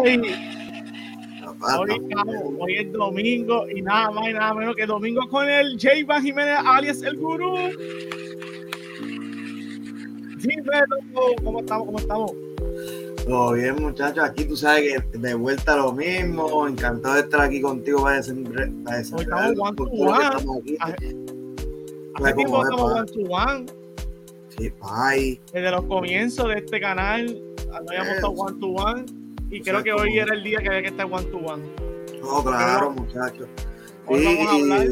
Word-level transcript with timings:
Hoy, 0.00 0.18
hoy, 2.58 2.74
es 2.76 2.90
domingo 2.92 3.68
y 3.68 3.82
nada 3.82 4.10
más 4.10 4.30
y 4.30 4.32
nada 4.32 4.54
menos 4.54 4.74
que 4.74 4.86
domingo 4.86 5.28
con 5.28 5.46
el 5.46 5.72
J. 5.72 5.90
Van 6.06 6.22
Jiménez, 6.22 6.58
alias 6.64 7.02
el 7.02 7.18
Gurú. 7.18 7.54
Dímelo, 10.38 10.96
¿cómo 11.44 11.60
estamos? 11.60 11.86
¿Cómo 11.86 11.98
estamos? 11.98 12.32
Todo 13.26 13.52
bien, 13.52 13.76
muchachos. 13.76 14.24
Aquí 14.24 14.46
tú 14.46 14.56
sabes 14.56 15.02
que 15.12 15.18
de 15.18 15.34
vuelta 15.34 15.76
lo 15.76 15.92
mismo. 15.92 16.66
Encantado 16.66 17.16
de 17.16 17.20
estar 17.20 17.42
aquí 17.42 17.60
contigo 17.60 18.02
para 18.02 18.16
decir. 18.16 18.34
Hoy 19.12 19.22
estamos 19.22 19.58
one 19.58 19.76
to 19.76 19.84
one. 19.84 20.78
Hace 20.80 22.34
tiempo 22.34 22.62
estamos 22.62 22.92
one 22.92 23.06
to 23.06 23.20
one. 23.28 23.66
Sí, 24.56 24.72
bye. 24.80 25.38
Desde 25.52 25.70
los 25.70 25.84
comienzos 25.84 26.48
de 26.48 26.54
este 26.54 26.80
canal 26.80 27.38
no 27.68 27.76
habíamos 27.76 28.14
estado 28.14 28.32
one 28.32 28.60
to 28.60 28.66
one. 28.66 29.19
Y 29.50 29.60
creo 29.62 29.82
que 29.82 29.92
hoy 29.92 30.18
era 30.18 30.32
el 30.34 30.44
día 30.44 30.60
que 30.60 30.68
había 30.68 30.82
que 30.82 30.88
estar 30.88 31.06
one 31.06 31.24
to 31.24 31.38
one. 31.38 31.64
No, 32.20 32.44
claro, 32.44 32.90
muchachos. 32.90 33.48
Hoy 34.06 34.24
vamos 34.24 34.46
a 34.46 34.54
hablar. 34.54 34.86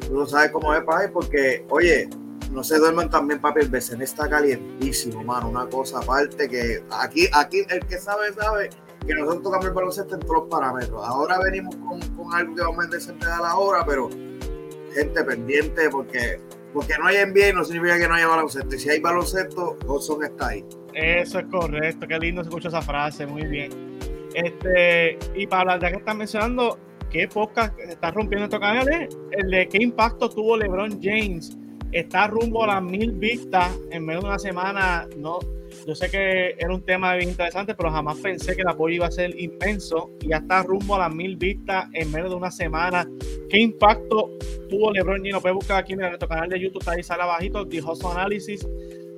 Tú 0.00 0.14
no 0.14 0.26
sabes 0.26 0.50
cómo 0.50 0.74
es, 0.74 0.82
Pai, 0.82 1.10
porque, 1.12 1.64
oye, 1.70 2.08
no 2.50 2.64
se 2.64 2.78
duerman 2.78 3.08
también, 3.10 3.40
papi. 3.40 3.60
El 3.60 3.68
BCN 3.68 4.02
está 4.02 4.28
calientísimo, 4.28 5.22
mano. 5.22 5.48
Una 5.48 5.66
cosa 5.66 5.98
aparte 5.98 6.48
que 6.48 6.82
aquí, 6.90 7.28
aquí 7.32 7.62
el 7.68 7.86
que 7.86 7.98
sabe, 7.98 8.32
sabe 8.32 8.70
que 9.06 9.14
nosotros 9.14 9.44
tocamos 9.44 9.66
el 9.66 9.72
baloncesto 9.72 10.14
en 10.14 10.20
todos 10.20 10.42
los 10.42 10.48
parámetros. 10.48 11.00
Ahora 11.06 11.38
venimos 11.38 11.76
con, 11.76 12.00
con 12.16 12.34
algo 12.34 12.54
que 12.54 12.62
vamos 12.62 12.84
a 12.86 12.88
descender 12.88 13.28
a 13.28 13.40
la 13.40 13.56
hora, 13.56 13.84
pero 13.86 14.10
gente 14.94 15.24
pendiente 15.24 15.90
porque 15.90 16.40
porque 16.72 16.94
no 16.98 17.06
hay 17.06 17.24
NBA 17.24 17.52
no 17.54 17.64
significa 17.64 17.98
que 17.98 18.08
no 18.08 18.14
haya 18.14 18.26
baloncesto. 18.26 18.74
Y 18.74 18.78
si 18.80 18.90
hay 18.90 18.98
baloncesto, 18.98 19.78
Hudson 19.86 20.24
está 20.24 20.48
ahí. 20.48 20.64
Eso 20.94 21.38
es 21.38 21.46
correcto. 21.46 22.06
Qué 22.06 22.18
lindo 22.18 22.42
se 22.42 22.48
escucha 22.48 22.68
esa 22.68 22.82
frase. 22.82 23.26
Muy 23.26 23.44
bien. 23.46 23.70
Este, 24.34 25.18
y 25.34 25.46
para 25.46 25.62
hablar 25.62 25.80
de 25.80 25.90
que 25.90 25.96
están 25.98 26.18
mencionando, 26.18 26.78
¿qué 27.10 27.28
podcast 27.28 27.78
está 27.80 28.10
rompiendo 28.10 28.44
estos 28.44 28.60
canales? 28.60 29.16
El 29.30 29.50
de 29.50 29.68
qué 29.68 29.78
impacto 29.82 30.28
tuvo 30.28 30.56
LeBron 30.56 31.00
James 31.02 31.56
está 31.94 32.26
rumbo 32.26 32.64
a 32.64 32.66
las 32.66 32.82
mil 32.82 33.12
vistas 33.12 33.72
en 33.90 34.04
menos 34.04 34.24
de 34.24 34.28
una 34.28 34.38
semana. 34.38 35.08
No, 35.16 35.38
yo 35.86 35.94
sé 35.94 36.10
que 36.10 36.56
era 36.58 36.74
un 36.74 36.82
tema 36.82 37.14
bien 37.14 37.30
interesante, 37.30 37.74
pero 37.74 37.90
jamás 37.90 38.18
pensé 38.18 38.54
que 38.56 38.62
el 38.62 38.68
apoyo 38.68 38.96
iba 38.96 39.06
a 39.06 39.10
ser 39.10 39.38
inmenso 39.40 40.10
y 40.20 40.28
ya 40.28 40.38
está 40.38 40.64
rumbo 40.64 40.96
a 40.96 41.00
las 41.00 41.14
mil 41.14 41.36
vistas 41.36 41.86
en 41.92 42.10
menos 42.10 42.30
de 42.30 42.36
una 42.36 42.50
semana. 42.50 43.08
¿Qué 43.48 43.60
impacto 43.60 44.30
tuvo 44.68 44.92
LeBron? 44.92 45.24
Y 45.24 45.30
lo 45.30 45.40
puedes 45.40 45.54
buscar 45.54 45.78
aquí 45.78 45.92
en 45.92 46.00
nuestro 46.00 46.28
canal 46.28 46.48
de 46.48 46.60
YouTube, 46.60 46.80
está 46.80 46.92
ahí 46.92 47.02
sale 47.02 47.22
abajito, 47.22 47.64
dijo 47.64 47.94
su 47.94 48.08
análisis. 48.08 48.66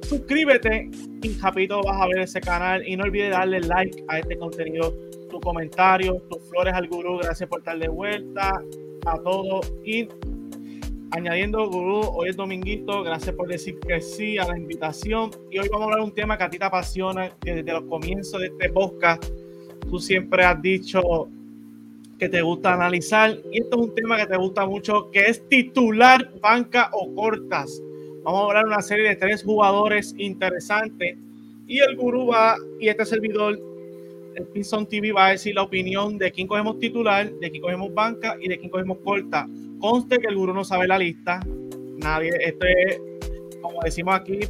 Suscríbete 0.08 0.88
y 1.22 1.38
rapidito 1.40 1.82
vas 1.82 2.00
a 2.00 2.06
ver 2.06 2.20
ese 2.20 2.40
canal. 2.40 2.86
Y 2.86 2.96
no 2.96 3.04
olvides 3.04 3.32
darle 3.32 3.60
like 3.60 4.04
a 4.06 4.20
este 4.20 4.38
contenido, 4.38 4.94
tu 5.28 5.40
comentario, 5.40 6.22
tus 6.30 6.48
flores 6.48 6.74
al 6.74 6.86
gurú, 6.86 7.18
gracias 7.18 7.48
por 7.48 7.58
estar 7.58 7.76
de 7.76 7.88
vuelta 7.88 8.62
a 9.04 9.18
todos. 9.18 9.72
Y 9.84 10.06
añadiendo 11.10 11.68
gurú, 11.68 12.02
hoy 12.14 12.28
es 12.28 12.36
dominguito, 12.36 13.02
gracias 13.02 13.34
por 13.34 13.48
decir 13.48 13.80
que 13.80 14.00
sí 14.00 14.38
a 14.38 14.46
la 14.46 14.56
invitación. 14.56 15.30
Y 15.50 15.58
hoy 15.58 15.68
vamos 15.68 15.82
a 15.82 15.84
hablar 15.86 15.98
de 16.00 16.04
un 16.04 16.14
tema 16.14 16.38
que 16.38 16.44
a 16.44 16.50
ti 16.50 16.58
te 16.58 16.64
apasiona 16.64 17.36
desde 17.42 17.64
los 17.64 17.82
comienzos 17.84 18.40
de 18.40 18.46
este 18.46 18.70
podcast. 18.70 19.24
Tú 19.90 19.98
siempre 19.98 20.44
has 20.44 20.62
dicho 20.62 21.28
que 22.20 22.28
te 22.28 22.42
gusta 22.42 22.74
analizar. 22.74 23.36
Y 23.52 23.58
esto 23.58 23.76
es 23.76 23.88
un 23.88 23.94
tema 23.96 24.18
que 24.18 24.26
te 24.26 24.36
gusta 24.36 24.66
mucho, 24.66 25.10
que 25.10 25.26
es 25.26 25.48
titular, 25.48 26.32
banca 26.40 26.90
o 26.92 27.12
cortas. 27.12 27.82
Vamos 28.26 28.40
a 28.40 28.46
hablar 28.46 28.66
una 28.66 28.82
serie 28.82 29.10
de 29.10 29.14
tres 29.14 29.44
jugadores 29.44 30.12
interesantes 30.18 31.16
y 31.68 31.78
el 31.78 31.94
gurú 31.94 32.26
va 32.26 32.56
y 32.80 32.88
este 32.88 33.06
servidor 33.06 33.56
el 34.34 34.44
Pinson 34.48 34.84
TV 34.84 35.12
va 35.12 35.26
a 35.26 35.30
decir 35.30 35.54
la 35.54 35.62
opinión 35.62 36.18
de 36.18 36.32
quién 36.32 36.48
cogemos 36.48 36.80
titular, 36.80 37.30
de 37.30 37.50
quién 37.52 37.62
cogemos 37.62 37.94
banca 37.94 38.36
y 38.40 38.48
de 38.48 38.58
quién 38.58 38.68
cogemos 38.68 38.98
corta. 39.04 39.46
Conste 39.78 40.18
que 40.18 40.26
el 40.26 40.34
gurú 40.34 40.52
no 40.52 40.64
sabe 40.64 40.88
la 40.88 40.98
lista. 40.98 41.38
Nadie, 41.98 42.32
esto 42.40 42.66
es, 42.66 43.00
como 43.62 43.78
decimos 43.84 44.16
aquí, 44.16 44.40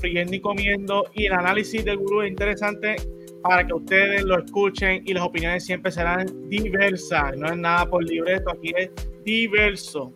friendo 0.00 0.34
y 0.34 0.40
comiendo. 0.40 1.04
Y 1.14 1.26
el 1.26 1.34
análisis 1.34 1.84
del 1.84 1.98
gurú 1.98 2.22
es 2.22 2.30
interesante 2.32 2.96
para 3.44 3.64
que 3.64 3.72
ustedes 3.72 4.24
lo 4.24 4.36
escuchen 4.40 5.04
y 5.06 5.14
las 5.14 5.22
opiniones 5.22 5.64
siempre 5.64 5.92
serán 5.92 6.26
diversas. 6.48 7.36
No 7.36 7.46
es 7.46 7.56
nada 7.56 7.86
por 7.88 8.02
libreto, 8.02 8.50
aquí 8.50 8.72
es 8.76 8.90
diverso. 9.24 10.12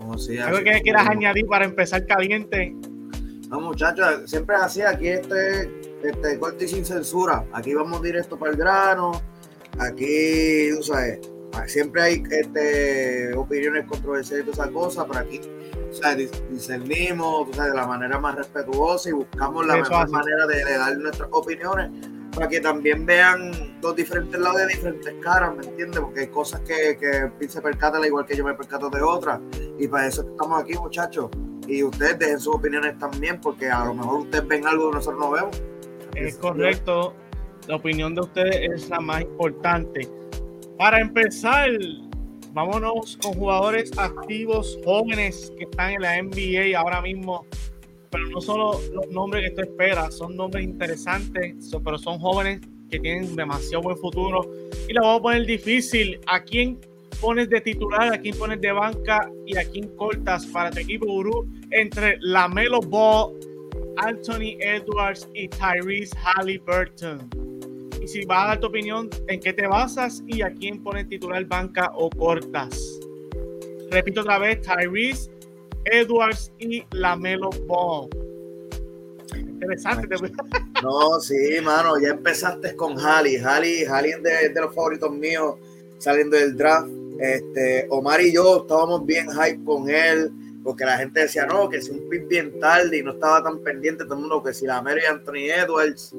¿Algo 0.00 0.58
que 0.64 0.80
quieras 0.82 1.08
añadir 1.08 1.46
para 1.46 1.64
empezar 1.64 2.06
caliente? 2.06 2.74
No, 3.48 3.60
muchachos, 3.60 4.30
siempre 4.30 4.56
es 4.56 4.62
así. 4.62 4.82
Aquí 4.82 5.08
este, 5.08 5.62
este 6.02 6.38
corte 6.38 6.64
y 6.64 6.68
sin 6.68 6.84
censura. 6.84 7.44
Aquí 7.52 7.74
vamos 7.74 8.02
directo 8.02 8.38
para 8.38 8.52
el 8.52 8.58
grano. 8.58 9.12
Aquí, 9.78 10.70
tú 10.76 10.82
sabes, 10.82 11.20
siempre 11.66 12.02
hay 12.02 12.22
este, 12.30 13.34
opiniones 13.34 13.86
controversiales 13.86 14.46
y 14.46 14.50
todas 14.50 14.58
esas 14.58 14.74
cosas, 14.74 15.06
pero 15.08 15.20
aquí 15.20 15.40
o 15.90 15.92
sea, 15.92 16.14
discernimos 16.14 17.50
de 17.56 17.74
la 17.74 17.86
manera 17.86 18.18
más 18.18 18.34
respetuosa 18.34 19.08
y 19.08 19.12
buscamos 19.12 19.66
la 19.66 19.76
mejor 19.76 20.10
manera 20.10 20.46
de, 20.46 20.62
dar 20.64 20.98
nuestras 20.98 21.28
opiniones 21.32 21.90
para 22.38 22.48
que 22.48 22.60
también 22.60 23.04
vean 23.04 23.50
dos 23.80 23.96
diferentes 23.96 24.38
lados 24.38 24.58
de 24.58 24.68
diferentes 24.68 25.12
caras, 25.20 25.56
¿me 25.56 25.64
entiendes? 25.64 25.98
Porque 25.98 26.20
hay 26.20 26.26
cosas 26.28 26.60
que, 26.60 26.96
que 26.96 27.48
se 27.48 27.60
percata 27.60 28.06
igual 28.06 28.26
que 28.26 28.36
yo 28.36 28.44
me 28.44 28.54
percato 28.54 28.88
de 28.88 29.02
otras. 29.02 29.40
Y 29.76 29.88
para 29.88 30.06
eso 30.06 30.22
estamos 30.22 30.62
aquí, 30.62 30.74
muchachos. 30.74 31.30
Y 31.66 31.82
ustedes 31.82 32.16
dejen 32.16 32.38
sus 32.38 32.54
opiniones 32.54 32.96
también, 32.96 33.40
porque 33.40 33.68
a 33.68 33.86
lo 33.86 33.94
mejor 33.94 34.20
ustedes 34.20 34.46
ven 34.46 34.68
algo 34.68 34.90
que 34.90 34.96
nosotros 34.98 35.20
no 35.20 35.30
vemos. 35.32 35.62
Es 36.14 36.36
correcto. 36.36 37.12
La 37.66 37.74
opinión 37.74 38.14
de 38.14 38.20
ustedes 38.20 38.70
es 38.72 38.88
la 38.88 39.00
más 39.00 39.22
importante. 39.22 40.08
Para 40.78 41.00
empezar, 41.00 41.70
vámonos 42.52 43.18
con 43.20 43.32
jugadores 43.32 43.90
activos 43.98 44.78
jóvenes 44.84 45.52
que 45.58 45.64
están 45.64 45.90
en 45.90 46.02
la 46.02 46.22
NBA 46.22 46.78
ahora 46.78 47.02
mismo. 47.02 47.44
Pero 48.10 48.28
no 48.28 48.40
solo 48.40 48.80
los 48.92 49.08
nombres 49.08 49.50
que 49.50 49.56
tú 49.56 49.62
esperas, 49.62 50.16
son 50.16 50.36
nombres 50.36 50.64
interesantes, 50.64 51.54
pero 51.84 51.98
son 51.98 52.18
jóvenes 52.18 52.60
que 52.90 52.98
tienen 52.98 53.36
demasiado 53.36 53.82
buen 53.82 53.98
futuro. 53.98 54.50
Y 54.88 54.92
lo 54.92 55.02
vamos 55.02 55.20
a 55.20 55.22
poner 55.22 55.46
difícil. 55.46 56.20
¿A 56.26 56.42
quién 56.42 56.78
pones 57.20 57.48
de 57.50 57.60
titular, 57.60 58.12
a 58.12 58.18
quién 58.18 58.36
pones 58.38 58.60
de 58.60 58.72
banca 58.72 59.30
y 59.46 59.56
a 59.56 59.64
quién 59.68 59.88
cortas 59.96 60.46
para 60.46 60.70
tu 60.70 60.80
equipo 60.80 61.06
Gurú 61.06 61.48
entre 61.70 62.16
Lamelo 62.20 62.80
Ball, 62.80 63.34
Anthony 63.98 64.56
Edwards 64.60 65.28
y 65.34 65.48
Tyrese 65.48 66.16
Halliburton? 66.16 67.28
si 68.08 68.24
vas 68.24 68.44
a 68.44 68.46
dar 68.48 68.60
tu 68.60 68.68
opinión, 68.68 69.10
¿en 69.28 69.38
qué 69.38 69.52
te 69.52 69.66
basas 69.66 70.22
y 70.26 70.40
a 70.40 70.50
quién 70.50 70.82
pones 70.82 71.06
titular 71.08 71.44
banca 71.44 71.90
o 71.94 72.08
cortas? 72.08 72.98
Repito 73.90 74.22
otra 74.22 74.38
vez, 74.38 74.62
Tyrese, 74.62 75.30
Edwards 75.90 76.52
y 76.58 76.84
Lamelo 76.92 77.50
Ball. 77.66 78.08
Interesante. 79.36 80.16
No, 80.82 81.20
sí, 81.20 81.60
mano, 81.62 81.98
ya 82.00 82.10
empezaste 82.10 82.76
con 82.76 82.98
Halley. 82.98 83.36
Halley, 83.36 83.84
Halley 83.84 84.12
es 84.12 84.22
de, 84.22 84.60
los 84.60 84.74
favoritos 84.74 85.10
míos 85.10 85.56
saliendo 85.98 86.36
del 86.36 86.56
draft. 86.56 86.88
Este, 87.18 87.86
Omar 87.90 88.20
y 88.20 88.32
yo 88.32 88.58
estábamos 88.58 89.04
bien 89.04 89.26
hype 89.28 89.64
con 89.64 89.90
él, 89.90 90.30
porque 90.62 90.84
la 90.84 90.98
gente 90.98 91.20
decía, 91.20 91.46
no, 91.46 91.68
que 91.68 91.82
si 91.82 91.90
un 91.90 92.08
pick 92.08 92.28
bien 92.28 92.60
tarde 92.60 92.98
y 92.98 93.02
no 93.02 93.12
estaba 93.12 93.42
tan 93.42 93.58
pendiente 93.58 94.04
todo 94.04 94.14
el 94.14 94.20
mundo, 94.20 94.42
que 94.42 94.54
si 94.54 94.66
Lamelo 94.66 95.00
y 95.00 95.06
Anthony 95.06 95.50
Edwards. 95.52 96.14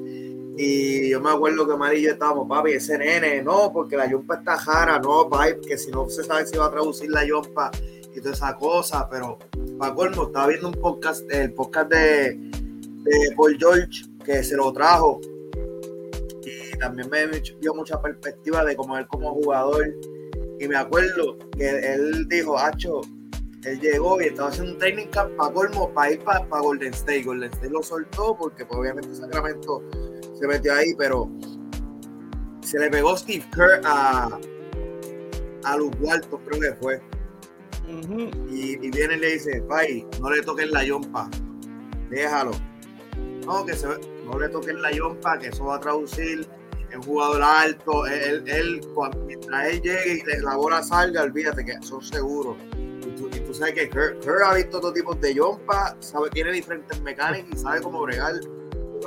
Y 0.58 1.08
yo 1.08 1.20
me 1.22 1.30
acuerdo 1.30 1.66
que 1.66 1.72
Amarillo 1.72 2.12
estábamos, 2.12 2.46
papi, 2.46 2.72
ese 2.72 2.98
nene, 2.98 3.42
no, 3.42 3.72
porque 3.72 3.96
la 3.96 4.10
yompa 4.10 4.36
está 4.36 4.58
jara, 4.58 4.98
no, 4.98 5.26
papi, 5.30 5.54
porque 5.54 5.78
si 5.78 5.90
no 5.90 6.06
se 6.10 6.22
sabe 6.22 6.46
si 6.46 6.58
va 6.58 6.66
a 6.66 6.70
traducir 6.70 7.10
la 7.10 7.24
yompa 7.24 7.70
y 8.14 8.20
toda 8.20 8.34
esa 8.34 8.56
cosa, 8.56 9.08
pero 9.08 9.38
para 9.78 9.94
colmo, 9.94 10.24
estaba 10.24 10.48
viendo 10.48 10.68
un 10.68 10.74
podcast, 10.74 11.30
el 11.30 11.52
podcast 11.52 11.90
de, 11.90 12.34
de 12.34 13.34
Paul 13.36 13.56
George, 13.58 14.04
que 14.24 14.42
se 14.42 14.56
lo 14.56 14.72
trajo, 14.72 15.20
y 16.44 16.78
también 16.78 17.08
me 17.10 17.26
dio 17.60 17.74
mucha 17.74 18.00
perspectiva 18.00 18.64
de 18.64 18.76
cómo 18.76 18.98
él 18.98 19.06
como 19.06 19.32
jugador, 19.34 19.94
y 20.58 20.68
me 20.68 20.76
acuerdo 20.76 21.38
que 21.56 21.68
él 21.94 22.28
dijo, 22.28 22.58
Hacho, 22.58 23.00
él 23.64 23.80
llegó 23.80 24.20
y 24.20 24.26
estaba 24.26 24.48
haciendo 24.48 24.72
un 24.72 24.78
training 24.78 25.06
camp 25.06 25.36
para 25.36 25.52
colmo, 25.52 25.92
para 25.92 26.12
ir 26.12 26.20
para, 26.20 26.46
para 26.46 26.62
Golden 26.62 26.92
State, 26.94 27.22
Golden 27.22 27.50
State 27.52 27.70
lo 27.70 27.82
soltó 27.82 28.36
porque 28.36 28.64
pues, 28.64 28.78
obviamente 28.80 29.14
Sacramento 29.14 29.82
se 30.38 30.46
metió 30.46 30.74
ahí, 30.74 30.94
pero 30.96 31.30
se 32.62 32.78
le 32.78 32.88
pegó 32.88 33.16
Steve 33.16 33.44
Kerr 33.54 33.80
a, 33.84 34.38
a 35.64 35.76
los 35.76 35.90
Walton, 36.00 36.40
creo 36.46 36.60
que 36.60 36.74
fue. 36.80 37.02
Y, 38.48 38.76
viene 38.76 39.14
y 39.14 39.18
le 39.18 39.32
dice, 39.32 39.62
Pai, 39.68 40.06
no 40.20 40.30
le 40.30 40.42
toquen 40.42 40.70
la 40.70 40.84
yompa, 40.84 41.28
déjalo. 42.10 42.52
No, 43.46 43.64
que 43.64 43.74
se, 43.74 43.86
no 43.86 44.38
le 44.38 44.48
toquen 44.48 44.80
la 44.82 44.92
yompa, 44.92 45.38
que 45.38 45.48
eso 45.48 45.64
va 45.64 45.76
a 45.76 45.80
traducir 45.80 46.46
en 46.90 47.02
jugador 47.02 47.42
alto. 47.42 48.06
Él, 48.06 48.44
él, 48.46 48.80
cuando, 48.94 49.18
mientras 49.24 49.68
él 49.68 49.80
llegue 49.82 50.22
y 50.26 50.42
la 50.42 50.56
bola 50.56 50.82
salga, 50.82 51.22
olvídate 51.22 51.64
que 51.64 51.80
son 51.82 52.02
seguros. 52.02 52.56
Y 52.74 53.10
tú, 53.16 53.28
y 53.34 53.40
tú 53.40 53.54
sabes 53.54 53.74
que 53.74 53.88
Kerr, 53.88 54.42
ha 54.44 54.54
visto 54.54 54.80
todo 54.80 54.92
tipo 54.92 55.14
de 55.14 55.34
yompa, 55.34 55.96
sabe, 56.00 56.30
tiene 56.30 56.52
diferentes 56.52 57.00
mecánicas 57.02 57.50
y 57.52 57.56
sabe 57.56 57.80
cómo 57.80 58.02
bregar 58.02 58.34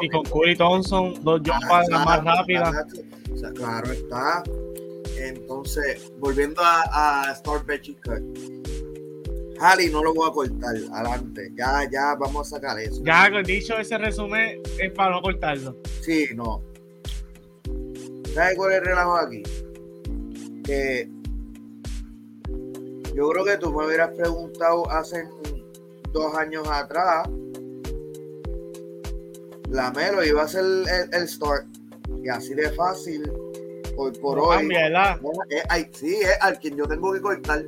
y 0.02 0.10
con 0.10 0.24
Curry 0.24 0.56
Thompson, 0.56 1.14
dos 1.24 1.42
jumpas 1.46 1.90
más 1.90 2.24
rápidas. 2.24 2.86
O 3.32 3.38
sea, 3.38 3.52
claro 3.52 3.92
está. 3.92 4.44
Entonces, 5.18 6.12
volviendo 6.20 6.62
a, 6.62 7.28
a 7.28 7.32
Star 7.34 7.64
Halley 9.60 9.90
no 9.90 10.04
lo 10.04 10.14
voy 10.14 10.30
a 10.30 10.34
cortar, 10.34 10.76
adelante. 10.92 11.52
Ya, 11.56 11.88
ya 11.90 12.16
vamos 12.20 12.48
a 12.48 12.56
sacar 12.56 12.80
eso. 12.80 13.02
Ya, 13.04 13.30
dicho 13.44 13.78
ese 13.78 13.98
resumen, 13.98 14.62
es 14.80 14.92
para 14.92 15.12
no 15.12 15.22
cortarlo. 15.22 15.78
Sí, 16.02 16.28
no. 16.36 16.62
¿Sabes 18.34 18.56
cuál 18.56 18.74
es 18.74 18.80
el 18.80 18.86
relajo 18.86 19.16
aquí? 19.16 19.44
Que 20.64 21.10
yo 23.16 23.30
creo 23.30 23.46
que 23.46 23.58
tú 23.58 23.72
me 23.72 23.86
hubieras 23.86 24.12
preguntado 24.12 24.90
hace 24.90 25.24
dos 26.12 26.36
años 26.36 26.68
atrás. 26.68 27.30
La 29.70 29.92
Melo 29.92 30.24
iba 30.24 30.44
a 30.44 30.48
ser 30.48 30.66
el, 30.66 30.86
el 31.12 31.28
start. 31.28 31.68
Y 32.24 32.30
así 32.30 32.54
de 32.54 32.70
fácil, 32.72 33.32
hoy 33.98 34.12
por 34.14 34.40
hoy. 34.40 34.58
Cambia, 34.58 34.84
¿verdad? 34.84 35.20
sí, 35.92 36.16
es 36.16 36.38
al 36.42 36.60
quien 36.60 36.78
yo 36.78 36.88
tengo 36.88 37.14
que 37.14 37.22
cortar 37.22 37.64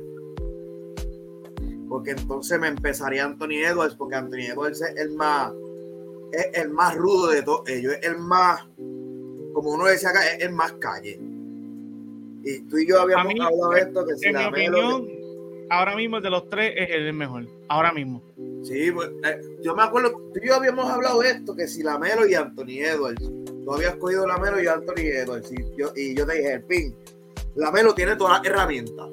porque 1.88 2.12
entonces 2.12 2.58
me 2.58 2.68
empezaría 2.68 3.24
Anthony 3.24 3.64
Edwards, 3.64 3.94
porque 3.94 4.16
Anthony 4.16 4.50
Edwards 4.52 4.80
es 4.82 4.96
el 4.96 5.10
más, 5.12 5.52
es 6.32 6.46
el 6.54 6.70
más 6.70 6.94
rudo 6.96 7.28
de 7.28 7.42
todos 7.42 7.68
ellos, 7.68 7.94
es 7.94 8.06
el 8.06 8.18
más, 8.18 8.66
como 9.52 9.70
uno 9.70 9.86
decía 9.86 10.10
acá, 10.10 10.26
es 10.28 10.42
el 10.42 10.52
más 10.52 10.72
calle. 10.74 11.18
Y 12.44 12.60
tú 12.68 12.78
y 12.78 12.88
yo 12.88 13.00
habíamos 13.00 13.32
hablado 13.40 13.70
de 13.70 13.80
esto, 13.80 14.06
que 14.06 14.16
si 14.16 14.32
la 14.32 14.48
opinión, 14.48 15.08
ahora 15.70 15.96
mismo 15.96 16.20
de 16.20 16.30
los 16.30 16.48
tres 16.48 16.74
es 16.76 16.90
el 16.90 17.12
mejor, 17.12 17.46
ahora 17.68 17.92
mismo. 17.92 18.22
Sí, 18.62 18.90
pues, 18.92 19.10
eh, 19.24 19.40
yo 19.62 19.74
me 19.74 19.82
acuerdo, 19.82 20.10
tú 20.32 20.40
y 20.42 20.48
yo 20.48 20.54
habíamos 20.54 20.90
hablado 20.90 21.20
de 21.20 21.30
esto, 21.30 21.54
que 21.54 21.66
si 21.66 21.82
la 21.82 21.98
Melo 21.98 22.26
y 22.26 22.34
Anthony 22.34 22.80
Edwards, 22.80 23.22
tú 23.66 23.74
habías 23.74 23.96
cogido 23.96 24.28
la 24.28 24.38
Melo 24.38 24.62
y 24.62 24.68
Anthony 24.68 25.00
Edwards, 25.00 25.50
y 25.50 25.56
yo, 25.76 25.90
y 25.96 26.14
yo 26.14 26.24
te 26.24 26.34
dije, 26.36 26.52
el 26.52 26.62
pin, 26.62 26.96
la 27.56 27.72
Melo 27.72 27.94
tiene 27.94 28.14
todas 28.14 28.38
las 28.38 28.46
herramientas. 28.46 29.08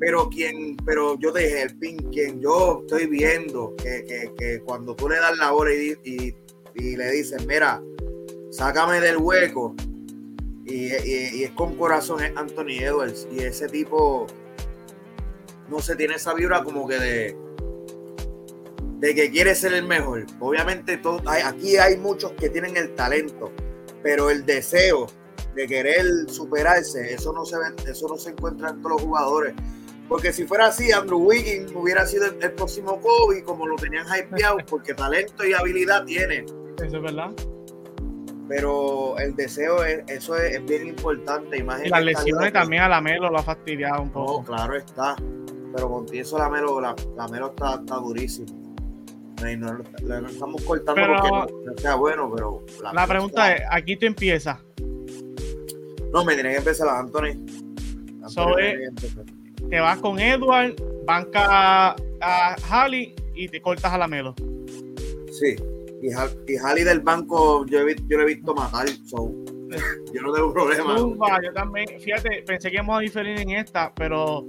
Pero 0.00 0.30
quien, 0.30 0.74
pero 0.86 1.18
yo 1.18 1.30
te 1.30 1.40
dije, 1.40 1.62
el 1.64 1.78
pin, 1.78 1.98
quien 2.10 2.40
yo 2.40 2.80
estoy 2.80 3.06
viendo 3.06 3.74
que, 3.76 4.62
cuando 4.64 4.96
tú 4.96 5.06
le 5.06 5.16
das 5.16 5.36
la 5.36 5.52
hora 5.52 5.70
y, 5.74 6.34
le 6.74 7.10
dices, 7.10 7.46
mira, 7.46 7.82
sácame 8.50 9.02
del 9.02 9.18
hueco, 9.18 9.74
y, 10.64 10.86
es 11.42 11.50
con 11.50 11.76
corazón, 11.76 12.22
es 12.24 12.34
Anthony 12.36 12.80
Edwards, 12.80 13.28
y 13.30 13.40
ese 13.40 13.68
tipo, 13.68 14.26
no 15.68 15.80
se 15.80 15.94
tiene 15.94 16.14
esa 16.14 16.32
vibra 16.32 16.64
como 16.64 16.88
que 16.88 16.98
de, 16.98 17.36
de 18.98 19.14
que 19.14 19.30
quiere 19.30 19.54
ser 19.54 19.72
el 19.74 19.86
mejor. 19.86 20.26
Obviamente, 20.40 20.96
todo, 20.96 21.22
aquí 21.26 21.76
hay 21.76 21.96
muchos 21.96 22.32
que 22.32 22.48
tienen 22.48 22.76
el 22.76 22.94
talento, 22.94 23.52
pero 24.02 24.30
el 24.30 24.44
deseo 24.44 25.06
de 25.54 25.66
querer 25.66 26.04
superarse, 26.28 27.14
eso 27.14 27.32
no 27.32 27.44
se 27.44 27.56
eso 27.88 28.08
no 28.08 28.16
se 28.16 28.30
encuentra 28.30 28.70
en 28.70 28.82
todos 28.82 28.92
los 28.92 29.02
jugadores. 29.02 29.54
Porque 30.08 30.32
si 30.32 30.46
fuera 30.46 30.66
así, 30.66 30.90
Andrew 30.90 31.18
Wiggins 31.18 31.70
hubiera 31.74 32.06
sido 32.06 32.26
el, 32.26 32.52
próximo 32.52 32.98
Kobe, 33.00 33.44
como 33.44 33.66
lo 33.66 33.76
tenían 33.76 34.06
hypeado, 34.06 34.56
porque 34.66 34.94
talento 34.94 35.44
y 35.44 35.52
habilidad 35.52 36.04
tiene. 36.04 36.46
Eso 36.78 36.96
es 36.96 37.02
verdad. 37.02 37.30
Pero 38.48 39.18
el 39.18 39.36
deseo, 39.36 39.84
es, 39.84 40.02
eso 40.08 40.34
es, 40.36 40.64
bien 40.64 40.86
importante. 40.86 41.58
y 41.58 41.88
las 41.88 42.02
lesiones 42.02 42.52
también 42.54 42.82
a 42.82 42.88
la 42.88 43.02
Melo 43.02 43.30
lo 43.30 43.38
ha 43.38 43.42
fastidiado 43.42 44.02
un 44.02 44.10
poco. 44.10 44.40
No, 44.40 44.44
claro 44.46 44.76
está. 44.76 45.14
Pero 45.74 45.90
con 45.90 46.06
eso 46.14 46.38
la 46.38 46.48
Melo, 46.48 46.80
la, 46.80 46.94
Melo 47.30 47.50
está, 47.50 47.74
está 47.74 47.96
durísimo. 47.96 48.67
No, 49.40 50.28
estamos 50.28 50.62
cortando 50.62 51.02
porque 51.06 51.30
no, 51.30 51.78
sea 51.78 51.94
bueno, 51.94 52.30
pero... 52.34 52.64
La, 52.92 53.06
pregunta 53.06 53.54
es, 53.54 53.62
¿aquí 53.70 53.96
tú 53.96 54.06
empiezas? 54.06 54.58
No, 56.12 56.24
me 56.24 56.34
tiene 56.34 56.50
que 56.50 56.56
empezar 56.56 56.88
a 56.88 56.98
Anthony. 57.00 57.38
Anthony 58.22 59.28
te 59.70 59.80
vas 59.80 59.98
con 59.98 60.18
Edward, 60.18 60.74
banca 61.04 61.94
a 62.20 62.56
Halley 62.70 63.14
y 63.34 63.48
te 63.48 63.60
cortas 63.60 63.92
a 63.92 63.98
la 63.98 64.08
Melo. 64.08 64.34
Sí, 65.30 65.56
y, 66.02 66.56
Halley 66.56 66.84
del 66.84 67.00
banco 67.00 67.66
yo, 67.66 67.86
he, 67.86 67.96
yo 68.06 68.16
lo 68.16 68.22
he 68.22 68.26
visto 68.26 68.54
matar, 68.54 68.86
yo 68.88 70.22
no 70.22 70.32
tengo 70.32 70.52
problema. 70.52 70.96
yo 71.42 71.52
también, 71.52 71.88
fíjate, 72.00 72.42
pensé 72.46 72.70
que 72.70 72.76
íbamos 72.76 72.98
a 72.98 73.00
diferir 73.00 73.40
en 73.40 73.50
esta, 73.50 73.92
pero 73.94 74.46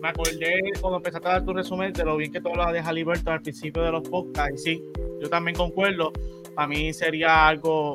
me 0.00 0.08
acordé 0.08 0.60
cuando 0.80 0.98
empezaste 0.98 1.28
a 1.28 1.32
dar 1.32 1.44
tu 1.44 1.52
resumen 1.52 1.92
de 1.92 2.04
lo 2.04 2.16
bien 2.16 2.32
que 2.32 2.40
tú 2.40 2.48
hablabas 2.48 2.74
de 2.74 2.80
Halliburton 2.80 3.32
al 3.32 3.42
principio 3.42 3.82
de 3.82 3.92
los 3.92 4.08
podcasts, 4.08 4.54
y 4.54 4.58
sí, 4.58 4.84
yo 5.20 5.28
también 5.28 5.56
concuerdo, 5.56 6.12
para 6.54 6.68
mí 6.68 6.92
sería 6.92 7.48
algo, 7.48 7.94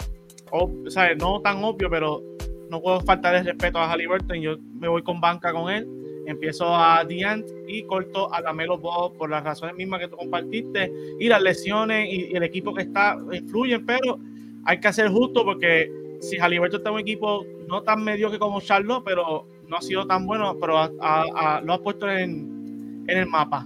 ¿sabes? 0.90 1.18
no 1.18 1.42
tan 1.42 1.64
obvio, 1.64 1.90
pero 1.90 2.22
no 2.70 2.82
puedo 2.82 3.02
faltar 3.02 3.36
el 3.36 3.46
respeto 3.46 3.80
a 3.80 3.92
Halliburton, 3.92 4.42
yo 4.42 4.58
me 4.80 4.88
voy 4.88 5.04
con 5.04 5.20
banca 5.22 5.52
con 5.52 5.70
él 5.70 5.88
empiezo 6.26 6.76
a 6.76 7.04
Diant 7.04 7.46
y 7.68 7.84
corto 7.84 8.34
a 8.34 8.42
la 8.42 8.54
Melo 8.54 8.78
Ball 8.78 9.14
por 9.14 9.30
las 9.30 9.44
razones 9.44 9.76
mismas 9.76 10.00
que 10.00 10.08
tú 10.08 10.18
compartiste 10.18 10.92
y 11.20 11.28
las 11.28 11.42
lesiones 11.42 12.08
y, 12.10 12.36
el 12.36 12.44
equipo 12.44 12.74
que 12.74 12.84
está 12.84 13.18
influyen, 13.32 13.86
pero 13.86 14.20
hay 14.66 14.80
que 14.80 14.88
hacer 14.88 15.10
justo 15.10 15.44
porque 15.44 15.92
si 16.22 16.38
Jaliberto 16.38 16.78
está 16.78 16.90
en 16.90 16.96
un 16.96 17.02
equipo 17.02 17.46
no 17.68 17.84
tan 17.84 18.04
mediocre 18.04 18.40
como 18.40 18.62
Charlotte, 18.62 19.04
pero 19.04 19.48
no 19.72 19.78
ha 19.78 19.82
sido 19.82 20.06
tan 20.06 20.28
bueno, 20.28 20.58
pero 20.60 20.74
lo 20.94 21.74
ha 21.74 21.82
puesto 21.82 22.10
en, 22.10 23.06
el 23.08 23.26
mapa. 23.26 23.66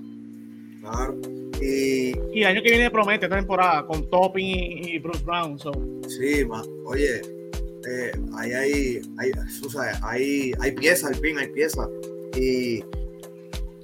Claro. 0.79 1.19
Y, 1.59 2.13
el 2.41 2.45
año 2.45 2.61
que 2.61 2.69
viene 2.69 2.91
promete 2.91 3.25
esta 3.25 3.37
temporada 3.37 3.85
con 3.87 4.07
Topping 4.09 4.85
y, 4.87 4.99
Bruce 4.99 5.23
Brown. 5.23 5.57
Sí, 6.07 6.47
oye, 6.85 7.21
eh, 7.89 8.11
ahí 8.37 8.51
hay, 8.51 9.01
hay, 9.17 9.31
hay, 10.03 10.53
hay 10.59 10.71
piezas, 10.73 11.11
al 11.11 11.15
fin 11.15 11.39
hay 11.39 11.47
piezas. 11.47 11.89
Y, 12.37 12.83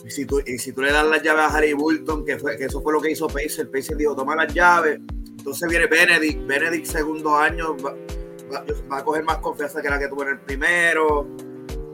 si 0.08 0.26
tú, 0.26 0.42
y 0.46 0.60
si 0.60 0.74
tú 0.74 0.82
le 0.82 0.92
das 0.92 1.08
las 1.08 1.24
llaves 1.24 1.46
a 1.46 1.58
Harry 1.58 1.74
Bulton, 1.74 2.24
que, 2.24 2.38
fue, 2.38 2.56
que 2.56 2.66
eso 2.66 2.82
fue 2.82 2.94
lo 2.94 3.02
que 3.02 3.12
hizo 3.12 3.28
Pacer, 3.28 3.72
Pacer 3.72 3.98
dijo, 3.98 4.16
toma 4.16 4.36
las 4.36 4.54
llaves. 4.54 5.00
Entonces 5.26 5.68
viene 5.68 5.88
Benedict, 5.88 6.46
Benedict 6.46 6.86
segundo 6.86 7.36
año, 7.36 7.76
va, 7.78 8.98
a 8.98 9.04
coger 9.04 9.24
más 9.24 9.38
confianza 9.38 9.82
que 9.82 9.90
la 9.90 9.98
que 9.98 10.08
tuvo 10.08 10.22
en 10.22 10.30
el 10.30 10.40
primero. 10.42 11.28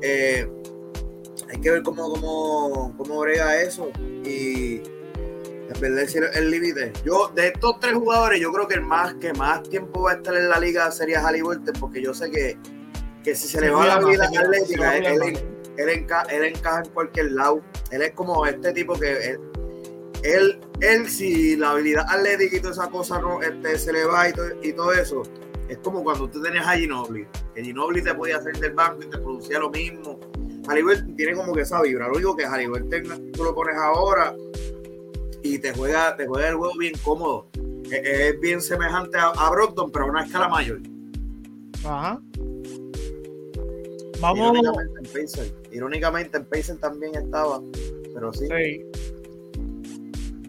Eh, 0.01 0.50
hay 1.50 1.62
que 1.62 1.72
ver 1.72 1.84
cómo, 1.84 2.10
cómo, 2.10 2.96
cómo 2.98 3.20
brega 3.20 3.62
eso. 3.62 3.89
Y 4.24 4.82
en 5.82 6.24
el 6.34 6.51
límite. 6.51 6.94
Yo, 7.04 7.32
de 7.36 7.48
estos 7.48 7.80
tres 7.80 7.94
jugadores, 7.94 8.39
yo 8.39 8.51
creo 8.51 8.68
que 8.68 8.75
el 8.75 8.82
más 8.82 9.13
que 9.16 9.34
más 9.34 9.63
tiempo 9.63 10.04
va 10.04 10.12
a 10.12 10.16
estar 10.16 10.36
en 10.36 10.50
la 10.50 10.60
liga 10.60 10.89
sería 10.92 11.25
Harry 11.25 11.42
Bulton, 11.42 11.75
porque 11.80 12.01
yo 12.01 12.13
sé 12.13 12.32
que, 12.32 12.58
que 13.24 13.36
si 13.36 13.48
se 13.48 13.62
le 13.62 13.70
va 13.70 13.86
la 13.86 14.00
vida 14.00 14.25
atlética, 14.25 14.98
él, 14.98 15.38
él, 15.77 15.89
encaja 15.89 16.82
en 16.84 16.89
cualquier 16.92 17.32
lado. 17.32 17.62
Él 17.92 18.01
es 18.01 18.12
como 18.12 18.46
este 18.46 18.74
tipo 18.74 18.94
que 18.94 19.38
él, 20.24 20.60
él, 20.82 21.10
si 21.10 21.56
la 21.56 21.72
habilidad 21.72 22.06
atlética 22.10 22.58
y 22.58 22.60
toda 22.60 22.74
esa 22.74 22.89
cosa 22.89 23.20
no, 23.20 23.42
este, 23.42 23.77
se 23.77 23.94
le 23.94 24.06
va 24.06 24.30
y 24.30 24.74
todo, 24.74 24.94
eso, 24.94 25.24
es 25.68 25.78
como 25.80 26.04
cuando 26.04 26.30
tú 26.30 26.42
tenías 26.42 26.66
a 26.66 26.78
Ginobili, 26.78 27.28
que 27.54 27.64
Ginobili 27.64 28.02
te 28.02 28.14
podía 28.14 28.38
hacer 28.38 28.58
del 28.58 28.74
banco 28.74 29.04
y 29.04 29.10
te 29.10 29.18
producía 29.18 29.60
lo 29.60 29.70
mismo. 29.70 30.20
Halliburton 30.68 31.16
tiene 31.16 31.34
como 31.34 31.54
que 31.54 31.62
esa 31.62 31.82
vibra. 31.82 32.08
Lo 32.08 32.16
único 32.16 32.36
que 32.36 32.46
Halliburton 32.46 33.32
tú 33.32 33.44
lo 33.44 33.56
pones 33.56 33.76
ahora 33.76 34.36
y 35.44 35.60
te 35.60 35.74
juega, 35.74 36.16
te 36.16 36.28
juega 36.28 36.50
el 36.50 36.56
juego 36.56 36.74
bien 36.78 36.94
cómodo. 37.04 37.48
Es, 37.90 38.40
bien 38.40 38.62
semejante 38.62 39.18
a, 39.18 39.30
a 39.30 39.50
Brockton, 39.50 39.92
pero 39.92 40.06
a 40.06 40.10
una 40.10 40.26
escala 40.26 40.50
mayor. 40.50 40.80
Ajá. 41.86 42.20
Vamos. 44.20 44.58
Irónicamente 45.72 46.38
en 46.38 46.46
Pacers. 46.46 46.80
también 46.80 47.16
estaba, 47.16 47.62
pero 48.14 48.34
sí. 48.34 48.48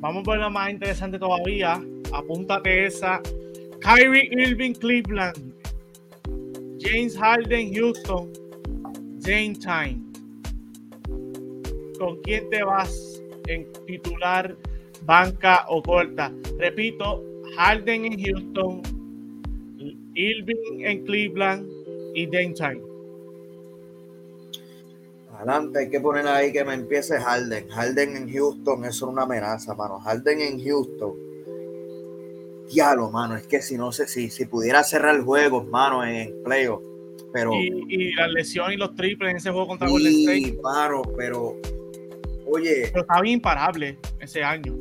Vamos 0.01 0.25
por 0.25 0.39
la 0.39 0.49
más 0.49 0.71
interesante 0.71 1.19
todavía. 1.19 1.83
Apúntate 2.13 2.87
esa. 2.87 3.21
Kyrie 3.89 4.29
Irving 4.37 4.75
Cleveland. 4.75 5.55
James 6.79 7.17
Harden 7.17 7.73
Houston. 7.73 8.31
Jane 9.25 9.55
Time. 9.55 10.05
¿Con 11.99 12.21
quién 12.21 12.51
te 12.51 12.63
vas 12.63 13.23
en 13.47 13.67
titular, 13.87 14.55
banca 15.07 15.65
o 15.71 15.83
corta? 15.83 16.31
Repito, 16.59 17.25
Harden 17.57 18.05
en 18.05 18.23
Houston, 18.23 18.83
Irving 20.15 20.85
en 20.85 21.07
Cleveland 21.07 21.67
y 22.15 22.27
Jane 22.27 22.53
Time. 22.53 22.83
Adelante, 25.33 25.79
hay 25.79 25.89
que 25.89 26.01
poner 26.01 26.27
ahí 26.27 26.53
que 26.53 26.63
me 26.63 26.75
empiece 26.75 27.19
Harden. 27.19 27.67
Harden 27.69 28.17
en 28.19 28.31
Houston, 28.31 28.85
eso 28.85 29.07
es 29.07 29.13
una 29.13 29.23
amenaza, 29.23 29.75
mano. 29.75 29.99
Harden 30.01 30.43
en 30.43 30.63
Houston. 30.63 31.28
Diablo, 32.71 33.11
mano, 33.11 33.37
es 33.37 33.47
que 33.47 33.63
si 33.63 33.77
no 33.77 33.93
sé, 33.93 34.07
si, 34.07 34.31
si 34.31 34.45
pudiera 34.45 34.85
cerrar 34.85 35.21
juegos, 35.23 35.67
mano, 35.67 36.05
en 36.05 36.43
playoff. 36.45 36.83
Pero. 37.33 37.53
Y, 37.55 38.15
la 38.15 38.29
lesión 38.29 38.73
y 38.73 38.77
los 38.77 38.95
triples 38.95 39.31
en 39.31 39.37
ese 39.37 39.51
juego 39.51 39.69
contra 39.69 39.89
Golden 39.89 40.13
State. 40.13 40.41
Sí, 40.41 40.59
pero. 41.17 41.57
Oye. 42.47 42.89
Pero 42.93 43.01
estaba 43.03 43.27
imparable 43.27 43.99
ese 44.21 44.43
año. 44.43 44.75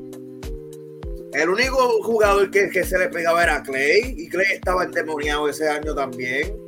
El 1.34 1.50
único 1.50 2.02
jugador 2.04 2.50
que, 2.50 2.70
que 2.70 2.84
se 2.84 2.98
le 2.98 3.10
pegaba 3.10 3.44
era 3.44 3.62
Clay, 3.62 4.16
y 4.18 4.30
Clay 4.30 4.48
estaba 4.54 4.86
endemoniado 4.86 5.50
ese 5.50 5.68
año 5.68 5.94
también. 5.94 6.67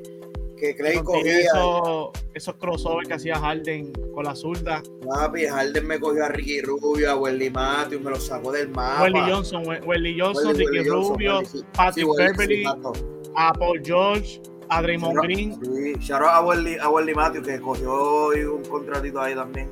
Que 0.60 0.76
Clay 0.76 1.02
cogía. 1.02 1.40
Esos, 1.40 2.10
esos 2.34 2.56
crossovers 2.56 3.08
que 3.08 3.14
hacía 3.14 3.36
Harden 3.40 3.94
con 4.14 4.26
la 4.26 4.36
zurda. 4.36 4.84
Papi, 5.08 5.46
Harden 5.46 5.88
me 5.88 6.00
cogió 6.00 6.26
a 6.26 6.30
Ricky 6.30 6.62
Rubio, 6.62 7.10
a 7.12 7.16
Welly 7.16 7.50
Matthews, 7.50 8.02
me 8.02 8.10
lo 8.12 8.18
sacó 8.20 8.52
del 8.52 8.70
mapa. 8.70 9.04
Welly 9.04 9.32
Johnson, 9.32 9.64
We- 9.68 9.80
Wesley 9.82 10.20
Johnson, 10.20 10.48
Welly- 10.48 10.66
Ricky 10.66 10.78
Welly 10.80 10.90
Rubio, 10.90 11.36
Welly, 11.38 11.46
sí. 11.46 11.64
Patrick 11.74 11.94
Sí, 11.96 12.04
Welly, 12.04 12.28
Beverly, 12.32 12.64
sí, 12.66 13.02
a 13.36 13.54
Paul 13.54 13.82
George, 13.84 14.42
a 14.70 14.82
Draymond 14.82 15.20
Green. 15.22 15.60
Sí, 15.64 15.94
shout 16.02 16.22
out 16.22 16.30
a 16.34 16.42
Welly, 16.42 16.78
a 16.78 16.90
Welly 16.90 17.14
Matthews 17.16 17.48
que 17.48 17.60
cogió 17.62 18.28
un 18.56 18.64
contratito 18.66 19.22
ahí 19.22 19.36
también. 19.36 19.72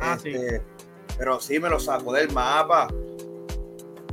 Ah, 0.00 0.14
Este, 0.16 0.60
Pero 1.16 1.38
sí 1.40 1.60
me 1.60 1.70
lo 1.70 1.78
sacó 1.78 2.12
del 2.12 2.28
mapa. 2.32 2.88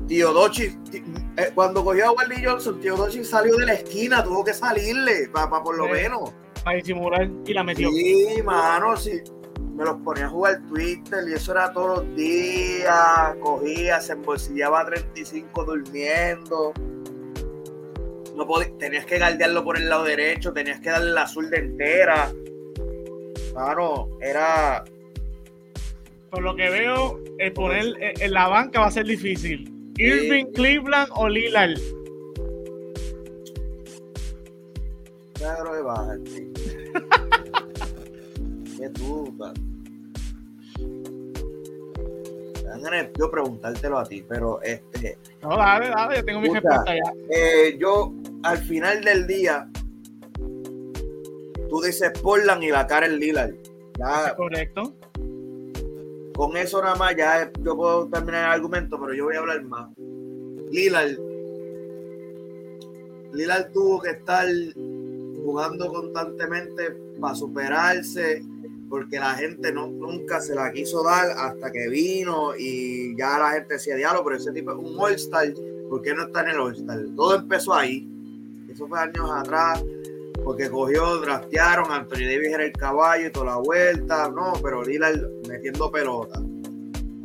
Tío 0.08 0.34
Dochi, 0.34 0.70
ti- 0.92 1.04
eh, 1.38 1.52
cuando 1.56 1.84
cogió 1.86 2.08
a 2.10 2.12
Welly 2.12 2.44
Johnson, 2.44 2.80
Tío 2.82 2.98
Dochi 2.98 3.24
salió 3.24 3.56
de 3.56 3.66
la 3.66 3.74
esquina, 3.74 4.24
tuvo 4.24 4.44
que 4.44 4.54
salirle, 4.54 5.30
para 5.32 5.50
por 5.64 5.78
lo 5.78 5.86
Sí. 5.86 5.92
menos. 5.92 6.34
para 6.64 6.78
disimular 6.78 7.28
y 7.46 7.54
la 7.56 7.64
metió. 7.64 7.90
Sí, 7.90 8.40
mano, 8.46 8.96
sí. 8.96 9.20
Me 9.76 9.84
los 9.84 9.98
ponía 10.04 10.28
a 10.28 10.30
jugar 10.30 10.62
Twitter 10.68 11.24
y 11.28 11.34
eso 11.34 11.54
era 11.54 11.74
todos 11.74 12.00
los 12.06 12.16
días. 12.16 13.36
Cogía, 13.42 14.00
se 14.00 14.14
embolsillaba 14.14 14.86
35 14.86 15.64
durmiendo. 15.64 16.72
No 18.36 18.46
podí- 18.46 18.78
tenías 18.78 19.06
que 19.06 19.18
guardiarlo 19.18 19.64
por 19.64 19.78
el 19.78 19.90
lado 19.90 20.04
derecho, 20.04 20.54
tenías 20.54 20.80
que 20.82 20.92
darle 20.92 21.10
la 21.14 21.24
azul 21.24 21.50
de 21.50 21.58
entera. 21.58 22.32
Mano, 23.56 24.10
era. 24.22 24.84
Por 26.30 26.44
lo 26.44 26.56
que 26.56 26.70
veo, 26.70 27.20
el 27.40 27.54
poner 27.54 27.86
en- 28.00 28.22
en 28.22 28.32
la 28.34 28.48
banca 28.50 28.82
va 28.82 28.86
a 28.86 28.92
ser 28.92 29.06
difícil. 29.08 29.74
Irving, 29.98 30.46
Cleveland 30.54 31.10
o 31.16 31.28
Lillard. 31.28 31.78
Claro 35.34 35.74
de 35.74 35.82
baja, 35.82 36.16
tío. 36.24 36.54
Qué 38.78 38.90
de 38.90 39.02
yo 43.18 43.30
preguntártelo 43.30 44.00
a 44.00 44.06
ti, 44.06 44.24
pero 44.28 44.62
este. 44.62 45.18
No, 45.42 45.58
dale, 45.58 45.90
dale, 45.90 46.18
yo 46.18 46.26
tengo 46.26 46.42
mi 46.42 46.50
respuesta 46.50 46.96
ya. 46.96 47.14
Eh, 47.30 47.78
yo, 47.80 48.14
al 48.44 48.58
final 48.58 49.04
del 49.04 49.28
día, 49.28 49.68
tú 51.70 51.82
dices 51.82 52.12
Portland 52.22 52.64
y 52.64 52.70
la 52.70 52.88
cara 52.88 53.06
en 53.06 53.20
Lillard. 53.20 53.54
Ya, 53.98 54.36
Correcto. 54.36 54.96
Con 56.36 56.58
eso 56.58 56.82
nada 56.82 56.96
más, 56.96 57.16
ya 57.16 57.52
yo 57.62 57.76
puedo 57.76 58.08
terminar 58.08 58.46
el 58.46 58.52
argumento, 58.52 59.00
pero 59.00 59.14
yo 59.14 59.26
voy 59.26 59.36
a 59.36 59.40
hablar 59.40 59.64
más. 59.64 59.90
Lillard. 60.72 61.18
Lillard 63.34 63.72
tuvo 63.72 64.02
que 64.02 64.12
estar 64.12 64.48
jugando 65.44 65.92
constantemente 65.92 66.92
para 67.20 67.36
superarse, 67.36 68.44
porque 68.90 69.20
la 69.20 69.34
gente 69.36 69.72
no, 69.72 69.88
nunca 69.88 70.42
se 70.42 70.56
la 70.56 70.72
quiso 70.72 71.04
dar 71.04 71.30
hasta 71.38 71.72
que 71.72 71.88
vino 71.90 72.54
y 72.58 73.16
ya 73.18 73.40
la 73.40 73.52
gente 73.52 73.76
decía, 73.76 73.96
diablo, 73.96 74.24
pero 74.24 74.38
ese 74.38 74.52
tipo 74.52 74.72
es 74.72 74.78
un 74.78 75.00
All-Star, 75.00 75.54
¿por 75.90 76.02
qué 76.02 76.14
no 76.14 76.24
está 76.24 76.42
en 76.42 76.50
el 76.50 76.60
All-Star? 76.60 77.00
Todo 77.16 77.36
empezó 77.36 77.74
ahí. 77.74 78.08
Eso 78.70 78.88
fue 78.88 79.00
años 79.00 79.30
atrás, 79.30 79.84
porque 80.44 80.70
cogió, 80.70 81.18
draftearon, 81.22 81.92
Anthony 81.92 82.26
Davis 82.26 82.54
era 82.54 82.66
el 82.66 82.72
caballo 82.74 83.28
y 83.28 83.32
toda 83.32 83.46
la 83.48 83.58
vuelta, 83.58 84.30
no, 84.30 84.54
pero 84.62 84.84
Lillard 84.84 85.41
metiendo 85.52 85.92
pelota. 85.92 86.40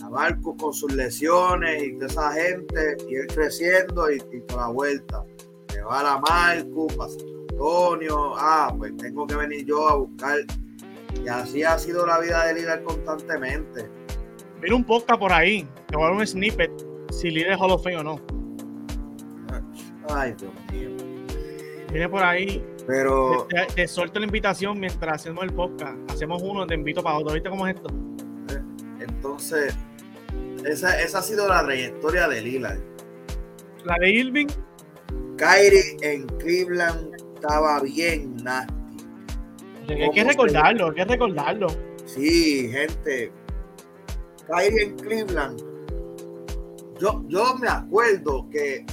A 0.02 0.10
Marcus 0.10 0.54
con 0.60 0.72
sus 0.72 0.92
lesiones 0.92 1.82
y 1.82 1.94
toda 1.94 2.06
esa 2.06 2.32
gente, 2.32 2.96
y 3.08 3.16
él 3.16 3.26
creciendo 3.28 4.10
y, 4.10 4.16
y 4.32 4.40
toda 4.42 4.62
la 4.62 4.72
vuelta. 4.72 5.24
Se 5.68 5.82
va 5.82 6.02
la 6.02 6.18
Marcus, 6.18 6.94
para 6.94 7.10
San 7.10 7.20
Antonio, 7.50 8.34
ah, 8.36 8.74
pues 8.76 8.96
tengo 8.96 9.26
que 9.26 9.36
venir 9.36 9.64
yo 9.66 9.88
a 9.88 9.96
buscar. 9.96 10.40
Y 11.24 11.28
así 11.28 11.62
ha 11.62 11.78
sido 11.78 12.06
la 12.06 12.20
vida 12.20 12.46
de 12.46 12.54
Lillard 12.54 12.82
constantemente. 12.82 13.88
Mira 14.60 14.76
un 14.76 14.84
podcast 14.84 15.18
por 15.18 15.32
ahí. 15.32 15.66
Te 15.88 15.96
voy 15.96 16.04
a 16.04 16.08
dar 16.08 16.16
un 16.16 16.26
snippet 16.26 16.70
si 17.10 17.30
Lillard 17.30 17.52
es 17.52 17.60
Hall 17.60 17.70
of 17.70 17.82
Fame 17.82 17.96
o 17.96 18.02
no. 18.02 18.20
Ay, 20.08 20.34
Dios 20.38 20.52
mío. 20.72 20.90
Viene 21.90 22.08
por 22.08 22.22
ahí. 22.22 22.64
Pero 22.86 23.48
Te, 23.50 23.66
te 23.74 23.88
suelto 23.88 24.20
la 24.20 24.26
invitación 24.26 24.78
mientras 24.78 25.14
hacemos 25.14 25.42
el 25.42 25.52
podcast. 25.52 25.98
Hacemos 26.10 26.40
uno, 26.42 26.66
te 26.66 26.74
invito 26.74 27.02
para 27.02 27.18
otro. 27.18 27.34
¿Viste 27.34 27.50
cómo 27.50 27.66
es 27.66 27.74
esto? 27.74 27.88
Entonces, 29.26 29.74
esa, 30.64 31.00
esa 31.00 31.18
ha 31.18 31.22
sido 31.22 31.48
la 31.48 31.64
trayectoria 31.64 32.28
de 32.28 32.40
Lillard. 32.42 32.78
La 33.84 33.98
de 33.98 34.10
Irving, 34.10 34.46
Kyrie 35.36 35.96
en 36.02 36.26
Cleveland 36.38 37.14
estaba 37.34 37.80
bien 37.80 38.36
nasty. 38.36 38.72
hay 39.88 39.98
¿Cómo 39.98 40.12
que 40.12 40.24
recordarlo, 40.24 40.86
hay 40.88 40.94
que 40.94 41.04
recordarlo. 41.04 41.66
Sí, 42.04 42.70
gente. 42.70 43.32
Kyrie 44.48 44.82
en 44.84 44.96
Cleveland. 44.96 45.60
Yo, 47.00 47.22
yo 47.28 47.56
me 47.56 47.68
acuerdo 47.68 48.48
que 48.50 48.86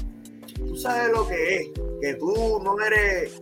tú 0.58 0.76
sabes 0.76 1.12
lo 1.12 1.28
que 1.28 1.56
es, 1.56 1.68
que 2.02 2.16
tú 2.16 2.60
no 2.64 2.76
eres, 2.82 3.42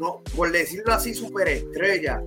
no, 0.00 0.22
por 0.34 0.50
decirlo 0.50 0.94
así, 0.94 1.14
superestrella, 1.14 2.22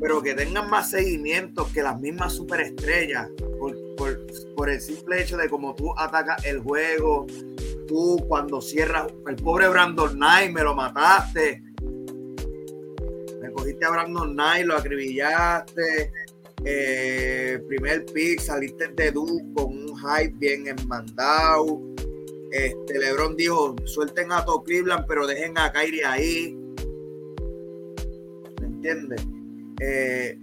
pero 0.00 0.22
que 0.22 0.34
tengan 0.34 0.68
más 0.68 0.90
seguimiento 0.90 1.68
que 1.72 1.82
las 1.82 1.98
mismas 2.00 2.34
superestrellas, 2.34 3.28
por, 3.58 4.26
por, 4.54 4.70
el 4.70 4.80
simple 4.80 5.22
hecho 5.22 5.36
de 5.36 5.48
cómo 5.48 5.74
tú 5.74 5.92
atacas 5.98 6.44
el 6.44 6.60
juego, 6.60 7.26
tú 7.86 8.22
cuando 8.28 8.60
cierras, 8.60 9.06
el 9.26 9.36
pobre 9.36 9.68
Brandon 9.68 10.14
Knight 10.14 10.52
me 10.52 10.62
lo 10.62 10.74
mataste, 10.74 11.62
me 13.40 13.50
cogiste 13.52 13.84
a 13.84 13.90
Brandon 13.90 14.32
Knight, 14.32 14.66
lo 14.66 14.76
acribillaste. 14.76 16.12
eh, 16.64 17.62
primer 17.68 18.04
pick, 18.06 18.40
saliste 18.40 18.88
de 18.88 19.12
Duke 19.12 19.44
con 19.54 19.66
un 19.66 19.96
hype 19.96 20.34
bien 20.38 20.66
enmandado. 20.66 21.80
Este, 22.50 22.98
LeBron 22.98 23.36
dijo: 23.36 23.76
suelten 23.84 24.32
a 24.32 24.44
todo 24.44 24.62
Cleveland, 24.62 25.04
pero 25.06 25.26
dejen 25.26 25.56
a 25.58 25.70
Kyrie 25.70 26.04
ahí. 26.04 26.56
¿Me 28.60 28.66
entiendes? 28.66 29.26
Eh, 29.80 30.38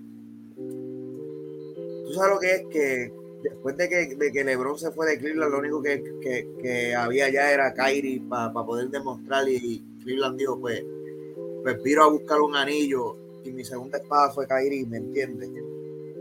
Tú 2.06 2.14
sabes 2.14 2.34
lo 2.36 2.40
que 2.40 2.52
es 2.56 2.64
que 2.70 3.12
después 3.44 3.76
de 3.78 3.90
que, 3.90 4.16
de 4.16 4.32
que 4.32 4.44
LeBron 4.44 4.78
se 4.78 4.92
fue 4.92 5.08
de 5.10 5.18
Cleveland, 5.18 5.52
lo 5.52 5.60
único 5.60 5.82
que, 5.82 6.04
que- 6.22 6.48
que 6.62 6.94
había 6.96 7.30
ya 7.30 7.52
era 7.52 7.74
Kyrie 7.74 8.22
para 8.30 8.52
poder 8.54 8.90
demostrar. 8.90 9.48
Y 9.50 9.84
Cleveland 10.04 10.38
dijo: 10.38 10.60
Pues 10.60 10.84
pues 11.64 11.82
viro 11.82 12.04
a 12.04 12.10
buscar 12.10 12.42
un 12.42 12.56
anillo 12.56 13.16
y 13.44 13.52
mi 13.52 13.64
segunda 13.64 13.98
espada 13.98 14.30
fue 14.32 14.46
Kyrie, 14.48 14.86
¿me 14.86 14.98
entiendes? 14.98 15.50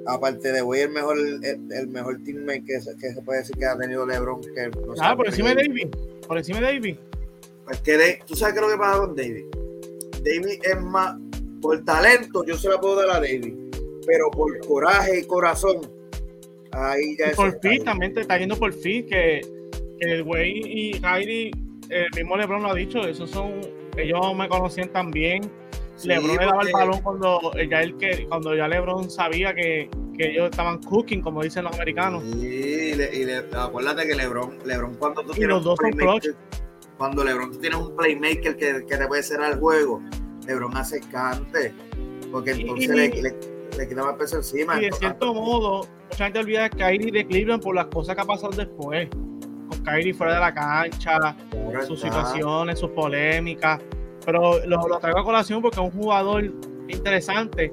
Aparte 0.06 0.50
de 0.52 0.62
voy 0.62 0.78
el 0.80 0.90
mejor 0.90 1.18
el, 1.18 1.44
el 1.72 1.88
mejor 1.88 2.18
teammate 2.24 2.64
que, 2.64 2.80
se- 2.80 2.96
que 2.96 3.12
se 3.12 3.20
puede 3.22 3.40
decir 3.40 3.56
que 3.56 3.66
ha 3.66 3.76
tenido 3.76 4.06
LeBron 4.06 4.40
que 4.40 4.68
no 4.68 4.94
Ah, 5.00 5.14
por 5.16 5.26
encima 5.26 5.50
de 5.54 5.66
David. 5.68 5.88
Por 6.26 6.38
encima 6.38 6.60
de 6.60 6.66
David. 6.66 6.96
pues 7.64 7.80
que 7.82 7.96
de- 7.98 8.18
tú 8.26 8.34
sabes 8.34 8.54
qué 8.54 8.60
es 8.60 8.66
lo 8.66 8.72
que 8.72 8.78
pasa 8.78 8.98
con 9.00 9.14
David 9.16 9.44
David 10.24 10.60
es 10.62 10.80
más 10.80 11.16
por 11.62 11.82
talento 11.84 12.44
yo 12.44 12.56
se 12.58 12.68
la 12.68 12.78
puedo 12.78 12.96
dar 12.96 13.10
a 13.10 13.20
David 13.20 13.54
pero 14.06 14.30
por 14.30 14.58
coraje 14.66 15.20
y 15.20 15.24
corazón 15.26 15.80
ahí 16.72 17.16
ya 17.18 17.30
Y 17.30 17.34
por 17.34 17.58
fin, 17.60 17.84
también 17.84 18.12
te 18.14 18.20
está 18.22 18.36
yendo 18.38 18.56
por 18.56 18.72
fin 18.72 19.06
que, 19.06 19.40
que 20.00 20.12
el 20.12 20.24
güey 20.24 20.60
y 20.64 21.00
Kyrie, 21.00 21.50
el 21.90 22.08
mismo 22.16 22.36
LeBron 22.36 22.62
lo 22.62 22.70
ha 22.70 22.74
dicho, 22.74 23.06
esos 23.06 23.30
son, 23.30 23.60
ellos 23.96 24.34
me 24.36 24.48
conocían 24.48 24.90
también. 24.90 25.42
Sí, 25.96 26.08
LeBron 26.08 26.36
le 26.36 26.46
daba 26.46 26.62
el 26.62 26.72
balón 26.72 27.00
cuando 27.02 27.40
ya, 27.70 27.82
él, 27.82 27.96
que, 27.98 28.26
cuando 28.26 28.54
ya 28.56 28.66
LeBron 28.66 29.10
sabía 29.10 29.54
que, 29.54 29.88
que 30.16 30.30
ellos 30.30 30.48
estaban 30.50 30.78
cooking, 30.82 31.20
como 31.20 31.42
dicen 31.42 31.64
los 31.64 31.74
americanos. 31.74 32.24
Sí, 32.24 32.46
y, 32.46 32.94
le- 32.94 33.14
y 33.14 33.24
le- 33.26 33.44
acuérdate 33.54 34.08
que 34.08 34.14
LeBron, 34.14 34.58
LeBron 34.64 34.94
cuando 34.94 35.22
tú 35.22 35.32
Y 35.32 35.34
tienes 35.34 35.48
los 35.50 35.58
un 35.58 35.64
dos 35.64 35.78
son 35.80 35.90
playmaker, 35.92 36.34
cuando 36.96 37.22
LeBron 37.24 37.52
tú 37.52 37.58
tienes 37.58 37.78
un 37.78 37.94
playmaker 37.94 38.56
que, 38.56 38.84
que 38.86 38.96
te 38.96 39.06
puede 39.06 39.22
cerrar 39.22 39.52
el 39.52 39.58
juego, 39.60 40.02
LeBron 40.46 40.76
hace 40.76 41.00
cante, 41.00 41.72
porque 42.30 42.52
entonces 42.52 42.88
y- 42.88 42.96
le, 42.96 43.08
le, 43.22 43.36
le 43.78 43.88
quita 43.88 44.04
más 44.04 44.14
peso 44.16 44.36
encima. 44.36 44.78
Y 44.80 44.86
de 44.86 44.92
cierto 44.92 45.32
modo, 45.34 45.86
mucha 46.10 46.24
gente 46.24 46.38
olvida 46.40 46.62
de 46.64 46.70
Kyrie 46.70 47.12
de 47.12 47.26
Cleveland 47.26 47.62
por 47.62 47.74
las 47.74 47.86
cosas 47.86 48.14
que 48.14 48.20
ha 48.22 48.24
pasado 48.24 48.52
después. 48.56 49.08
Con 49.10 49.78
Kyrie 49.84 50.12
fuera 50.14 50.34
de 50.34 50.40
la 50.40 50.52
cancha, 50.54 51.36
sus 51.86 52.00
situaciones, 52.00 52.78
sus 52.78 52.90
polémicas. 52.90 53.80
Pero 54.24 54.64
lo, 54.66 54.86
lo 54.88 54.98
traigo 54.98 55.18
a 55.20 55.24
colación 55.24 55.62
porque 55.62 55.80
es 55.80 55.86
un 55.94 56.00
jugador 56.00 56.44
interesante. 56.88 57.72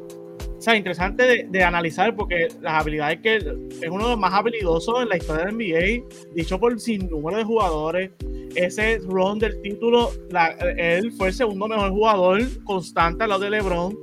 O 0.60 0.62
sea, 0.62 0.75
interesante 0.75 1.24
de, 1.24 1.48
de 1.50 1.63
analizar 1.63 2.13
porque 2.18 2.50
las 2.62 2.74
habilidades 2.82 3.22
que 3.22 3.38
es 3.38 3.89
uno 3.89 4.04
de 4.04 4.10
los 4.12 4.20
más 4.20 4.34
habilidosos 4.34 5.01
en 5.01 5.08
la 5.08 5.16
historia 5.16 5.46
del 5.46 5.56
NBA, 5.56 6.06
dicho 6.36 6.60
por 6.60 6.78
sin 6.80 7.10
número 7.10 7.38
de 7.38 7.46
jugadores. 7.46 8.12
Ese 8.56 8.98
run 9.06 9.39
del 9.39 9.62
título, 9.62 10.12
la- 10.32 10.50
él 10.78 11.13
fue 11.13 11.30
el 11.30 11.34
segundo 11.34 11.68
mejor 11.70 11.92
jugador 11.92 12.42
constante 12.66 13.24
al 13.24 13.30
lado 13.30 13.42
de 13.46 13.51
LeBron. 13.51 13.98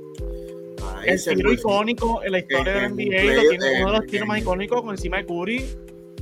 El 1.05 1.23
tiro 1.23 1.53
icónico 1.53 2.23
en 2.23 2.31
la 2.31 2.39
historia 2.39 2.85
en- 2.85 2.95
del 2.95 3.13
en 3.13 3.27
NBA, 3.27 3.33
lo 3.43 3.49
tiene 3.49 3.81
uno 3.83 3.91
de 3.91 3.97
los 3.99 4.07
tiros 4.07 4.27
más 4.27 4.39
icónicos 4.39 4.81
con 4.81 4.89
encima 4.91 5.17
de 5.17 5.25
Curry. 5.27 5.65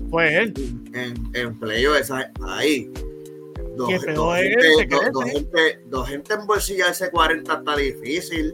fue 0.10 0.36
él. 0.38 0.54
En, 0.94 1.14
en 1.34 1.60
playoff, 1.60 1.98
esa, 1.98 2.30
ahí. 2.46 2.90
Dos, 3.78 3.90
¿Qué 3.90 4.14
dos, 4.14 4.36
gente, 4.38 4.68
dos, 4.68 4.82
¿Qué 4.82 5.12
dos 5.12 5.26
gente, 5.26 5.80
dos 5.88 6.08
gente 6.10 6.34
en 6.34 6.46
bolsillo 6.48 6.86
ese 6.88 7.10
40 7.10 7.54
está 7.54 7.76
difícil. 7.78 8.54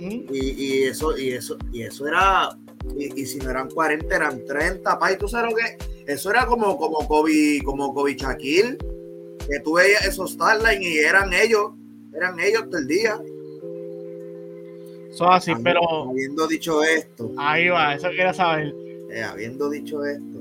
Y, 0.00 0.50
y 0.56 0.82
eso, 0.84 1.16
y 1.18 1.30
eso, 1.32 1.56
y 1.72 1.82
eso 1.82 2.06
era, 2.08 2.56
y, 2.96 3.20
y 3.22 3.26
si 3.26 3.38
no 3.38 3.50
eran 3.50 3.68
40, 3.68 4.14
eran 4.16 4.44
30, 4.46 4.98
pa, 4.98 5.12
y 5.12 5.18
tú 5.18 5.28
sabes 5.28 5.50
lo 5.52 5.56
que, 5.56 6.12
eso 6.12 6.30
era 6.30 6.46
como, 6.46 6.76
como 6.78 7.06
Kobe, 7.06 7.60
como 7.64 7.92
Kobe 7.92 8.14
Shaquille, 8.16 8.78
que 9.48 9.60
tú 9.62 9.74
veías 9.74 10.06
esos 10.06 10.32
Starline 10.32 10.82
y 10.82 10.98
eran 10.98 11.32
ellos, 11.32 11.72
eran 12.14 12.38
ellos 12.40 12.64
todo 12.70 12.78
el 12.78 12.86
día. 12.86 13.20
Eso 15.10 15.30
así, 15.30 15.50
Habi- 15.50 15.62
pero 15.64 15.80
Habiendo 16.10 16.46
dicho 16.46 16.82
esto, 16.82 17.30
ahí 17.36 17.68
va, 17.68 17.94
eso 17.94 18.08
quería 18.08 18.32
saber. 18.32 18.74
eh, 19.10 19.22
habiendo 19.22 19.68
dicho 19.68 20.04
esto, 20.04 20.40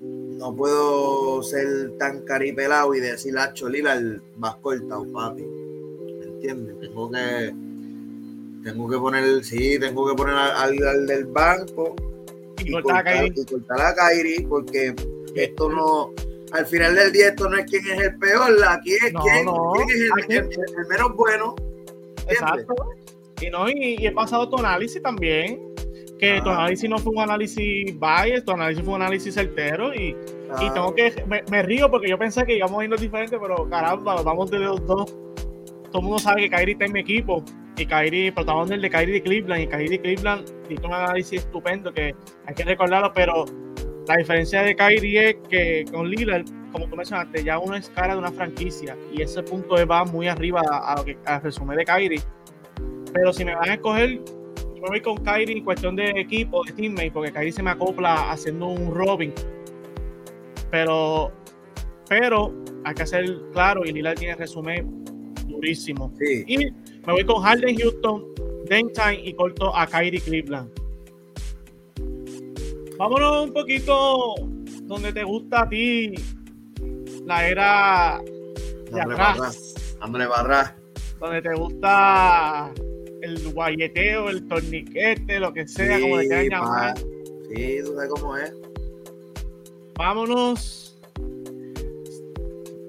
no 0.00 0.54
puedo 0.54 1.42
ser 1.42 1.92
tan 1.98 2.20
caripelado 2.22 2.94
y 2.94 3.00
decir 3.00 3.36
a 3.38 3.52
Cholila 3.54 3.94
el 3.94 4.22
más 4.36 4.54
cortado, 4.56 5.04
papi. 5.12 5.42
¿Me 5.42 6.26
entiendes? 6.26 6.78
Tengo 6.80 7.10
que, 7.10 7.52
tengo 8.72 8.88
que 8.88 8.96
poner, 8.98 9.44
sí, 9.44 9.78
tengo 9.78 10.06
que 10.08 10.14
poner 10.14 10.34
al, 10.34 11.06
del 11.06 11.26
banco 11.26 11.94
Y 12.58 12.68
y 12.68 12.72
cortar 12.72 12.96
a 12.98 13.02
cortar, 13.02 13.04
Kyrie. 13.04 13.32
y 13.36 13.44
cortar 13.44 13.80
a 13.80 13.94
Kyrie, 13.94 14.46
porque 14.48 14.94
esto 15.34 15.68
no, 15.70 16.12
al 16.52 16.66
final 16.66 16.94
del 16.94 17.12
día 17.12 17.28
esto 17.28 17.48
no 17.48 17.56
es 17.56 17.66
quién 17.66 17.86
es 17.86 17.98
el 18.00 18.18
peor, 18.18 18.50
aquí 18.68 18.94
es 18.94 19.12
No, 19.12 19.20
quién, 19.20 19.44
no, 19.46 19.72
quién 19.74 19.88
es 19.90 19.96
el, 20.00 20.10
aquí- 20.12 20.32
el- 20.34 20.44
el- 20.44 20.80
el 20.80 20.86
menos 20.88 21.14
bueno. 21.16 21.54
¿entiendes? 22.28 22.40
Exacto. 22.40 22.74
Y 23.40 23.50
no, 23.50 23.68
y, 23.68 23.96
y 24.00 24.06
he 24.06 24.12
pasado 24.12 24.48
tu 24.48 24.56
análisis 24.58 25.00
también. 25.02 25.62
Que 26.18 26.40
tu 26.42 26.50
Ah. 26.50 26.54
análisis 26.62 26.90
no 26.90 26.98
fue 26.98 27.12
un 27.12 27.20
análisis 27.20 27.94
bias, 27.96 28.44
tu 28.44 28.50
análisis 28.50 28.84
fue 28.84 28.94
un 28.94 29.02
análisis 29.02 29.32
certero. 29.32 29.94
Y, 29.94 30.08
y 30.08 30.16
Ah, 30.50 30.72
tengo 30.74 30.92
que. 30.94 31.22
Me, 31.28 31.44
me 31.48 31.62
río 31.62 31.88
porque 31.88 32.08
yo 32.10 32.18
pensé 32.18 32.44
que 32.44 32.56
íbamos 32.56 32.80
a 32.80 32.84
irnos 32.84 33.00
diferentes, 33.00 33.38
pero 33.40 33.68
caramba, 33.70 34.20
vamos 34.22 34.50
de 34.50 34.58
los 34.58 34.84
dos. 34.84 35.06
Todo 35.92 35.98
el 35.98 36.02
mundo 36.02 36.18
sabe 36.18 36.42
que 36.42 36.50
Kyrie 36.50 36.72
está 36.72 36.86
en 36.86 36.92
mi 36.92 37.00
equipo. 37.00 37.44
Y 37.78 37.86
Kyrie, 37.86 38.34
el 38.36 38.80
de 38.82 38.90
Kyrie 38.90 39.22
Cleveland. 39.22 39.62
Y 39.62 39.66
Kyrie 39.68 40.00
Cleveland 40.00 40.44
hizo 40.68 40.86
un 40.86 40.94
análisis 40.94 41.40
estupendo 41.40 41.92
que 41.92 42.12
hay 42.46 42.54
que 42.54 42.64
recordarlo, 42.64 43.12
pero 43.14 43.44
la 44.08 44.16
diferencia 44.16 44.62
de 44.62 44.74
Kyrie 44.74 45.30
es 45.30 45.36
que 45.48 45.84
con 45.92 46.10
Lillard, 46.10 46.44
como 46.72 46.88
tú 46.88 46.96
mencionaste, 46.96 47.44
ya 47.44 47.60
uno 47.60 47.76
es 47.76 47.88
cara 47.90 48.14
de 48.14 48.18
una 48.18 48.32
franquicia. 48.32 48.96
Y 49.12 49.22
ese 49.22 49.44
punto 49.44 49.76
va 49.86 50.04
muy 50.04 50.26
arriba 50.26 50.60
a, 50.68 50.92
a 50.92 50.96
lo 50.96 51.04
que 51.04 51.16
al 51.24 51.40
resumen 51.40 51.76
de 51.76 51.84
Kyrie. 51.84 52.20
Pero 53.12 53.32
si 53.32 53.44
me 53.44 53.54
van 53.54 53.70
a 53.70 53.74
escoger, 53.74 54.24
yo 54.24 54.82
me 54.82 54.88
voy 54.88 55.00
con 55.00 55.18
Kyrie 55.18 55.58
en 55.58 55.64
cuestión 55.64 55.94
de 55.94 56.10
equipo, 56.10 56.64
de 56.64 56.72
teammate, 56.72 57.12
porque 57.12 57.30
Kyrie 57.30 57.52
se 57.52 57.62
me 57.62 57.70
acopla 57.70 58.32
haciendo 58.32 58.66
un 58.66 58.92
Robin. 58.92 59.32
Pero, 60.72 61.30
pero 62.08 62.52
hay 62.84 62.94
que 62.94 63.06
ser 63.06 63.24
claro, 63.52 63.84
y 63.84 63.92
Lillard 63.92 64.18
tiene 64.18 64.34
resumen 64.34 65.04
durísimo. 65.46 66.12
sí. 66.18 66.44
Y 66.46 66.72
me 67.08 67.14
voy 67.14 67.24
con 67.24 67.42
Harden 67.42 67.74
Houston, 67.78 68.22
Dame 68.68 68.92
Time 68.92 69.20
y 69.24 69.32
corto 69.32 69.74
a 69.74 69.86
Kyrie 69.86 70.20
Cleveland. 70.20 70.70
Vámonos 72.98 73.46
un 73.46 73.52
poquito 73.54 74.34
donde 74.82 75.10
te 75.14 75.24
gusta 75.24 75.62
a 75.62 75.68
ti 75.70 76.12
la 77.24 77.48
era 77.48 78.20
de 78.20 78.90
Dándole 78.90 79.14
atrás 79.14 79.38
barra, 79.38 80.00
dándole 80.00 80.26
barra. 80.26 80.76
donde 81.18 81.40
te 81.40 81.54
gusta 81.54 82.74
el 83.22 83.52
guayeteo, 83.54 84.28
el 84.28 84.46
torniquete, 84.46 85.40
lo 85.40 85.50
que 85.54 85.66
sea, 85.66 85.98
como 86.00 86.18
le 86.18 86.28
quieran 86.28 86.44
Sí, 86.44 86.50
llamar. 86.50 86.98
Sí, 86.98 87.78
tú 87.86 87.94
sabes 87.94 88.10
cómo 88.10 88.36
es. 88.36 88.52
Vámonos. 89.96 90.98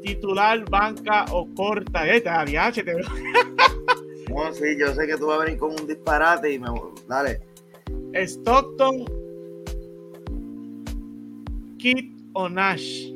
Titular, 0.04 0.70
banca 0.70 1.24
o 1.32 1.48
corta. 1.56 2.06
Eh, 2.06 2.20
te 2.20 2.84
te 2.84 2.94
veo. 2.96 3.06
No, 4.30 4.54
sí, 4.54 4.78
yo 4.78 4.94
sé 4.94 5.08
que 5.08 5.18
tú 5.18 5.28
vas 5.28 5.40
a 5.42 5.44
venir 5.46 5.60
con 5.60 5.72
un 5.72 5.88
disparate 5.88 6.52
y 6.54 6.60
me 6.60 6.68
dale. 7.08 7.42
Stockton, 8.14 9.06
Kit 11.78 12.12
o 12.34 12.50
Nash. 12.50 13.12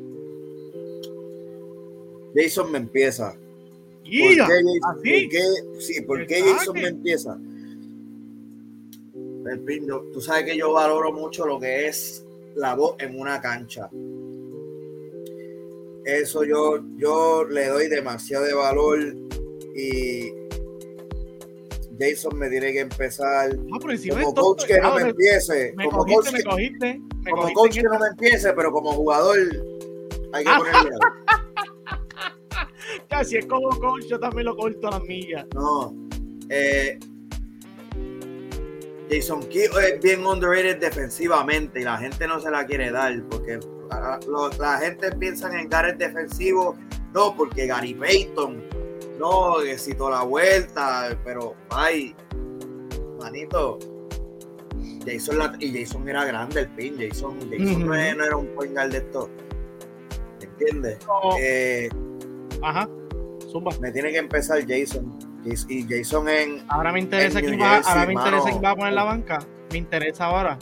Jason 2.34 2.72
me 2.72 2.78
empieza. 2.78 3.32
¿Por 3.32 4.10
qué 4.10 4.42
por 4.82 5.02
qué- 5.02 5.80
sí, 5.80 6.00
¿por 6.02 6.26
qué 6.26 6.42
Jason 6.42 6.74
me 6.74 6.88
empieza? 6.88 7.38
El 9.50 9.60
pin, 9.60 9.86
yo- 9.86 10.04
tú 10.12 10.20
sabes 10.20 10.44
que 10.44 10.56
yo 10.56 10.72
valoro 10.72 11.12
mucho 11.12 11.46
lo 11.46 11.60
que 11.60 11.86
es 11.86 12.24
la 12.54 12.74
voz 12.74 12.96
en 12.98 13.18
una 13.18 13.40
cancha. 13.40 13.88
Eso 16.04 16.44
yo, 16.44 16.82
yo 16.96 17.44
le 17.44 17.66
doy 17.68 17.88
demasiado 17.88 18.44
de 18.44 18.54
valor 18.54 18.98
y 19.74 20.32
Jason 21.98 22.36
me 22.38 22.48
tiene 22.50 22.72
que 22.72 22.80
empezar. 22.80 23.50
Ah, 23.52 23.78
Como 24.22 24.34
coach 24.34 24.64
que 24.66 24.80
no 24.80 24.94
me 24.94 25.04
me, 25.04 25.10
empiece. 25.10 25.72
me 25.76 25.84
Como 25.84 25.98
cogiste, 25.98 26.22
coach 26.22 26.32
me 26.32 26.38
que, 26.38 26.44
cogiste. 26.44 27.00
Me 27.24 27.30
como 27.30 27.42
cogiste 27.42 27.54
coach 27.54 27.76
en 27.76 27.82
que 27.82 27.88
no 27.88 27.98
me 28.00 28.06
empiece, 28.08 28.52
pero 28.52 28.72
como 28.72 28.92
jugador 28.92 29.36
hay 30.32 30.44
que 30.44 30.50
Ah. 30.50 30.58
ponerle 30.58 30.78
algo. 30.78 30.98
esta. 33.02 33.24
Si 33.24 33.36
es 33.36 33.46
como 33.46 33.68
coach, 33.80 34.04
yo 34.08 34.18
también 34.18 34.46
lo 34.46 34.56
corto 34.56 34.88
a 34.88 34.92
las 34.92 35.02
millas. 35.02 35.46
No. 35.54 35.94
Eh, 36.50 36.98
Jason 39.10 39.40
Kidd 39.48 39.70
es 39.78 40.00
bien 40.02 40.26
underrated 40.26 40.78
defensivamente 40.80 41.80
y 41.80 41.84
la 41.84 41.96
gente 41.98 42.26
no 42.26 42.40
se 42.40 42.50
la 42.50 42.66
quiere 42.66 42.90
dar 42.90 43.22
porque 43.30 43.60
la, 43.90 44.18
la 44.58 44.78
gente 44.78 45.12
piensa 45.12 45.48
en 45.58 45.68
Gareth 45.68 45.98
defensivo, 45.98 46.76
no, 47.12 47.36
porque 47.36 47.66
Gary 47.66 47.94
Payton, 47.94 48.62
no, 49.18 49.56
que 49.62 49.78
citó 49.78 50.10
la 50.10 50.22
vuelta, 50.22 51.16
pero 51.24 51.54
ay, 51.70 52.14
manito. 53.20 53.78
Jason 55.06 55.38
la- 55.38 55.54
y 55.60 55.78
Jason 55.84 56.08
era 56.08 56.24
grande 56.24 56.60
el 56.60 56.68
pin, 56.70 56.96
Jason, 56.98 57.38
Jason 57.50 57.86
no, 57.86 57.94
era 57.94 58.36
un 58.36 58.46
point 58.54 58.72
guard 58.72 58.90
de 58.90 58.98
esto. 58.98 59.28
¿Entiendes? 60.40 60.98
No, 61.06 61.36
Eh, 61.38 61.88
Ajá. 62.62 62.88
Zumba. 63.50 63.70
me 63.80 63.92
tiene 63.92 64.10
que 64.12 64.18
empezar 64.18 64.60
Jason. 64.66 65.12
Jas- 65.44 65.66
Y 65.68 65.86
Jason 65.86 66.28
en, 66.28 66.64
Ahora 66.68 66.90
me 66.92 67.00
interesa 67.00 67.40
quién 67.40 67.60
va, 67.60 67.78
ahora 67.78 68.06
me 68.06 68.14
interesa 68.14 68.48
quién 68.50 68.64
va 68.64 68.70
a 68.70 68.76
poner 68.76 68.92
la 68.94 69.04
banca. 69.04 69.38
Me 69.72 69.78
interesa 69.78 70.24
ahora. 70.26 70.58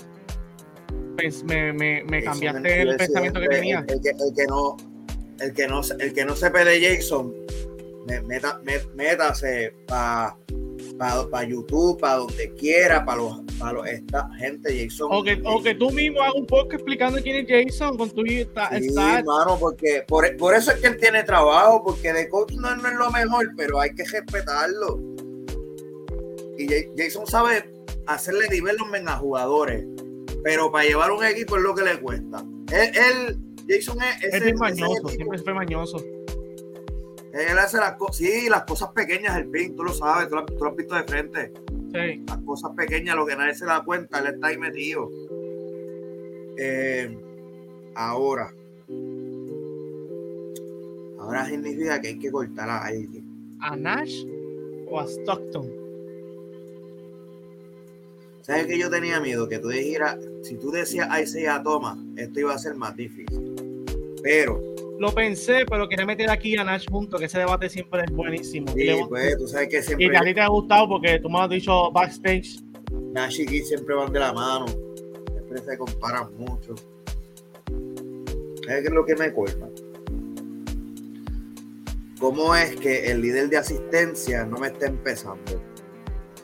Pues 1.17 1.45
me, 1.45 1.73
me, 1.73 2.03
me 2.05 2.23
cambiaste 2.25 2.83
el 2.83 2.97
pensamiento 2.97 3.39
que 3.41 3.49
tenía. 3.49 3.85
El, 3.87 3.95
el 3.95 4.01
que, 4.03 4.09
el 4.11 4.35
que 4.35 4.47
no, 4.49 4.77
el 5.41 5.53
que 5.53 5.69
no, 5.69 5.81
el 6.01 6.13
que 6.15 6.25
no 6.25 6.35
sepa 6.35 6.65
de 6.65 6.81
Jason, 6.97 7.33
meta, 8.23 8.61
me- 8.65 8.81
métase 8.95 9.75
para 9.87 10.37
pa, 11.31 11.43
YouTube, 11.45 11.99
para 12.01 12.17
donde 12.17 12.53
quiera, 12.55 13.05
para 13.05 13.19
los, 13.23 13.41
para 13.59 13.73
los 13.73 13.87
esta 13.87 14.29
gente 14.39 14.85
Jason. 14.87 15.09
O 15.11 15.23
que, 15.23 15.41
o 15.45 15.63
que 15.63 15.75
tú 15.75 15.91
mismo 15.91 16.21
hagas 16.23 16.35
un 16.35 16.47
poco 16.47 16.73
explicando 16.73 17.21
quién 17.21 17.47
es 17.47 17.71
Jason 17.71 17.97
con 17.97 18.11
tu 18.11 18.23
esta- 18.25 18.69
Sí, 18.79 18.91
stats. 18.91 19.25
mano, 19.25 19.57
porque 19.59 20.05
por, 20.07 20.37
por 20.37 20.55
eso 20.55 20.71
es 20.73 20.79
que 20.79 20.89
él 20.89 20.97
tiene 20.99 21.23
trabajo, 21.25 21.83
porque 21.85 22.13
de 22.13 22.29
coach 22.29 22.53
no, 22.55 22.75
no 22.77 22.89
es 22.89 22.95
lo 22.95 23.11
mejor, 23.11 23.51
pero 23.57 23.81
hay 23.81 23.95
que 23.95 24.05
respetarlo. 24.05 25.01
Y 26.59 26.69
Ja- 26.69 26.87
Jason 26.97 27.27
sabe 27.27 27.73
hacerle 28.07 28.47
development 28.49 29.09
a 29.09 29.17
jugadores, 29.17 29.85
pero 30.45 30.71
para 30.71 30.85
llevar 30.85 31.11
un 31.13 31.25
equipo 31.25 31.57
es 31.57 31.63
lo 31.63 31.75
que 31.75 31.83
le 31.85 31.99
cuesta. 32.01 32.45
Él, 32.73 32.91
él- 32.95 33.39
Jason 33.69 33.99
es, 34.03 34.25
Es 34.25 34.35
ese 34.43 34.55
mañoso, 34.55 35.09
siempre 35.09 35.39
fue 35.39 35.55
mañoso. 35.55 35.97
Él 37.33 37.59
hace 37.59 37.79
las 37.79 37.95
cosas, 37.95 38.17
sí, 38.17 38.49
las 38.49 38.65
cosas 38.65 38.91
pequeñas, 38.91 39.37
el 39.39 39.49
pin, 39.49 39.75
tú 39.75 39.85
lo 39.85 39.93
sabes, 39.93 40.29
tú 40.29 40.37
lo, 40.37 40.45
tú 40.45 40.65
lo 40.65 40.71
has 40.71 40.77
visto 40.77 40.95
de 40.95 41.05
frente. 41.05 41.53
Sí. 41.93 42.25
Las 42.27 42.39
cosas 42.45 42.73
pequeñas, 42.77 43.17
lo 43.17 43.27
que 43.27 43.37
nadie 43.37 43.55
se 43.55 43.65
da 43.65 43.83
cuenta, 43.85 44.19
él 44.19 44.35
está 44.35 44.49
ahí 44.49 44.59
metido. 44.59 45.09
Eh, 46.59 47.19
ahora, 47.95 48.53
ahora 51.19 51.47
significa 51.47 52.01
que 52.01 52.09
hay 52.09 52.19
que 52.19 52.31
cortar 52.31 52.69
a 52.69 52.85
alguien. 52.85 53.57
¿A 53.61 53.77
Nash 53.77 54.27
o 54.89 55.01
a 55.01 55.07
Stockton? 55.07 55.83
¿Sabes 58.43 58.67
que 58.67 58.79
yo 58.79 58.91
tenía 58.91 59.21
miedo? 59.21 59.49
Que 59.49 59.59
tú 59.59 59.69
dijeras, 59.69 60.19
si 60.43 60.57
tú 60.57 60.71
decías 60.71 61.09
Isaiah 61.21 61.63
Thomas, 61.63 61.97
esto 62.17 62.41
iba 62.41 62.53
a 62.53 62.59
ser 62.59 62.75
más 62.75 62.95
difícil. 62.97 63.55
Pero, 64.23 64.61
Lo 65.03 65.13
pensé, 65.13 65.67
pero 65.69 65.89
quería 65.89 66.07
meter 66.07 66.31
aquí 66.31 66.57
a 66.57 66.63
Nash 66.63 66.87
junto, 66.89 67.19
que 67.19 67.25
ese 67.25 67.41
debate 67.41 67.69
siempre 67.69 68.05
es 68.05 68.13
buenísimo. 68.13 68.73
y, 68.77 68.83
sí, 68.83 69.01
pues, 69.09 69.37
tú 69.37 69.49
sabes 69.49 69.69
que 69.69 69.97
y 69.99 70.15
a 70.15 70.21
ti 70.21 70.33
te 70.33 70.41
ha 70.41 70.47
gustado 70.47 70.91
porque 70.91 71.19
tú 71.19 71.29
me 71.29 71.41
has 71.41 71.51
dicho 71.51 71.91
backstage. 71.91 72.63
Nash 73.13 73.41
y 73.41 73.47
Keith 73.47 73.65
siempre 73.65 73.97
van 73.97 74.13
de 74.13 74.21
la 74.21 74.33
mano. 74.33 74.67
Siempre 74.69 75.59
se 75.59 75.77
comparan 75.77 76.33
mucho. 76.37 76.77
¿Sabes 78.65 78.83
qué 78.83 78.87
es 78.87 78.93
lo 78.93 79.05
que 79.05 79.17
me 79.17 79.33
colma? 79.33 79.69
¿Cómo 82.21 82.55
es 82.55 82.77
que 82.77 83.11
el 83.11 83.23
líder 83.23 83.49
de 83.49 83.57
asistencia 83.57 84.47
no 84.47 84.59
me 84.59 84.69
está 84.69 84.87
empezando? 84.87 85.61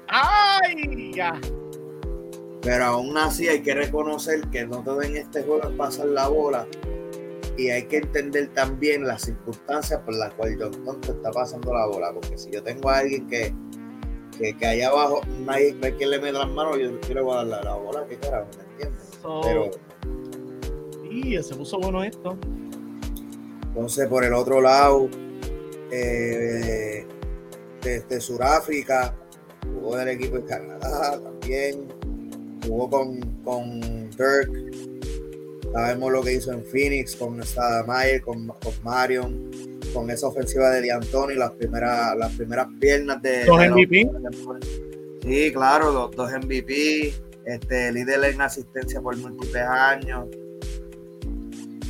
¡Ay! 0.09 1.13
Ya. 1.15 1.41
Pero 2.63 2.85
aún 2.85 3.17
así 3.17 3.47
hay 3.47 3.63
que 3.63 3.73
reconocer 3.73 4.41
que 4.51 4.67
no 4.67 4.83
todo 4.83 5.01
en 5.03 5.17
este 5.17 5.45
juego 5.45 5.63
es 5.63 5.77
pasar 5.77 6.07
la 6.07 6.27
bola 6.27 6.67
y 7.59 7.71
hay 7.71 7.87
que 7.87 7.97
entender 7.97 8.55
también 8.55 9.05
las 9.05 9.23
circunstancias 9.23 10.01
por 10.05 10.15
las 10.15 10.33
cuales 10.35 10.59
John 10.61 11.01
te 11.01 11.11
está 11.11 11.33
pasando 11.33 11.75
la 11.75 11.87
bola. 11.87 12.13
Porque 12.15 12.39
si 12.39 12.51
yo 12.51 12.63
tengo 12.63 12.89
a 12.89 12.99
alguien 12.99 13.27
que, 13.27 13.53
que, 14.39 14.65
allá 14.65 14.89
abajo 14.89 15.21
nadie 15.45 15.77
hay 15.83 15.93
quien 15.93 16.11
le 16.11 16.21
meta 16.21 16.39
las 16.39 16.51
manos, 16.51 16.79
yo, 16.79 17.15
le 17.15 17.21
voy 17.21 17.35
a 17.35 17.45
dar 17.45 17.65
la, 17.65 17.75
bola, 17.75 18.07
¿qué 18.09 18.17
carajo? 18.17 18.47
¿Me 18.57 18.73
entiendes? 18.73 19.19
Pero. 19.43 19.71
Y 21.11 21.43
se 21.43 21.55
puso 21.57 21.81
bueno 21.81 22.05
esto. 22.05 22.39
Entonces, 23.67 24.07
por 24.07 24.25
el 24.25 24.35
otro 24.35 24.61
lado, 24.61 25.09
eh, 25.91 27.05
desde 27.83 28.21
Sudáfrica, 28.21 29.17
jugó 29.75 29.97
del 29.97 30.11
equipo 30.11 30.37
de 30.37 30.45
Canadá 30.45 31.21
también, 31.21 31.89
jugó 32.65 32.89
con, 32.89 33.21
con 33.43 33.81
Dirk, 34.11 34.98
sabemos 35.73 36.13
lo 36.13 36.23
que 36.23 36.35
hizo 36.35 36.53
en 36.53 36.65
Phoenix 36.65 37.17
con 37.17 37.43
Stadamayer, 37.43 38.21
con, 38.23 38.47
con 38.47 38.73
Marion, 38.83 39.51
con 39.93 40.11
esa 40.11 40.29
ofensiva 40.29 40.71
de 40.71 40.89
D'Antoni, 40.89 41.35
las 41.35 41.53
primeras, 41.53 42.17
las 42.17 42.33
primeras 42.33 42.69
piernas 42.81 43.23
de... 43.23 43.45
¿Dos 43.45 43.59
MVP? 43.59 44.11
sí, 45.23 45.53
claro, 45.53 45.93
dos, 45.93 46.17
dos 46.17 46.31
MVP, 46.31 47.13
este, 47.45 47.93
líder 47.93 48.25
en 48.25 48.41
asistencia 48.41 49.01
por 49.01 49.17
múltiples 49.17 49.63
años. 49.63 50.27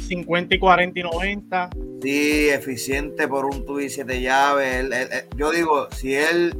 50 0.08 0.54
y 0.54 0.58
40 0.58 0.98
y 0.98 1.02
90. 1.02 1.70
Sí, 2.02 2.48
eficiente 2.48 3.28
por 3.28 3.44
un 3.44 3.66
tubo 3.66 3.80
y 3.80 3.90
siete 3.90 4.22
llaves. 4.22 4.88
yo 5.36 5.50
digo, 5.50 5.88
si 5.90 6.14
él 6.14 6.54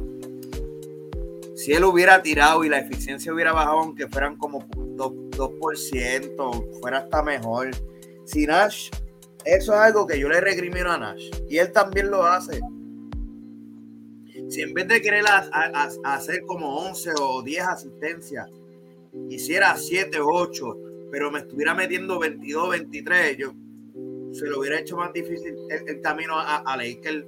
si 1.55 1.73
él 1.73 1.83
hubiera 1.83 2.21
tirado 2.21 2.63
y 2.63 2.69
la 2.69 2.79
eficiencia 2.79 3.33
hubiera 3.33 3.51
bajado, 3.51 3.79
aunque 3.79 4.07
fueran 4.07 4.37
como 4.37 4.65
2%, 5.39 6.79
fuera 6.79 6.99
hasta 6.99 7.23
mejor. 7.23 7.71
Si 8.25 8.45
Nash, 8.45 8.89
eso 9.45 9.73
es 9.73 9.79
algo 9.79 10.05
que 10.05 10.19
yo 10.19 10.29
le 10.29 10.41
recrimino 10.41 10.91
a 10.91 10.97
Nash. 10.97 11.29
Y 11.49 11.57
él 11.57 11.71
también 11.71 12.11
lo 12.11 12.23
hace. 12.23 12.59
Si 14.49 14.61
en 14.61 14.73
vez 14.73 14.87
de 14.87 15.01
querer 15.01 15.23
hacer 16.03 16.43
como 16.45 16.77
11 16.87 17.11
o 17.19 17.41
10 17.41 17.67
asistencias, 17.67 18.47
hiciera 19.29 19.75
7 19.75 20.19
o 20.19 20.27
8, 20.27 20.77
pero 21.11 21.31
me 21.31 21.39
estuviera 21.39 21.73
metiendo 21.73 22.19
22, 22.19 22.69
23, 22.69 23.37
yo 23.37 23.53
se 24.31 24.45
lo 24.45 24.59
hubiera 24.59 24.79
hecho 24.79 24.95
más 24.95 25.11
difícil 25.11 25.55
el, 25.69 26.01
camino 26.01 26.37
a, 26.37 26.57
a 26.57 26.77
Lakers 26.77 27.25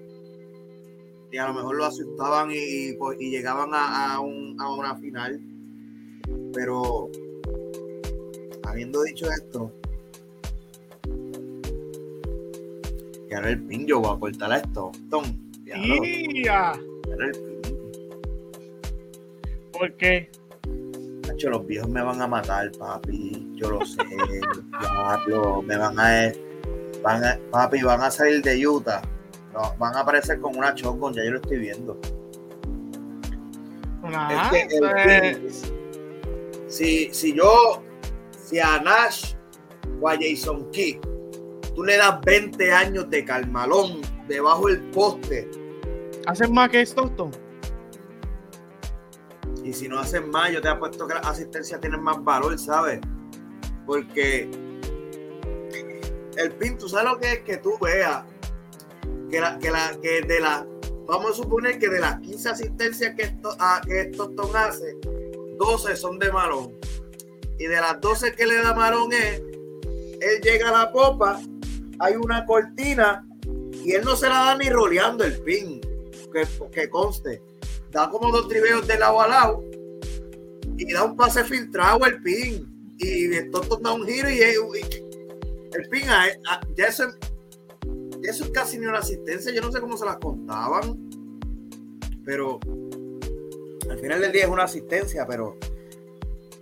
y 1.32 1.38
a 1.38 1.48
lo 1.48 1.54
mejor 1.54 1.78
lo 1.78 1.86
asustaban 1.86 2.50
y, 2.52 2.94
pues, 2.94 3.18
llegaban 3.18 3.70
a, 3.74 4.20
una 4.20 4.96
final. 4.98 5.40
Pero 6.54 7.10
habiendo 8.72 9.04
dicho 9.04 9.30
esto, 9.30 9.72
y 13.30 13.34
ahora 13.34 13.50
el 13.50 13.64
pin, 13.64 13.88
yo 13.88 14.00
voy 14.02 14.16
a 14.16 14.20
cortar 14.20 14.52
esto. 14.58 14.92
Tom, 15.10 15.24
¿Por 19.72 19.94
qué? 19.94 20.30
los 21.44 21.66
viejos 21.66 21.90
me 21.90 22.04
van 22.04 22.22
a 22.22 22.28
matar, 22.28 22.72
papi. 22.74 23.54
Yo 23.56 23.72
lo 23.72 23.86
sé. 23.86 23.98
me 25.66 25.78
van 25.78 26.00
a, 26.00 26.34
van 27.02 27.24
a, 27.24 27.40
papi, 27.50 27.82
van 27.82 28.02
a 28.02 28.12
salir 28.12 28.44
de 28.44 28.68
Utah 28.68 29.02
no, 29.54 29.76
van 29.78 29.96
a 29.96 30.00
aparecer 30.02 30.40
con 30.40 30.58
una 30.58 30.74
shotgun, 30.74 31.14
ya 31.14 31.24
yo 31.24 31.32
lo 31.32 31.38
estoy 31.38 31.58
viendo. 31.58 31.98
Pues. 34.02 35.74
si, 36.68 37.14
si 37.14 37.34
yo, 37.36 37.84
si 38.52 38.60
a 38.60 38.82
Nash 38.82 39.34
o 40.02 40.10
a 40.10 40.18
Jason 40.20 40.70
Key, 40.72 41.00
tú 41.74 41.84
le 41.84 41.96
das 41.96 42.20
20 42.26 42.72
años 42.72 43.10
de 43.10 43.24
calmalón 43.24 44.02
debajo 44.28 44.68
del 44.68 44.82
poste. 44.92 45.50
¿Hacen 46.28 46.54
más 46.54 46.70
que 46.70 46.82
Stockton? 46.86 47.32
Y 49.64 49.72
si 49.72 49.88
no 49.88 50.00
hacen 50.00 50.30
más, 50.30 50.52
yo 50.52 50.62
te 50.62 50.68
apuesto 50.68 51.08
que 51.08 51.14
la 51.14 51.22
asistencia 51.22 51.80
tiene 51.80 51.98
más 51.98 52.22
valor, 52.24 52.60
¿sabes? 52.60 53.00
Porque 53.86 54.52
el 56.36 56.52
pin, 56.60 56.78
tú 56.78 56.90
sabes 56.90 57.10
lo 57.10 57.20
que 57.20 57.32
es 57.34 57.40
que 57.42 57.58
tú 57.58 57.78
veas 57.80 58.26
que, 59.30 59.40
la, 59.40 59.58
que, 59.60 59.72
la, 59.72 59.98
que 60.02 60.22
de 60.24 60.42
la, 60.42 60.68
vamos 61.08 61.32
a 61.32 61.34
suponer 61.36 61.80
que 61.80 61.88
de 61.88 62.02
las 62.02 62.20
15 62.20 62.50
asistencias 62.50 63.16
que, 63.16 63.24
esto, 63.24 63.56
ah, 63.60 63.80
que 63.86 64.02
Stockton 64.12 64.56
hace, 64.58 64.98
12 65.58 65.96
son 65.96 66.20
de 66.20 66.32
Marón. 66.34 66.81
Y 67.62 67.68
de 67.68 67.76
las 67.76 68.02
12 68.02 68.34
que 68.34 68.48
le 68.48 68.56
da 68.56 68.74
Marón 68.74 69.14
es, 69.14 69.40
él 69.40 70.42
llega 70.42 70.70
a 70.70 70.72
la 70.72 70.92
popa, 70.92 71.40
hay 72.00 72.16
una 72.16 72.44
cortina 72.44 73.24
y 73.86 73.92
él 73.92 74.04
no 74.04 74.16
se 74.16 74.28
la 74.28 74.46
da 74.46 74.58
ni 74.58 74.68
roleando 74.68 75.24
el 75.24 75.40
pin, 75.44 75.80
que, 76.34 76.48
que 76.72 76.90
conste. 76.90 77.44
Da 77.92 78.10
como 78.10 78.32
dos 78.32 78.48
tribeos 78.48 78.88
de 78.88 78.98
lado 78.98 79.22
a 79.22 79.28
lado 79.28 79.64
y 80.76 80.92
da 80.92 81.04
un 81.04 81.16
pase 81.16 81.44
filtrado 81.44 82.04
el 82.08 82.20
pin. 82.24 82.96
Y 82.98 83.32
Stockton 83.32 83.84
da 83.84 83.94
un 83.94 84.08
giro 84.08 84.28
y, 84.28 84.42
el 84.42 85.90
pin, 85.90 86.08
ya 86.76 86.88
eso 86.88 87.04
eso 88.24 88.44
es 88.44 88.50
casi 88.50 88.80
ni 88.80 88.88
una 88.88 89.00
asistencia, 89.00 89.54
yo 89.54 89.62
no 89.62 89.72
sé 89.72 89.80
cómo 89.80 89.98
se 89.98 90.06
las 90.06 90.18
contaban, 90.18 91.10
pero 92.26 92.60
al 93.90 94.00
final 94.00 94.22
del 94.22 94.32
día 94.32 94.46
es 94.46 94.50
una 94.50 94.64
asistencia, 94.64 95.26
pero 95.28 95.58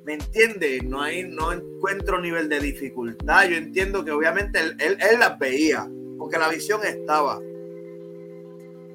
¿me 0.10 0.16
entiende? 0.16 0.82
No, 0.84 1.04
hay, 1.04 1.24
no 1.24 1.54
encuentro 1.54 2.20
nivel 2.20 2.50
de 2.50 2.60
dificultad, 2.60 3.48
yo 3.48 3.58
entiendo 3.58 4.04
que 4.04 4.10
obviamente 4.10 4.60
él, 4.60 4.76
él, 4.80 5.20
las 5.20 5.38
veía, 5.38 5.88
porque 6.18 6.40
la 6.40 6.50
visión 6.50 6.82
estaba, 6.84 7.40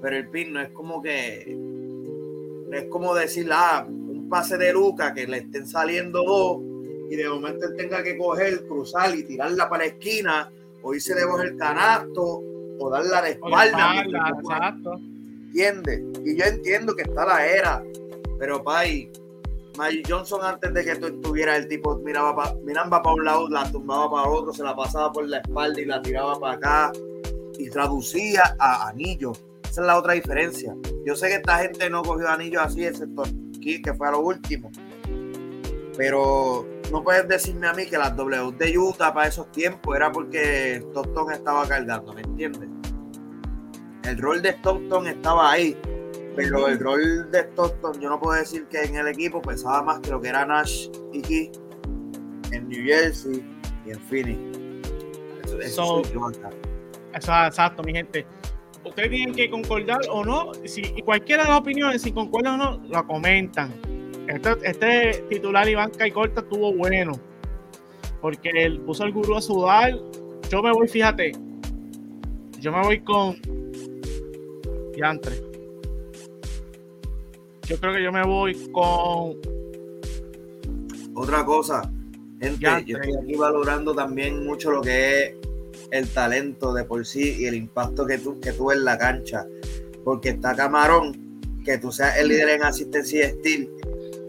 pero 0.03 0.16
el 0.16 0.29
pin 0.29 0.55
no 0.55 0.61
es 0.61 0.70
como 0.70 1.00
que, 1.00 1.55
no 1.57 2.77
es 2.77 2.87
como 2.87 3.14
decir, 3.14 3.48
ah, 3.53 3.87
un 3.88 4.29
pase 4.29 4.59
de 4.59 4.72
Luca 4.72 5.14
que 5.14 5.29
le 5.29 5.37
estén 5.37 5.68
saliendo 5.68 6.24
dos 6.24 6.61
y 7.09 7.14
de 7.14 7.29
momento 7.29 7.68
él 7.68 7.77
tenga 7.77 8.03
que 8.03 8.18
coger, 8.18 8.66
cruzar 8.66 9.14
y 9.14 9.22
tirarla 9.22 9.68
para 9.68 9.85
la 9.85 9.90
esquina 9.90 10.50
o 10.83 10.94
irse 10.96 11.14
debajo 11.14 11.38
del 11.38 11.57
canasto 11.57 12.42
o 12.81 12.90
darle 12.90 13.11
la 13.11 13.29
espalda. 13.29 14.05
exacto. 14.40 14.94
¿Entiendes? 15.46 16.03
Y 16.24 16.37
yo 16.37 16.44
entiendo 16.44 16.96
que 16.96 17.03
está 17.03 17.24
la 17.24 17.46
era, 17.46 17.85
pero 18.37 18.64
Pai, 18.64 19.12
Magic 19.76 20.06
Johnson 20.08 20.40
antes 20.42 20.72
de 20.72 20.84
que 20.84 20.96
tú 20.96 21.06
estuvieras, 21.06 21.58
el 21.58 21.68
tipo 21.68 21.96
miraba 21.98 22.34
para 22.34 22.54
miraba 22.64 23.02
para 23.02 23.14
un 23.14 23.24
lado, 23.24 23.48
la 23.48 23.70
tumbaba 23.70 24.10
para 24.10 24.28
otro, 24.28 24.52
se 24.52 24.62
la 24.62 24.74
pasaba 24.76 25.12
por 25.12 25.28
la 25.28 25.38
espalda 25.38 25.80
y 25.80 25.84
la 25.84 26.00
tiraba 26.00 26.38
para 26.38 26.54
acá 26.54 26.92
y 27.58 27.68
traducía 27.70 28.56
a 28.58 28.88
anillo. 28.88 29.32
Esa 29.64 29.80
es 29.80 29.87
la 29.87 29.98
otra 29.98 30.12
diferencia. 30.12 30.74
Yo 31.04 31.16
sé 31.16 31.28
que 31.28 31.34
esta 31.34 31.58
gente 31.58 31.90
no 31.90 32.02
cogió 32.02 32.28
anillos 32.28 32.62
así, 32.62 32.84
excepto 32.84 33.24
aquí, 33.56 33.82
que 33.82 33.94
fue 33.94 34.08
a 34.08 34.12
lo 34.12 34.20
último. 34.20 34.70
Pero 35.96 36.66
no 36.90 37.02
puedes 37.02 37.26
decirme 37.28 37.66
a 37.66 37.72
mí 37.72 37.87
que 37.87 37.98
las 37.98 38.16
W 38.16 38.52
de 38.52 38.78
Utah 38.78 39.12
para 39.12 39.28
esos 39.28 39.50
tiempos 39.52 39.96
era 39.96 40.12
porque 40.12 40.76
Stockton 40.76 41.32
estaba 41.32 41.66
cargando, 41.66 42.12
¿me 42.12 42.22
entiendes? 42.22 42.68
El 44.04 44.18
rol 44.18 44.42
de 44.42 44.50
Stockton 44.50 45.06
estaba 45.06 45.52
ahí, 45.52 45.76
pero 46.36 46.68
el 46.68 46.78
rol 46.78 47.30
de 47.30 47.40
Stockton, 47.40 48.00
yo 48.00 48.08
no 48.08 48.20
puedo 48.20 48.38
decir 48.38 48.66
que 48.66 48.82
en 48.82 48.96
el 48.96 49.08
equipo 49.08 49.40
pesaba 49.40 49.82
más 49.82 50.00
que 50.00 50.10
lo 50.10 50.20
que 50.20 50.28
era 50.28 50.44
Nash 50.44 50.88
y 51.12 51.22
Key 51.22 51.52
en 52.52 52.68
New 52.68 52.84
Jersey 52.84 53.44
y 53.86 53.90
en 53.90 54.00
Phoenix. 54.00 54.58
Eso, 55.60 56.00
es 56.00 56.12
exacto, 57.14 57.82
mi 57.82 57.92
gente. 57.92 58.26
Ustedes 58.84 59.10
tienen 59.10 59.34
que 59.34 59.48
concordar 59.50 60.00
o 60.10 60.24
no, 60.24 60.52
si 60.64 60.82
cualquiera 61.02 61.44
de 61.44 61.48
las 61.50 61.60
opiniones, 61.60 62.02
si 62.02 62.12
concuerdan 62.12 62.60
o 62.60 62.78
no, 62.78 62.88
lo 62.88 63.06
comentan 63.06 63.72
este, 64.26 64.50
este, 64.62 65.24
titular 65.28 65.68
Iván 65.68 65.90
Caicorta 65.90 66.40
estuvo 66.40 66.72
bueno. 66.72 67.12
Porque 68.20 68.50
él 68.54 68.80
puso 68.80 69.04
al 69.04 69.12
gurú 69.12 69.36
a 69.36 69.42
sudar. 69.42 69.98
Yo 70.48 70.62
me 70.62 70.72
voy, 70.72 70.88
fíjate. 70.88 71.32
Yo 72.58 72.72
me 72.72 72.82
voy 72.82 73.00
con. 73.00 73.36
Yantre. 74.96 75.53
Yo 77.66 77.79
creo 77.79 77.94
que 77.94 78.03
yo 78.03 78.12
me 78.12 78.24
voy 78.24 78.55
con. 78.72 79.37
Otra 81.14 81.44
cosa, 81.44 81.90
gente, 82.40 82.85
yo 82.87 82.98
estoy 82.98 83.16
aquí 83.22 83.35
valorando 83.37 83.94
también 83.94 84.44
mucho 84.44 84.70
lo 84.70 84.83
que 84.83 85.22
es 85.22 85.35
el 85.92 86.09
talento 86.09 86.74
de 86.74 86.85
por 86.85 87.07
sí 87.07 87.37
y 87.38 87.46
el 87.46 87.55
impacto 87.55 88.05
que 88.05 88.18
tú, 88.18 88.40
que 88.40 88.53
tú 88.53 88.72
en 88.72 88.85
la 88.85 88.98
cancha. 88.98 89.46
Porque 90.05 90.31
está 90.31 90.55
Camarón, 90.55 91.62
que 91.64 91.79
tú 91.79 91.90
seas 91.90 92.18
el 92.18 92.29
líder 92.29 92.50
en 92.50 92.64
asistencia 92.64 93.20
y 93.20 93.22
estilo 93.22 93.68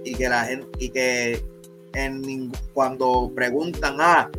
y 0.06 0.16
que 0.16 0.30
la 0.30 0.46
gente 0.46 0.68
y 0.80 0.90
que 0.90 1.44
en, 1.94 2.52
cuando 2.74 3.32
preguntan 3.36 3.96
ah 4.00 4.30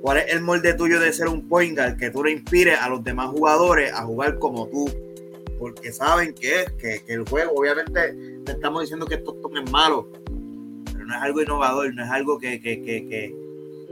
cuál 0.00 0.18
es 0.18 0.32
el 0.32 0.40
molde 0.40 0.74
tuyo 0.74 1.00
de 1.00 1.12
ser 1.12 1.28
un 1.28 1.48
point 1.48 1.76
guard 1.76 1.96
que 1.96 2.10
tú 2.10 2.22
le 2.22 2.32
inspires 2.32 2.78
a 2.80 2.88
los 2.88 3.02
demás 3.02 3.30
jugadores 3.30 3.92
a 3.92 4.02
jugar 4.04 4.38
como 4.38 4.68
tú 4.68 4.88
porque 5.58 5.92
saben 5.92 6.34
que 6.34 6.62
es 6.62 6.72
que, 6.72 7.02
el 7.08 7.28
juego 7.28 7.52
obviamente 7.56 8.14
te 8.48 8.54
estamos 8.54 8.80
diciendo 8.80 9.04
que 9.04 9.16
esto 9.16 9.36
es 9.54 9.70
malo 9.70 10.08
pero 10.90 11.04
no 11.04 11.14
es 11.14 11.22
algo 11.22 11.42
innovador, 11.42 11.94
no 11.94 12.02
es 12.02 12.10
algo 12.10 12.38
que, 12.38 12.60
que, 12.60 12.82
que, 12.82 13.34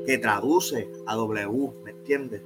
que 0.06 0.18
traduce 0.18 0.88
a 1.06 1.14
W, 1.14 1.70
¿me 1.84 1.90
entiendes? 1.90 2.40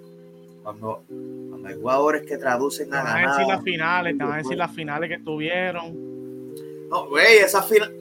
Cuando, 0.65 1.05
cuando 1.07 1.69
hay 1.69 1.77
jugadores 1.77 2.27
que 2.27 2.37
traducen 2.37 2.93
a 2.93 3.05
ganar. 3.05 3.15
Te 3.15 3.23
van 3.23 3.29
a 3.29 3.39
decir 3.39 3.55
las 3.55 3.63
finales, 3.63 4.19
te 4.19 4.25
van 4.25 4.33
a 4.33 4.37
decir 4.39 4.59
las 4.59 4.75
finales 4.75 5.09
que 5.09 5.19
tuvieron. 5.19 6.89
No, 6.89 7.09
güey, 7.09 7.39
esas 7.39 7.67
finales. 7.69 7.97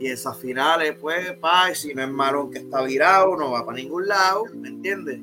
Y 0.00 0.06
esas 0.06 0.36
finales, 0.38 0.96
pues, 1.00 1.32
pa, 1.34 1.72
si 1.74 1.94
no 1.94 2.02
es 2.02 2.08
Marón 2.08 2.50
que 2.50 2.58
está 2.58 2.82
virado, 2.82 3.36
no 3.36 3.52
va 3.52 3.64
para 3.64 3.76
ningún 3.76 4.08
lado, 4.08 4.44
¿me 4.54 4.68
entiendes? 4.68 5.20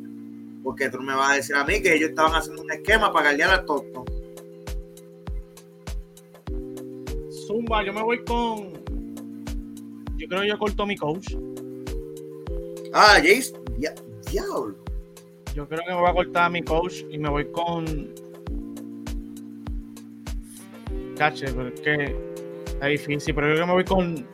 Porque 0.63 0.89
tú 0.89 1.01
me 1.01 1.15
vas 1.15 1.31
a 1.31 1.35
decir 1.35 1.55
a 1.55 1.65
mí 1.65 1.81
que 1.81 1.95
ellos 1.95 2.11
estaban 2.11 2.35
haciendo 2.35 2.61
un 2.61 2.71
esquema 2.71 3.11
para 3.11 3.33
guiar 3.33 3.49
al 3.49 3.65
tonto. 3.65 4.05
Zumba, 7.49 7.83
yo 7.83 7.91
me 7.91 8.03
voy 8.03 8.23
con. 8.25 8.73
Yo 10.17 10.27
creo 10.27 10.41
que 10.41 10.49
yo 10.49 10.59
corto 10.59 10.85
mi 10.85 10.95
coach. 10.95 11.33
Ah, 12.93 13.15
Jace, 13.15 13.53
diablo. 14.29 14.75
Yo 15.55 15.67
creo 15.67 15.81
que 15.81 15.89
me 15.89 15.99
voy 15.99 16.07
a 16.07 16.13
cortar 16.13 16.43
a 16.43 16.49
mi 16.51 16.61
coach 16.61 16.97
y 17.09 17.17
me 17.17 17.27
voy 17.27 17.51
con. 17.51 18.13
Cache, 21.17 21.47
pero 21.47 21.69
es 21.69 21.81
que 21.81 22.15
está 22.65 22.85
difícil. 22.85 23.33
Pero 23.33 23.47
yo 23.47 23.53
creo 23.55 23.65
que 23.65 23.67
me 23.67 23.73
voy 23.73 23.83
con 23.83 24.27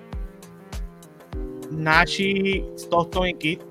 Nashi, 1.72 2.66
Stockton 2.76 3.30
y 3.30 3.34
Kit. 3.36 3.62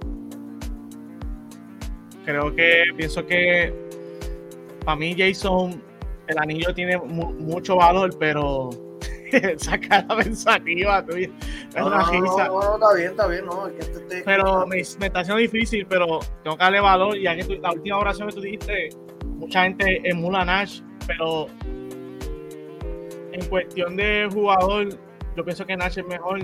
Creo 2.25 2.55
que 2.55 2.85
pienso 2.97 3.27
que 3.27 3.75
para 4.87 4.97
mí 4.97 5.15
Jason 5.15 5.83
el 6.29 6.39
anillo 6.39 6.73
tiene 6.73 6.97
mucho 6.97 7.77
valor, 7.77 8.17
pero 8.19 8.84
esa 9.37 9.79
cara 9.79 10.17
pensativa 10.17 11.05
tuya 11.05 11.31
es 11.75 11.83
una 11.83 12.11
risa. 12.11 12.49
No, 12.49 12.75
está 12.75 12.95
bien, 12.95 13.11
está 13.11 13.27
bien, 13.27 13.47
no, 13.47 13.69
Pero 14.25 14.67
me, 14.67 14.81
está 14.81 15.21
haciendo 15.21 15.37
difícil, 15.37 15.87
pero 15.87 16.21
tengo 16.43 16.57
que 16.57 16.65
darle 16.65 16.81
valor, 16.81 17.19
ya 17.19 17.37
que 17.37 17.59
la 17.59 17.73
última 17.73 17.99
oración 17.99 18.29
que 18.29 18.35
tú 18.35 18.41
dijiste, 18.41 18.91
mucha 19.25 19.65
gente 19.65 20.01
emula 20.05 20.45
Nash, 20.45 20.81
pero 21.07 21.47
en 23.33 23.45
cuestión 23.47 23.97
de 23.97 24.29
jugador, 24.33 24.89
yo 25.37 25.45
pienso 25.45 25.67
que 25.67 25.77
Nash 25.77 25.99
es 25.99 26.07
mejor. 26.07 26.41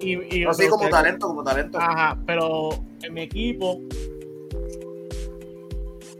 Y, 0.00 0.38
y 0.38 0.44
Así 0.44 0.68
como 0.68 0.88
talento, 0.88 1.28
como 1.28 1.42
talento. 1.42 1.78
Ajá, 1.78 2.18
pero 2.26 2.70
en 3.02 3.14
mi 3.14 3.22
equipo 3.22 3.80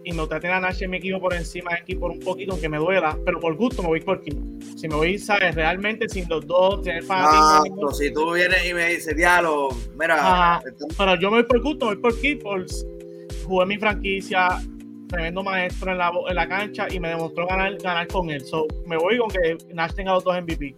y 0.04 0.12
me 0.12 0.20
gusta 0.20 0.38
tener 0.38 0.56
a 0.56 0.60
Nash 0.60 0.82
en 0.82 0.90
mi 0.90 0.98
equipo 0.98 1.20
por 1.20 1.34
encima 1.34 1.70
de 1.72 1.78
aquí 1.78 1.94
por 1.94 2.10
un 2.10 2.20
poquito, 2.20 2.52
aunque 2.52 2.68
me 2.68 2.78
duela, 2.78 3.18
pero 3.24 3.40
por 3.40 3.56
gusto 3.56 3.82
me 3.82 3.88
voy 3.88 4.00
por 4.00 4.20
King. 4.20 4.60
Si 4.76 4.86
me 4.86 4.94
voy, 4.94 5.18
sabes, 5.18 5.54
realmente 5.54 6.08
sin 6.08 6.28
los 6.28 6.46
dos, 6.46 6.82
tener 6.82 7.02
fanatismo. 7.02 7.88
Ah, 7.88 7.94
si 7.94 8.12
tú 8.12 8.32
vienes 8.32 8.68
y 8.68 8.74
me 8.74 8.88
dices, 8.90 9.16
diálogo, 9.16 9.76
mira. 9.98 10.62
pero 10.96 11.16
yo 11.16 11.30
me 11.30 11.38
voy 11.38 11.44
por 11.44 11.62
gusto, 11.62 11.86
me 11.86 11.94
voy 11.94 12.02
por 12.02 12.20
King, 12.20 12.36
por 12.38 12.66
jugué 13.46 13.66
mi 13.66 13.78
franquicia, 13.78 14.60
tremendo 15.08 15.42
maestro 15.42 15.92
en 15.92 15.98
la, 15.98 16.12
en 16.28 16.34
la 16.34 16.48
cancha 16.48 16.86
y 16.90 17.00
me 17.00 17.08
demostró 17.08 17.46
ganar, 17.46 17.76
ganar 17.78 18.06
con 18.08 18.30
él. 18.30 18.44
So, 18.44 18.66
me 18.86 18.96
voy 18.96 19.18
con 19.18 19.30
que 19.30 19.56
Nash 19.72 19.94
tenga 19.94 20.12
los 20.12 20.24
dos 20.24 20.40
MVP. 20.42 20.74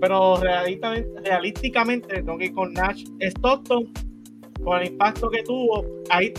Pero 0.00 0.36
realísticamente, 0.36 1.20
realísticamente 1.22 2.14
tengo 2.16 2.38
que 2.38 2.46
ir 2.46 2.54
con 2.54 2.72
Nash 2.72 3.04
Stockton 3.20 3.92
con 4.64 4.80
el 4.80 4.88
impacto 4.88 5.30
que 5.30 5.42
tuvo, 5.42 5.84
ahí, 6.10 6.32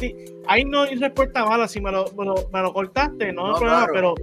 ahí 0.47 0.65
no 0.65 0.81
hay 0.81 0.95
respuesta 0.95 1.45
mala. 1.45 1.67
Si 1.67 1.81
me 1.81 1.91
lo, 1.91 2.05
me 2.15 2.61
lo, 2.61 2.73
cortaste, 2.73 3.33
no, 3.33 3.47
hay 3.47 3.59
problema, 3.59 3.87
pero, 3.91 4.15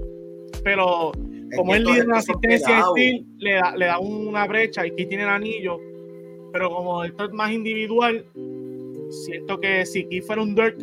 pero 0.63 1.13
como 1.57 1.75
el 1.75 1.85
líder 1.85 2.07
de 2.07 2.13
la 2.13 2.19
asistencia 2.19 2.83
Steel, 2.91 3.27
le 3.39 3.55
da, 3.55 3.77
le 3.77 3.87
da 3.87 3.99
una 3.99 4.47
brecha 4.47 4.87
y 4.87 4.91
aquí 4.91 5.07
tiene 5.07 5.25
el 5.25 5.31
anillo. 5.31 5.79
Pero 6.53 6.71
como 6.71 7.05
esto 7.05 7.25
es 7.27 7.33
más 7.33 7.51
individual, 7.53 8.25
siento 9.11 9.61
que 9.61 9.85
si 9.85 10.05
aquí 10.05 10.21
fuera 10.21 10.43
un 10.43 10.55
Dirt, 10.55 10.81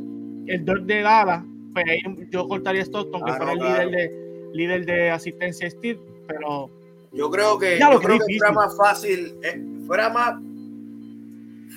el 0.48 0.66
Dirt 0.66 0.84
de 0.84 1.02
Dallas, 1.02 1.44
pues 1.74 1.86
ahí 1.88 2.02
yo 2.30 2.48
cortaría 2.48 2.82
Stockton, 2.82 3.24
que 3.24 3.34
fuera 3.34 3.52
el 3.54 3.60
líder 3.60 3.90
de, 3.90 4.50
líder 4.54 4.86
de 4.86 5.10
asistencia 5.10 5.70
Steel, 5.70 6.00
pero. 6.28 6.70
Yo 7.12 7.32
creo 7.32 7.58
que, 7.58 7.80
yo 7.80 8.00
creo 8.02 8.20
que 8.20 8.38
fuera 8.38 8.52
más 8.52 8.76
fácil, 8.78 9.36
eh, 9.42 9.62
fuera 9.88 10.10
más 10.10 10.36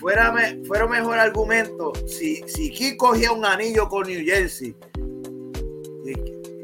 fuera, 0.01 0.35
fuera 0.67 0.87
mejor 0.87 1.19
argumento 1.19 1.93
si, 2.07 2.37
si 2.47 2.71
Key 2.71 2.97
cogía 2.97 3.33
un 3.33 3.45
anillo 3.45 3.89
con 3.89 4.07
New 4.07 4.25
Jersey. 4.25 4.75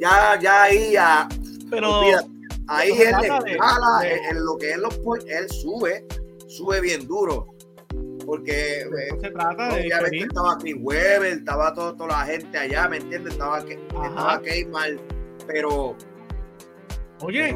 Ya, 0.01 0.39
ya 0.41 0.65
ahí, 0.65 0.95
pero 1.71 2.03
ahí 2.69 2.91
él 2.91 3.15
en 4.31 4.45
lo 4.45 4.57
que 4.59 4.73
él, 4.73 4.83
los, 4.83 4.99
él 5.27 5.49
sube, 5.49 6.07
sube 6.47 6.81
bien 6.81 7.07
duro. 7.07 7.49
Porque 8.27 8.81
eh, 8.81 8.87
se 9.21 9.31
trata 9.31 9.75
de 9.75 9.89
estaba 9.89 10.57
Chris 10.59 10.77
Weber, 10.81 11.27
estaba 11.27 11.75
todo, 11.75 11.95
toda 11.95 12.09
la 12.09 12.25
gente 12.25 12.57
allá, 12.57 12.89
¿me 12.89 12.97
entiendes? 12.97 13.35
Estaba, 13.35 13.59
estaba 13.59 14.41
mal, 14.71 15.01
pero. 15.47 15.95
Oye, 17.21 17.55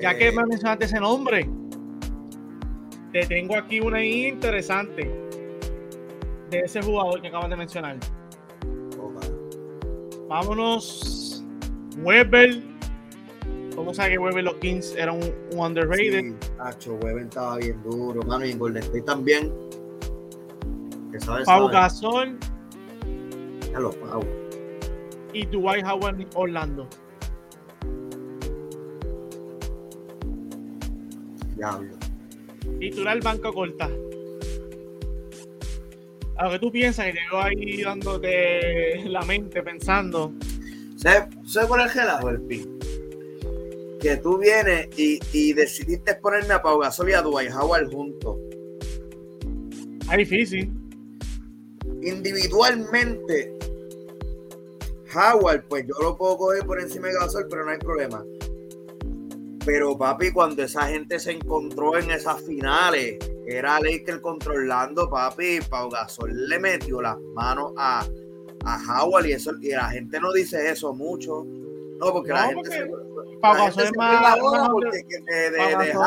ya 0.00 0.16
que 0.16 0.28
eh, 0.28 0.32
me 0.32 0.46
mencionaste 0.46 0.86
ese 0.86 0.98
nombre, 0.98 1.48
te 3.16 3.26
tengo 3.26 3.56
aquí 3.56 3.80
una 3.80 4.04
interesante 4.04 5.10
de 6.50 6.58
ese 6.58 6.82
jugador 6.82 7.22
que 7.22 7.28
acabas 7.28 7.48
de 7.48 7.56
mencionar. 7.56 7.96
Vámonos. 10.28 11.42
Weber. 11.98 12.62
¿Cómo 13.74 13.94
sabe 13.94 14.10
que 14.10 14.18
Weber 14.18 14.44
los 14.44 14.56
Kings 14.56 14.94
era 14.96 15.12
un, 15.12 15.32
underrated? 15.56 16.34
Sí, 16.78 16.90
Weber 16.90 17.22
estaba 17.24 17.56
bien 17.56 17.82
duro, 17.84 18.22
mano, 18.22 18.44
y 18.44 18.50
en 18.50 18.58
Golden 18.58 18.82
State 18.82 19.02
también. 19.02 19.50
Pau 21.46 21.68
Gasol. 21.68 22.38
Ya 23.72 23.78
Pau. 23.80 24.22
Y 25.32 25.46
Dwight 25.46 25.86
Howard 25.86 26.26
Orlando. 26.34 26.86
Diablo. 31.56 32.05
Titular 32.78 33.22
banco 33.22 33.52
corta. 33.52 33.90
A 36.36 36.44
lo 36.44 36.50
que 36.50 36.58
tú 36.58 36.70
piensas, 36.70 37.08
y 37.08 37.12
te 37.12 37.18
veo 37.30 37.40
ahí 37.40 37.82
dándote 37.82 39.08
la 39.08 39.22
mente 39.22 39.62
pensando. 39.62 40.32
¿Sabes, 40.96 41.28
por 41.66 41.80
el 41.80 41.88
gelado, 41.88 42.28
el 42.28 42.40
pin? 42.42 42.78
Que 44.00 44.18
tú 44.18 44.38
vienes 44.38 44.88
y, 44.98 45.18
y 45.32 45.52
decidiste 45.54 46.14
ponerme 46.16 46.54
a 46.54 46.62
Pau 46.62 46.78
Gasol 46.78 47.10
y 47.10 47.12
a 47.14 47.22
Dwight 47.22 47.50
Howard 47.52 47.90
juntos. 47.90 48.36
Es 50.10 50.18
difícil. 50.18 50.70
Individualmente, 52.02 53.56
Howard, 55.14 55.64
pues 55.68 55.86
yo 55.86 55.94
lo 56.02 56.16
puedo 56.16 56.36
coger 56.36 56.66
por 56.66 56.80
encima 56.80 57.08
de 57.08 57.14
Gasol, 57.14 57.46
pero 57.48 57.64
no 57.64 57.70
hay 57.70 57.78
problema. 57.78 58.22
Pero 59.66 59.98
papi, 59.98 60.30
cuando 60.30 60.62
esa 60.62 60.82
gente 60.86 61.18
se 61.18 61.32
encontró 61.32 61.98
en 61.98 62.12
esas 62.12 62.40
finales, 62.42 63.18
era 63.48 63.80
Laker 63.80 64.20
controlando, 64.20 65.10
papi, 65.10 65.58
Pau 65.68 65.90
Gasol 65.90 66.48
le 66.48 66.60
metió 66.60 67.02
las 67.02 67.18
manos 67.34 67.72
a, 67.76 68.06
a 68.64 69.02
Howard 69.02 69.26
y 69.26 69.32
eso, 69.32 69.50
y 69.60 69.70
la 69.70 69.90
gente 69.90 70.20
no 70.20 70.32
dice 70.32 70.70
eso 70.70 70.94
mucho. 70.94 71.44
No, 71.98 72.12
porque 72.12 72.30
la 72.30 72.46
gente 72.46 72.70
se, 72.70 72.86
Pau 73.40 73.54
Gasol 73.56 73.82
es 73.82 73.92
más, 73.96 74.36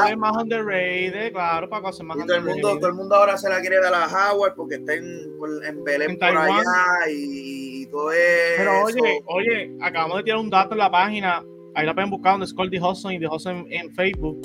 es 0.10 0.18
más 0.18 0.38
underrated, 0.38 1.34
claro, 1.34 1.70
Pau 1.70 1.82
Gasol 1.82 2.06
es 2.06 2.08
más 2.08 2.18
y 2.18 2.28
todo 2.28 2.38
el 2.38 2.44
mundo, 2.46 2.80
todo 2.80 2.88
el 2.88 2.96
mundo 2.96 3.16
ahora 3.16 3.38
se 3.38 3.50
la 3.50 3.60
quiere 3.60 3.82
dar 3.82 3.94
a 3.94 4.06
Howard 4.08 4.56
porque 4.56 4.76
está 4.76 4.94
en, 4.94 5.34
en 5.66 5.84
Belén 5.84 6.18
por 6.18 6.30
allá 6.30 6.64
y, 7.12 7.86
todo 7.88 8.14
eso. 8.14 8.54
Pero 8.58 8.84
oye, 8.86 9.24
oye, 9.26 9.78
acabamos 9.82 10.18
de 10.20 10.24
tirar 10.24 10.40
un 10.40 10.50
dato 10.50 10.76
en 10.76 10.78
la 10.78 10.90
página 10.92 11.44
ahí 11.80 11.86
la 11.86 11.94
pueden 11.94 12.10
buscar 12.10 12.34
donde 12.34 12.46
es 12.46 12.56
The 12.56 12.82
Hudson 12.82 13.14
y 13.14 13.20
The 13.20 13.28
Hudson 13.28 13.66
en, 13.70 13.92
Facebook. 13.94 14.40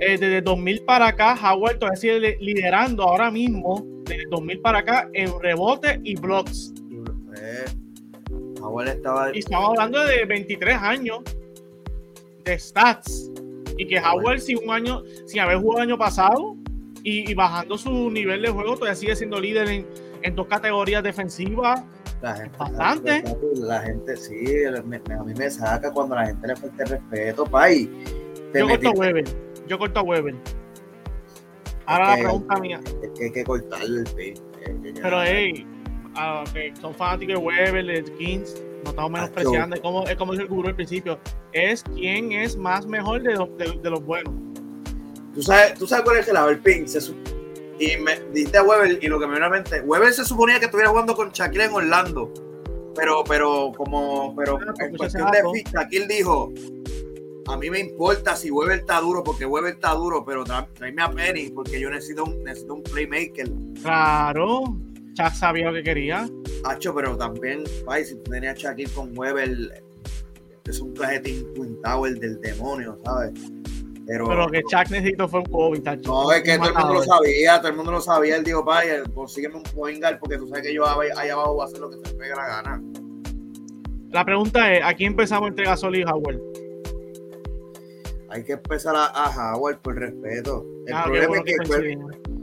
Eh, 0.00 0.18
desde 0.18 0.42
2000 0.42 0.84
para 0.84 1.08
acá, 1.08 1.34
Howard 1.34 1.78
todavía 1.78 1.96
sigue 1.96 2.36
liderando 2.40 3.04
ahora 3.04 3.30
mismo, 3.30 3.86
desde 4.04 4.24
2000 4.30 4.60
para 4.60 4.78
acá, 4.78 5.08
en 5.12 5.30
rebote 5.40 6.00
y 6.02 6.16
blocks. 6.16 6.72
Eh, 7.36 7.64
Howard 8.60 8.88
estaba... 8.88 9.34
Y 9.34 9.40
estamos 9.40 9.70
hablando 9.70 10.04
de 10.04 10.24
23 10.24 10.76
años 10.76 11.20
de 12.44 12.58
stats. 12.58 13.30
Y 13.78 13.86
que 13.86 14.00
Howard, 14.00 14.40
sin 14.40 14.58
un 14.58 14.70
año, 14.70 15.02
sin 15.26 15.40
haber 15.40 15.58
jugado 15.58 15.82
el 15.82 15.88
año 15.90 15.98
pasado 15.98 16.56
y, 17.04 17.32
bajando 17.34 17.78
su 17.78 18.10
nivel 18.10 18.42
de 18.42 18.48
juego, 18.48 18.74
todavía 18.74 18.94
sigue 18.94 19.16
siendo 19.16 19.40
líder 19.40 19.68
en, 19.68 19.86
en 20.22 20.34
dos 20.34 20.46
categorías 20.46 21.02
defensivas 21.02 21.82
la 22.22 22.36
gente, 22.36 22.56
Bastante. 22.58 23.24
La, 23.54 23.80
gente 23.80 24.16
sí, 24.16 24.64
a 24.64 25.22
mí 25.22 25.34
me 25.34 25.50
saca 25.50 25.92
cuando 25.92 26.14
la 26.14 26.26
gente 26.26 26.46
le 26.46 26.56
falta 26.56 26.82
el 26.84 26.88
respeto, 26.90 27.44
pay. 27.44 27.90
Yo 28.54 28.68
corto 28.68 28.88
a 28.88 28.92
Weber. 28.92 29.24
Yo 29.66 29.78
corto 29.78 30.00
a 30.00 30.02
Weber. 30.02 30.34
Ahora 31.86 32.16
la 32.16 32.22
pregunta 32.22 32.56
mía. 32.60 32.80
Es 33.02 33.10
que 33.18 33.24
hay 33.24 33.32
que 33.32 33.44
cortarle 33.44 34.00
el 34.00 34.94
Pero, 34.94 35.22
hey, 35.22 35.66
ah, 36.14 36.44
son 36.80 36.94
fanáticos 36.94 37.34
de 37.34 37.40
Weber, 37.40 37.86
de 37.86 38.04
Kings, 38.14 38.62
no 38.84 38.90
estamos 38.90 39.10
menospreciando. 39.10 39.76
Es 39.76 39.82
como, 39.82 40.06
es 40.06 40.16
como 40.16 40.32
dice 40.32 40.44
el 40.44 40.48
gurú 40.48 40.68
al 40.68 40.76
principio. 40.76 41.18
Es 41.52 41.82
quién 41.82 42.32
es 42.32 42.56
más 42.56 42.86
mejor 42.86 43.22
de, 43.22 43.34
los, 43.34 43.48
de, 43.56 43.90
los 43.90 44.04
buenos. 44.04 44.32
¿Tú 45.34 45.42
sabes, 45.42 45.74
tú 45.74 45.86
sabes 45.86 46.04
cuál 46.04 46.18
es 46.18 46.28
el 46.28 46.34
lado, 46.34 46.50
el 46.50 46.60
pin. 46.60 46.86
Y 47.78 47.96
me 47.96 48.20
diste 48.32 48.58
a 48.58 48.62
Weber 48.62 48.98
y 49.02 49.06
lo 49.08 49.18
que 49.18 49.26
me 49.26 49.32
viene 49.32 49.46
a 49.46 49.50
mente, 49.50 49.80
Weber 49.80 50.12
se 50.12 50.24
suponía 50.24 50.58
que 50.58 50.66
estuviera 50.66 50.90
jugando 50.90 51.14
con 51.16 51.30
Shaquille 51.32 51.64
en 51.64 51.72
Orlando. 51.72 52.32
Pero, 52.94 53.24
pero, 53.24 53.72
como, 53.76 54.34
pero 54.36 54.58
Ah, 54.60 54.74
pues, 54.76 54.88
en 54.90 54.96
cuestión 54.96 55.30
de 55.30 55.38
fit, 55.54 55.68
Shaquille 55.72 56.06
dijo, 56.06 56.52
a 57.48 57.56
mí 57.56 57.70
me 57.70 57.80
importa 57.80 58.36
si 58.36 58.50
Weber 58.50 58.80
está 58.80 59.00
duro, 59.00 59.24
porque 59.24 59.46
Weber 59.46 59.74
está 59.74 59.94
duro, 59.94 60.24
pero 60.24 60.44
tra- 60.44 60.68
tráeme 60.74 61.02
a 61.02 61.10
Penny, 61.10 61.50
porque 61.50 61.80
yo 61.80 61.88
necesito 61.90 62.24
un, 62.24 62.44
necesito 62.44 62.74
un 62.74 62.82
playmaker. 62.82 63.50
Claro, 63.82 64.76
Chuck 65.14 65.32
sabía 65.34 65.68
lo 65.70 65.72
que 65.74 65.82
quería. 65.82 66.28
Hacho, 66.64 66.94
pero 66.94 67.16
también, 67.16 67.64
ay, 67.88 68.04
si 68.04 68.14
tú 68.16 68.30
tenías 68.30 68.58
Shaquille 68.58 68.92
con 68.92 69.16
Weber, 69.18 69.82
es 70.64 70.80
un 70.80 70.94
de 70.94 71.20
Twin 71.54 71.80
Tower 71.82 72.14
del 72.18 72.40
demonio, 72.40 72.98
¿sabes? 73.04 73.32
Pero, 74.06 74.26
Pero 74.26 74.46
lo 74.46 74.48
que 74.48 74.62
Chuck 74.62 74.90
necesitó 74.90 75.28
fue 75.28 75.40
un 75.40 75.46
COVID, 75.46 75.82
tacho. 75.82 76.10
no, 76.10 76.32
es 76.32 76.42
que 76.42 76.56
todo 76.58 76.68
el 76.68 76.74
mundo 76.74 76.94
lo 76.94 77.02
sabía, 77.04 77.58
todo 77.58 77.68
el 77.68 77.76
mundo 77.76 77.92
lo 77.92 78.00
sabía. 78.00 78.36
Él 78.36 78.44
dijo, 78.44 78.64
vaya, 78.64 79.02
consígueme 79.14 79.56
un 79.56 79.62
point 79.62 80.00
guard 80.00 80.18
porque 80.18 80.38
tú 80.38 80.48
sabes 80.48 80.64
que 80.64 80.74
yo 80.74 80.84
allá 80.84 81.32
abajo 81.34 81.54
voy 81.54 81.62
a 81.62 81.66
hacer 81.66 81.78
lo 81.80 81.88
que 81.90 81.96
me 81.98 82.02
pegue 82.10 82.34
la 82.34 82.46
gana. 82.46 82.82
La 84.10 84.24
pregunta 84.24 84.72
es, 84.74 84.82
¿aquí 84.84 85.04
empezamos 85.04 85.48
entre 85.50 85.64
Gasol 85.64 85.96
y 85.96 86.02
Howard? 86.04 86.38
Hay 88.30 88.44
que 88.44 88.52
empezar 88.54 88.94
a, 88.96 89.06
a 89.06 89.54
Howard 89.54 89.80
por 89.82 89.94
respeto. 89.94 90.64
El 90.86 90.94
Ah, 90.94 91.04
problema 91.04 91.36
es 91.38 91.42
que, 91.44 91.54
que 91.54 91.98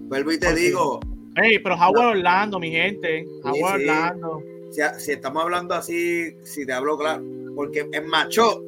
vuelvo 0.07 0.31
y 0.31 0.39
te 0.39 0.53
digo, 0.53 0.99
Ey, 1.35 1.59
pero 1.59 1.75
Howard 1.75 2.17
Orlando, 2.17 2.59
mi 2.59 2.71
gente. 2.71 3.25
Howard 3.43 3.79
sí. 3.79 3.87
Orlando. 3.89 4.43
si, 4.71 4.81
si 4.99 5.11
estamos 5.11 5.43
hablando 5.43 5.73
así, 5.75 6.35
si 6.43 6.65
te 6.65 6.73
hablo 6.73 6.97
claro, 6.97 7.23
porque 7.55 7.87
en 7.91 8.07
macho, 8.07 8.63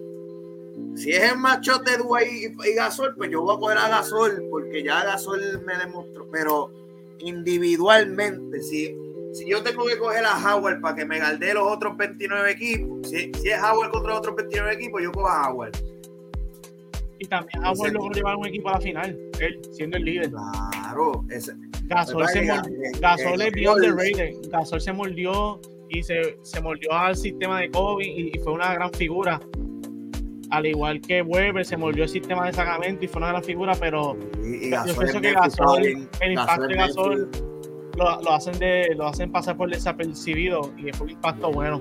si 0.96 1.12
es 1.12 1.32
el 1.32 1.38
macho 1.38 1.80
de 1.80 1.92
y, 2.26 2.70
y 2.70 2.76
Gasol, 2.76 3.16
pues 3.16 3.30
yo 3.32 3.42
voy 3.42 3.56
a 3.56 3.60
coger 3.60 3.78
a 3.78 3.90
Gasol, 3.90 4.48
porque 4.50 4.84
ya 4.84 5.04
Gasol 5.04 5.62
me 5.66 5.78
demostró, 5.78 6.28
pero 6.32 6.72
individualmente, 7.20 8.62
si, 8.62 8.96
si 9.34 9.50
yo 9.50 9.64
tengo 9.64 9.86
que 9.86 9.98
coger 9.98 10.26
a 10.26 10.38
Howard 10.38 10.82
para 10.82 10.96
que 10.96 11.06
me 11.06 11.20
galdee 11.20 11.54
los 11.54 11.68
otros 11.68 11.96
29 11.98 12.52
equipos, 12.52 13.10
si, 13.10 13.32
si 13.34 13.50
es 13.50 13.62
Howard 13.62 13.92
contra 13.92 14.12
los 14.12 14.20
otros 14.20 14.36
29 14.36 14.74
equipos, 14.74 15.02
yo 15.02 15.12
cojo 15.12 15.28
a 15.28 15.50
Howard. 15.50 15.72
Y 17.20 17.26
también 17.26 17.64
Howard 17.64 17.94
logró 17.94 18.14
llevar 18.14 18.36
un 18.36 18.48
equipo 18.48 18.70
a 18.70 18.74
la 18.74 18.82
final. 18.82 19.20
Él 19.40 19.62
siendo 19.72 19.98
el 19.98 20.06
líder. 20.06 20.32
Claro, 20.72 21.24
ese, 21.30 21.54
Gasol, 21.84 22.28
se 22.30 22.40
Oiga, 22.40 22.64
mordió, 22.64 23.00
Gasol 23.00 23.42
es 23.42 23.52
bien 23.52 23.70
underrated. 23.70 24.36
Gasol 24.50 24.82
se 24.82 24.92
mordió 24.92 25.62
y 25.90 26.02
se, 26.02 26.38
se 26.42 26.62
mordió 26.62 26.92
al 26.94 27.16
sistema 27.16 27.60
de 27.60 27.70
Kobe 27.70 28.06
y, 28.08 28.32
y 28.34 28.40
fue 28.40 28.54
una 28.54 28.74
gran 28.74 28.92
figura. 28.94 29.40
Al 30.52 30.66
igual 30.66 31.00
que 31.02 31.22
Weber 31.22 31.66
se 31.66 31.78
mordió 31.78 32.04
el 32.04 32.10
sistema 32.10 32.46
de 32.46 32.54
Sacramento 32.54 33.06
y 33.06 33.08
fue 33.08 33.20
una 33.22 33.30
gran 33.30 33.44
figura, 33.44 33.74
pero 33.80 34.18
y, 34.44 34.68
y 34.68 34.70
yo 34.72 34.96
pienso 34.98 35.18
en 35.18 35.22
que 35.24 35.34
Gasol, 35.34 35.86
el 36.20 36.32
impacto 36.32 36.68
de 36.68 36.76
Gasol 36.76 37.32
lo, 37.98 38.22
lo 38.22 38.32
hacen 38.34 38.60
de, 38.60 38.94
lo 38.96 39.08
hacen 39.08 39.32
pasar 39.32 39.56
por 39.58 39.70
desapercibido 39.70 40.72
y 40.78 40.92
fue 40.92 41.06
un 41.08 41.12
impacto 41.14 41.52
bueno. 41.52 41.80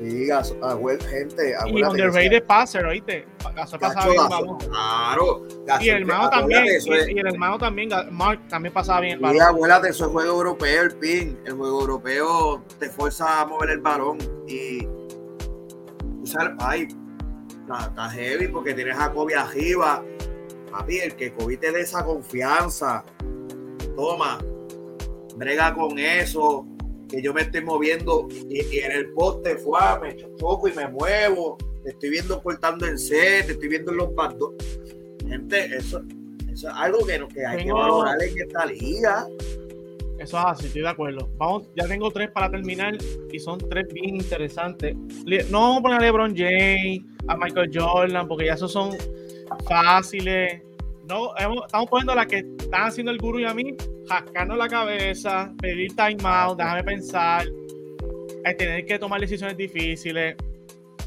Sí, 0.00 0.26
Gasol, 0.26 1.00
gente, 1.02 1.54
Y 1.68 1.82
underrated 1.82 2.44
passer, 2.44 2.84
¿oíste? 2.86 3.24
Gasol 3.54 3.78
pasaba 3.80 4.06
bien 4.06 4.16
el 4.20 4.28
Gasol, 4.28 4.46
balón. 4.46 4.58
Claro. 4.68 5.42
Gasol, 5.66 5.84
Y 5.86 5.88
el 5.90 5.96
hermano 6.02 6.30
también, 6.30 6.64
es- 6.66 6.86
y, 6.86 6.90
y 6.90 7.18
el 7.18 7.26
hermano 7.26 7.58
también, 7.58 7.90
Mark 8.12 8.40
también 8.48 8.72
pasaba 8.72 9.00
bien 9.00 9.14
el 9.14 9.18
Y 9.20 9.22
balón. 9.22 9.42
acuérdate, 9.42 9.88
eso 9.90 10.06
es 10.06 10.10
juego 10.12 10.36
europeo, 10.38 10.82
el 10.82 10.96
pin. 10.96 11.38
El 11.44 11.52
juego 11.54 11.80
europeo 11.82 12.62
te 12.80 12.88
fuerza 12.88 13.40
a 13.42 13.46
mover 13.46 13.70
el 13.70 13.80
balón. 13.80 14.18
Y. 14.48 14.86
sabes, 16.24 16.50
ay, 16.60 16.88
está, 17.68 17.86
está 17.88 18.10
heavy 18.10 18.48
porque 18.48 18.74
tienes 18.74 18.98
a 18.98 19.12
Kobe 19.12 19.34
arriba. 19.34 20.04
Papi, 20.70 20.98
el 20.98 21.16
que 21.16 21.32
Kobe 21.32 21.56
te 21.56 21.72
dé 21.72 21.82
esa 21.82 22.04
confianza. 22.04 23.04
Toma, 23.96 24.38
brega 25.36 25.74
con 25.74 25.98
eso. 25.98 26.66
Que 27.08 27.22
yo 27.22 27.32
me 27.32 27.42
estoy 27.42 27.62
moviendo 27.62 28.28
y, 28.30 28.62
y 28.66 28.78
en 28.80 28.92
el 28.92 29.12
poste 29.12 29.56
fue, 29.56 29.80
me 30.02 30.16
choco 30.36 30.68
y 30.68 30.72
me 30.72 30.88
muevo. 30.88 31.56
Te 31.82 31.90
estoy 31.90 32.10
viendo 32.10 32.42
cortando 32.42 32.86
en 32.86 32.98
set, 32.98 33.46
te 33.46 33.52
estoy 33.52 33.68
viendo 33.68 33.92
en 33.92 33.98
los 33.98 34.14
bandos. 34.14 34.52
Gente, 35.26 35.74
eso, 35.74 36.02
eso 36.52 36.68
es 36.68 36.74
algo 36.74 37.06
que, 37.06 37.26
que 37.32 37.46
hay 37.46 37.64
que 37.64 37.72
valorar 37.72 38.22
en 38.22 38.38
esta 38.38 38.66
liga. 38.66 39.26
Eso 40.18 40.36
es 40.36 40.44
así, 40.44 40.66
estoy 40.66 40.82
de 40.82 40.88
acuerdo. 40.88 41.28
Vamos, 41.36 41.68
ya 41.76 41.86
tengo 41.86 42.10
tres 42.10 42.30
para 42.30 42.50
terminar 42.50 42.96
y 43.32 43.38
son 43.38 43.58
tres 43.70 43.86
bien 43.92 44.16
interesantes. 44.16 44.96
No 45.48 45.60
vamos 45.60 45.78
a 45.78 45.82
poner 45.82 45.98
a 45.98 46.02
LeBron 46.02 46.36
James, 46.36 47.02
a 47.28 47.36
Michael 47.36 47.70
Jordan, 47.72 48.26
porque 48.26 48.46
ya 48.46 48.54
esos 48.54 48.72
son 48.72 48.90
fáciles. 49.68 50.60
No, 51.08 51.34
estamos 51.36 51.88
poniendo 51.88 52.14
las 52.14 52.26
que 52.26 52.38
están 52.38 52.88
haciendo 52.88 53.12
el 53.12 53.18
guru 53.18 53.38
y 53.38 53.44
a 53.44 53.54
mí, 53.54 53.76
jascarnos 54.08 54.58
la 54.58 54.68
cabeza, 54.68 55.52
pedir 55.62 55.94
timeout, 55.94 56.58
déjame 56.58 56.82
pensar, 56.82 57.46
el 58.44 58.56
tener 58.56 58.84
que 58.84 58.98
tomar 58.98 59.20
decisiones 59.20 59.56
difíciles. 59.56 60.36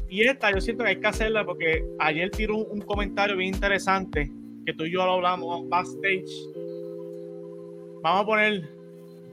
Y 0.08 0.22
esta 0.22 0.50
yo 0.50 0.60
siento 0.60 0.84
que 0.84 0.90
hay 0.90 1.00
que 1.00 1.06
hacerla 1.06 1.44
porque 1.44 1.84
ayer 2.00 2.30
tiró 2.30 2.56
un, 2.56 2.66
un 2.70 2.80
comentario 2.80 3.36
bien 3.36 3.54
interesante 3.54 4.30
que 4.64 4.72
tú 4.72 4.84
y 4.84 4.92
yo 4.92 5.04
lo 5.04 5.12
hablamos 5.12 5.68
backstage. 5.68 6.30
Vamos 8.02 8.22
a 8.22 8.26
poner 8.26 8.81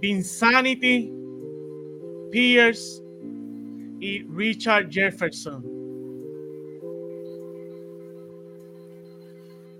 Vinsanity, 0.02 1.12
Pierce 2.32 3.04
y 4.00 4.24
Richard 4.34 4.90
Jefferson. 4.90 5.64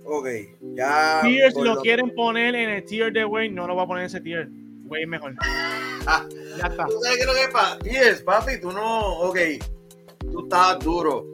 Ok, 0.04 0.26
ya. 0.74 1.20
Pierce 1.22 1.56
lo 1.58 1.74
lo- 1.76 1.80
quieren 1.82 2.12
poner 2.14 2.54
en 2.54 2.70
el 2.70 2.84
tier 2.84 3.12
de 3.12 3.24
Wayne, 3.24 3.54
no 3.54 3.66
lo 3.66 3.76
va 3.76 3.82
a 3.82 3.86
poner 3.86 4.02
en 4.02 4.06
ese 4.06 4.20
tier. 4.20 4.48
Wayne 4.86 5.06
mejor. 5.06 5.34
Ah. 6.06 6.26
Ya 6.58 6.66
está. 6.66 6.84
¿Tú 6.86 6.94
sabes 7.00 7.16
qué 7.16 7.22
es 7.22 7.26
lo 7.26 7.34
que 7.34 7.52
pasa? 7.52 7.78
Yes, 7.84 8.22
papi, 8.22 8.60
tú 8.60 8.72
no. 8.72 9.20
Ok, 9.20 9.38
tú 10.32 10.42
estás 10.42 10.78
duro. 10.80 11.24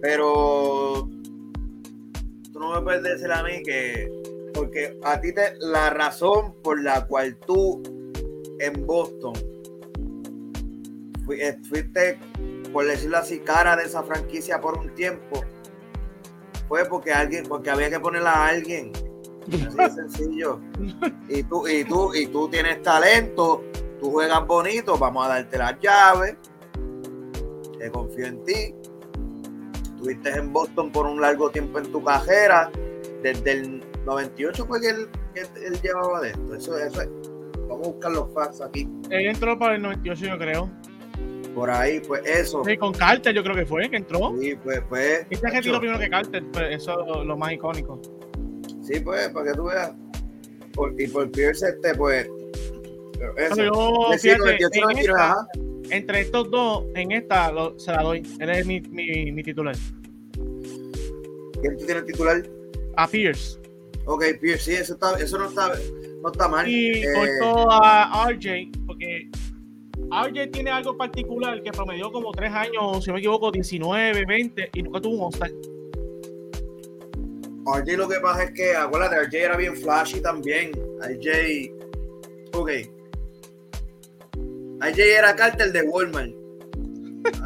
Pero. 0.00 1.08
Tú 2.52 2.58
no 2.58 2.74
me 2.74 2.80
puedes 2.80 3.02
decir 3.02 3.30
a 3.30 3.42
mí 3.42 3.62
que. 3.62 4.08
Porque 4.54 4.98
a 5.02 5.20
ti 5.20 5.34
te. 5.34 5.54
La 5.58 5.90
razón 5.90 6.54
por 6.62 6.82
la 6.82 7.06
cual 7.06 7.36
tú 7.38 7.82
en 8.60 8.86
Boston 8.86 9.34
eh, 11.32 11.56
fuiste, 11.68 12.18
por 12.72 12.86
decirlo 12.86 13.18
así, 13.18 13.40
cara 13.40 13.76
de 13.76 13.84
esa 13.84 14.02
franquicia 14.02 14.60
por 14.60 14.78
un 14.78 14.94
tiempo. 14.94 15.42
Fue 16.68 16.84
porque 16.84 17.12
alguien, 17.12 17.44
porque 17.46 17.70
había 17.70 17.90
que 17.90 18.00
ponerla 18.00 18.32
a 18.32 18.48
alguien. 18.48 18.92
Así 19.48 19.76
de 19.76 19.90
sencillo. 19.90 20.60
Y 21.28 21.42
tú, 21.44 21.66
y 21.68 21.84
tú, 21.84 22.14
y 22.14 22.26
tú 22.26 22.48
tienes 22.48 22.82
talento, 22.82 23.64
tú 24.00 24.10
juegas 24.10 24.46
bonito, 24.46 24.96
vamos 24.98 25.26
a 25.26 25.28
darte 25.28 25.58
las 25.58 25.78
llaves. 25.80 26.36
Te 27.78 27.90
confío 27.90 28.26
en 28.26 28.44
ti. 28.44 28.74
Estuviste 29.82 30.30
en 30.30 30.52
Boston 30.52 30.92
por 30.92 31.06
un 31.06 31.20
largo 31.20 31.50
tiempo 31.50 31.78
en 31.78 31.90
tu 31.90 32.02
carrera. 32.02 32.70
Desde 33.22 33.52
el 33.52 33.84
98 34.04 34.66
fue 34.66 34.80
que 34.80 34.88
él, 34.88 35.08
que 35.34 35.40
él 35.66 35.80
llevaba 35.82 36.20
de 36.20 36.30
esto. 36.30 36.54
Eso, 36.54 36.78
eso 36.78 37.00
es. 37.02 37.08
Vamos 37.68 37.86
a 37.88 37.90
buscar 37.90 38.12
los 38.12 38.32
facts 38.34 38.60
aquí. 38.60 38.88
Él 39.10 39.26
entró 39.28 39.58
para 39.58 39.76
el 39.76 39.82
98, 39.82 40.26
yo 40.26 40.38
creo. 40.38 40.70
Por 41.54 41.70
ahí, 41.70 42.00
pues 42.00 42.22
eso. 42.26 42.62
Sí, 42.64 42.76
con 42.76 42.92
Carter, 42.92 43.34
yo 43.34 43.42
creo 43.42 43.54
que 43.54 43.64
fue, 43.64 43.88
que 43.88 43.96
entró. 43.96 44.34
Sí, 44.40 44.54
pues, 44.62 44.82
pues. 44.88 45.26
Este 45.30 45.50
que 45.50 45.60
tiró 45.62 45.78
primero 45.78 45.98
que 45.98 46.10
Carter, 46.10 46.44
pues 46.52 46.76
eso 46.76 47.00
es 47.00 47.06
lo, 47.06 47.24
lo 47.24 47.36
más 47.36 47.52
icónico. 47.52 48.00
Sí, 48.82 49.00
pues, 49.00 49.28
para 49.30 49.46
que 49.50 49.56
tú 49.56 49.64
veas. 49.64 49.92
Por- 50.74 51.00
y 51.00 51.06
por 51.06 51.30
Pierce, 51.30 51.68
este, 51.68 51.94
pues. 51.94 52.28
Eso. 53.36 53.62
Yo, 53.62 54.08
Sí, 54.18 54.28
fíjate, 54.28 54.38
98, 54.40 54.74
en 54.74 54.80
99, 54.82 55.00
esta- 55.00 55.32
ajá. 55.32 55.46
entre 55.90 56.20
estos 56.20 56.50
dos, 56.50 56.84
en 56.94 57.12
esta 57.12 57.52
lo- 57.52 57.78
se 57.78 57.92
la 57.92 58.02
doy. 58.02 58.22
Él 58.40 58.50
es 58.50 58.66
mi, 58.66 58.80
mi, 58.80 59.32
mi 59.32 59.42
titular. 59.42 59.76
¿Quién 61.62 61.76
tú 61.78 61.86
tienes 61.86 62.04
titular? 62.04 62.42
A 62.96 63.06
Pierce. 63.08 63.58
Ok, 64.06 64.24
Pierce, 64.40 64.64
sí, 64.64 64.72
eso, 64.72 64.94
está, 64.94 65.14
eso 65.14 65.38
no, 65.38 65.48
está, 65.48 65.72
no 66.22 66.30
está 66.30 66.48
mal. 66.48 66.68
Y 66.68 67.02
Eh, 67.02 67.06
cortó 67.40 67.70
a 67.70 68.28
RJ, 68.30 68.70
porque 68.86 69.30
RJ 70.10 70.50
tiene 70.52 70.70
algo 70.70 70.96
particular 70.96 71.62
que 71.62 71.70
promedió 71.70 72.12
como 72.12 72.32
tres 72.32 72.52
años, 72.52 73.02
si 73.02 73.08
no 73.08 73.14
me 73.14 73.20
equivoco, 73.20 73.50
19, 73.50 74.24
20, 74.26 74.70
y 74.74 74.82
nunca 74.82 75.00
tuvo 75.00 75.14
un 75.14 75.22
All-Star. 75.24 75.50
RJ 77.66 77.96
lo 77.96 78.08
que 78.08 78.20
pasa 78.20 78.44
es 78.44 78.50
que, 78.52 78.74
acuérdate, 78.76 79.24
RJ 79.24 79.36
era 79.38 79.56
bien 79.56 79.76
flashy 79.76 80.20
también. 80.20 80.72
RJ, 81.00 81.72
ok. 82.52 82.70
RJ 84.80 85.18
era 85.18 85.34
cártel 85.34 85.72
de 85.72 85.82
Walmart. 85.82 86.32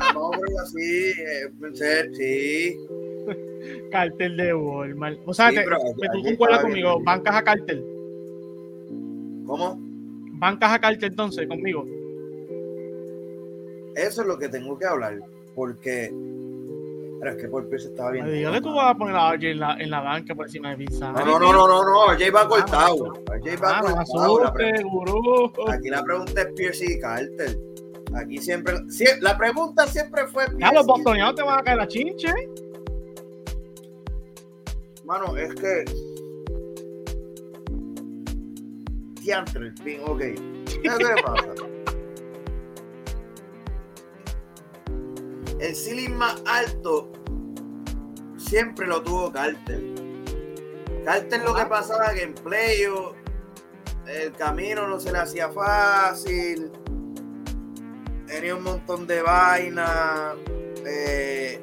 Ah, 0.00 0.10
ponerlo 0.12 0.58
así, 0.60 1.10
eh, 1.10 1.48
pensé, 1.60 2.12
sí. 2.14 2.76
Cartel 3.90 4.36
de 4.36 4.54
Walmart. 4.54 5.18
O 5.26 5.32
sea, 5.34 5.50
Sí, 5.50 5.56
te- 5.56 5.62
pero 5.62 5.78
que 5.78 5.84
tú 5.84 6.18
RJ 6.18 6.22
concuerdas 6.30 6.58
estaba 6.58 6.62
conmigo, 6.62 6.92
bien. 6.94 7.04
bancas 7.04 7.34
a 7.36 7.42
cartel. 7.44 7.84
¿Cómo? 9.46 9.78
Bancas 10.32 10.72
a 10.72 10.78
cartel 10.78 11.10
entonces 11.10 11.46
conmigo. 11.48 11.84
Eso 13.96 14.20
es 14.22 14.26
lo 14.28 14.38
que 14.38 14.48
tengo 14.48 14.78
que 14.78 14.86
hablar, 14.86 15.18
porque 15.54 16.12
Pero 17.20 17.32
es 17.32 17.36
que 17.42 17.48
Paul 17.48 17.66
Pierce 17.66 17.88
estaba. 17.88 18.12
Me 18.12 18.20
duro, 18.42 18.52
que 18.52 18.60
tú 18.60 18.72
vas 18.72 18.92
a 18.92 18.94
poner 18.94 19.16
a 19.16 19.32
RJ 19.34 19.50
en 19.50 19.58
la, 19.58 19.76
en 19.80 19.90
la 19.90 20.00
banca 20.00 20.36
por 20.36 20.46
encima 20.46 20.70
de 20.70 20.76
Vince 20.76 21.00
No, 21.00 21.12
no, 21.12 21.38
no, 21.40 21.52
no, 21.52 21.66
no, 21.66 21.82
no, 21.82 22.06
Jay 22.16 22.30
va 22.30 22.46
cortado. 22.48 23.12
Jay 23.42 23.56
va 23.56 23.78
Ah, 23.78 23.82
me 23.82 23.92
cortado. 24.04 25.68
Aquí 25.72 25.88
la 25.90 26.04
pregunta 26.04 26.42
es 26.42 26.48
Pierce 26.54 26.84
y 26.92 27.00
Carter. 27.00 27.58
Aquí 28.14 28.38
siempre, 28.38 28.74
sie- 28.88 29.18
la 29.20 29.36
pregunta 29.36 29.86
siempre 29.88 30.28
fue 30.28 30.44
Ya 30.44 30.56
Pierce 30.56 30.74
los 30.76 30.84
y- 30.84 30.86
bostonianos 30.86 31.34
te 31.34 31.42
van 31.42 31.58
a 31.58 31.62
caer 31.64 31.78
la 31.78 31.88
chinche. 31.88 32.28
Mano, 35.08 35.38
es 35.38 35.54
que. 35.54 35.84
Diantre, 39.22 39.72
pin, 39.82 40.00
ok. 40.06 40.18
¿Qué 40.18 40.34
le 40.82 41.22
pasa? 41.22 41.54
El 45.60 45.74
ceiling 45.74 46.12
más 46.12 46.42
alto 46.44 47.10
siempre 48.36 48.86
lo 48.86 49.02
tuvo 49.02 49.32
Carter. 49.32 49.82
Carter 51.06 51.42
lo 51.42 51.54
que 51.54 51.64
pasaba 51.64 52.12
que 52.12 52.24
en 52.24 52.34
playo 52.34 53.14
el 54.06 54.32
camino 54.32 54.86
no 54.86 55.00
se 55.00 55.10
le 55.10 55.18
hacía 55.20 55.48
fácil. 55.48 56.70
Tenía 58.26 58.56
un 58.56 58.62
montón 58.62 59.06
de 59.06 59.22
vainas. 59.22 60.34
eh, 60.84 61.62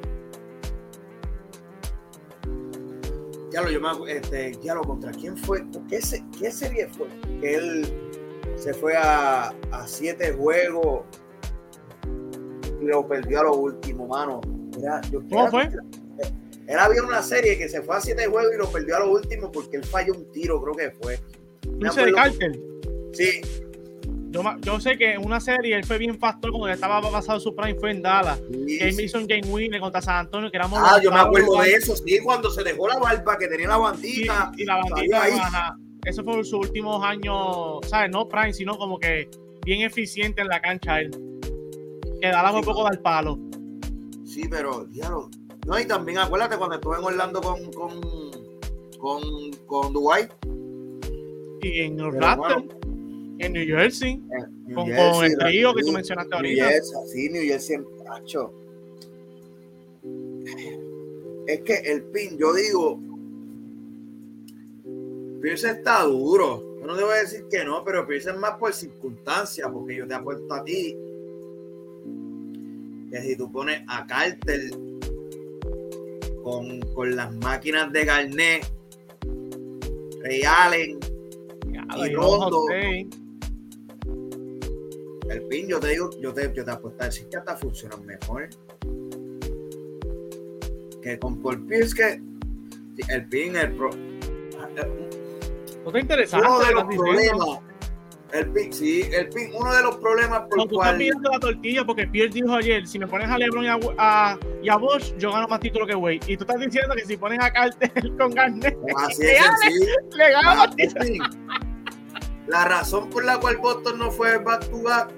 ya 3.52 3.62
lo 3.62 3.70
acu- 3.70 4.08
este, 4.10 4.58
ya 4.64 4.74
lo 4.76 4.82
contra 4.82 5.12
quién 5.12 5.38
fue, 5.38 5.64
¿Qué, 5.90 6.00
qué 6.40 6.52
serie 6.52 6.88
fue? 6.90 7.08
Que 7.40 7.56
él 7.56 7.88
se 8.56 8.74
fue 8.74 8.96
a, 8.96 9.50
a 9.72 9.88
siete 9.88 10.34
juegos 10.34 11.02
y 12.82 12.86
lo 12.86 13.08
perdió 13.08 13.40
a 13.42 13.44
lo 13.44 13.56
último, 13.56 14.08
mano. 14.08 14.42
Era, 14.80 15.02
yo, 15.12 15.22
¿Cómo 15.30 15.42
era- 15.42 15.52
fue? 15.52 15.70
Era 16.68 16.90
bien 16.90 17.06
una 17.06 17.22
serie 17.22 17.58
que 17.60 17.70
se 17.70 17.82
fue 17.84 17.96
a 17.96 18.02
siete 18.02 18.26
juegos 18.26 18.52
y 18.56 18.58
lo 18.58 18.68
perdió 18.72 18.96
a 18.96 19.00
lo 19.02 19.12
último 19.12 19.52
porque 19.52 19.78
él 19.78 19.84
falló 19.84 20.14
un 20.16 20.32
tiro, 20.32 20.60
creo 20.62 20.74
que 20.76 20.92
fue. 21.00 21.20
Dices 21.78 22.06
de 22.06 22.14
Carter. 22.14 22.60
Sí, 23.14 23.42
Yo, 24.62 24.80
sé 24.80 24.98
que 24.98 25.14
en 25.14 25.26
una 25.26 25.40
serie 25.40 25.76
él 25.76 25.86
fue 25.86 25.98
bien 25.98 26.18
factor 26.20 26.52
cuando 26.52 26.70
estaba 26.70 27.02
pasado 27.02 27.40
su 27.40 27.56
prime 27.56 27.76
fue 27.80 27.92
en 27.92 28.02
Dallas. 28.02 28.40
sí, 28.50 28.78
Que 28.78 28.84
él 28.90 28.94
sí. 28.94 29.04
hizo 29.04 29.18
un 29.20 29.28
Jane 29.28 29.48
Winner 29.48 29.80
contra 29.80 30.02
San 30.02 30.18
Antonio, 30.18 30.50
que 30.52 30.58
éramos 30.58 30.80
Ah, 30.82 31.00
yo 31.02 31.12
me 31.12 31.20
acuerdo 31.20 31.62
de 31.62 31.72
eso, 31.74 31.96
sí, 31.96 32.20
cuando 32.24 32.50
se 32.52 32.64
dejó 32.64 32.88
la 32.88 32.98
barba 33.00 33.38
que 33.38 33.48
tenía 33.48 33.68
la 33.68 33.78
bandita. 33.78 34.52
y 34.58 34.66
la 34.66 34.78
bandita, 34.78 35.24
ahí. 35.24 35.34
eso 36.06 36.24
fue 36.24 36.44
sus 36.44 36.54
últimos 36.54 37.04
años, 37.04 37.80
¿sabes? 37.88 38.12
No 38.12 38.28
prime, 38.28 38.54
sino 38.54 38.78
como 38.78 39.00
que 39.00 39.30
bien 39.66 39.82
eficiente 39.82 40.42
en 40.42 40.48
la 40.48 40.62
cancha 40.62 41.00
él. 41.00 41.12
Que 42.22 42.28
Dallas 42.30 42.52
fue 42.52 42.62
Sí, 42.62 42.66
poco 42.66 42.90
del 42.90 43.00
palo. 43.00 43.40
Sí, 44.26 44.48
pero, 44.50 44.86
diablo. 44.86 45.30
No, 45.66 45.80
y 45.80 45.86
también 45.86 46.20
acuérdate 46.20 46.58
cuando 46.58 46.76
estuve 46.76 46.98
en 46.98 47.04
Orlando 47.04 47.42
con, 47.42 47.72
con, 47.72 48.02
con, 49.00 49.22
con 49.66 49.94
Dwight. 49.94 50.30
Y 51.62 51.80
en 51.82 51.96
Pero 51.96 52.12
Raptors, 52.12 52.64
en 53.40 53.54
New 53.54 53.66
Jersey, 53.66 54.12
en 54.12 54.68
New 54.68 54.76
con, 54.76 54.88
Jersey, 54.88 55.12
con 55.12 55.26
el 55.26 55.38
trío 55.38 55.74
que 55.74 55.84
tú 55.84 55.92
mencionaste 55.92 56.30
New 56.30 56.38
ahorita. 56.38 56.66
Jersey, 56.66 56.98
sí, 57.08 57.30
New 57.30 57.44
Jersey 57.44 57.76
en 57.76 57.86
Pacho. 58.06 58.54
Es 61.48 61.62
que 61.62 61.76
el 61.76 62.04
pin, 62.04 62.38
yo 62.38 62.54
digo, 62.54 63.00
Pierce 65.42 65.70
está 65.70 66.04
duro. 66.04 66.80
Yo 66.80 66.88
no 66.88 66.96
debo 66.96 67.12
decir 67.12 67.46
que 67.50 67.64
no, 67.64 67.84
pero 67.84 68.08
Pierce 68.08 68.32
es 68.32 68.38
más 68.38 68.58
por 68.58 68.74
circunstancias, 68.74 69.70
porque 69.72 69.96
yo 69.96 70.08
te 70.08 70.14
apuesto 70.14 70.54
a 70.54 70.64
ti 70.64 70.98
que 73.12 73.22
si 73.22 73.36
tú 73.36 73.52
pones 73.52 73.82
a 73.88 74.06
Carter 74.06 74.72
con, 76.44 76.80
con 76.94 77.16
las 77.16 77.34
máquinas 77.36 77.92
de 77.92 78.06
Garnett, 78.06 78.66
Ray 80.24 80.42
Allen, 80.44 81.00
y 81.98 82.14
Rondo. 82.14 82.66
El 85.30 85.42
pin, 85.44 85.68
yo 85.68 85.80
te 85.80 85.90
digo, 85.90 86.10
yo 86.20 86.34
te, 86.34 86.52
yo 86.54 86.64
te 86.64 86.72
apuesto 86.72 87.04
decir 87.04 87.28
que 87.30 87.38
hasta 87.38 87.56
funcionan 87.56 88.06
mejor. 88.06 88.50
Que 91.02 91.20
con 91.20 91.42
Paul 91.42 91.66
Pierce, 91.68 91.96
que 91.96 92.22
el 93.10 93.28
pin, 93.30 93.56
el 93.56 93.74
pro, 93.74 93.90
te 95.92 96.00
interesante. 96.00 96.48
uno 96.48 96.60
de 96.60 96.72
lo 96.72 96.84
los 96.84 96.90
estás 96.90 96.96
problemas, 96.96 97.60
el 98.34 98.52
pin, 98.52 98.74
sí, 98.74 99.02
el 99.12 99.30
pin, 99.30 99.50
uno 99.54 99.74
de 99.74 99.84
los 99.84 99.96
problemas 99.98 100.42
por 100.42 100.58
No, 100.58 100.68
tú 100.68 100.76
estás 100.76 100.90
cual, 100.90 100.98
mirando 100.98 101.32
la 101.32 101.40
tortilla 101.40 101.86
porque 101.86 102.08
Pierce 102.08 102.34
dijo 102.34 102.54
ayer, 102.54 102.88
si 102.88 103.00
me 103.00 103.08
pones 103.08 103.30
a 103.30 103.38
LeBron 103.38 103.64
y 103.64 103.68
a, 103.68 103.80
a, 103.98 104.40
y 104.62 104.70
a 104.70 104.76
Bosch, 104.78 105.16
yo 105.18 105.32
gano 105.32 105.48
más 105.48 105.60
títulos 105.60 105.88
que 105.88 105.96
Wade. 105.96 106.20
Y 106.28 106.38
tú 106.38 106.44
estás 106.44 106.60
diciendo 106.60 106.96
que 106.96 107.06
si 107.06 107.18
pones 107.18 107.40
a 107.40 107.52
Carter 107.52 107.92
con 108.18 108.32
Garnett, 108.32 108.78
así 108.98 109.24
le 109.24 110.32
gano 110.32 110.50
ah, 110.50 110.56
más 110.56 110.76
títulos. 110.76 111.30
La 112.48 112.66
razón 112.66 113.10
por 113.10 113.26
la 113.26 113.40
cual 113.40 113.58
Boston 113.58 114.00
no 114.00 114.12
fue 114.12 114.38
back 114.38 114.70
to 114.70 114.82
back 114.84 115.12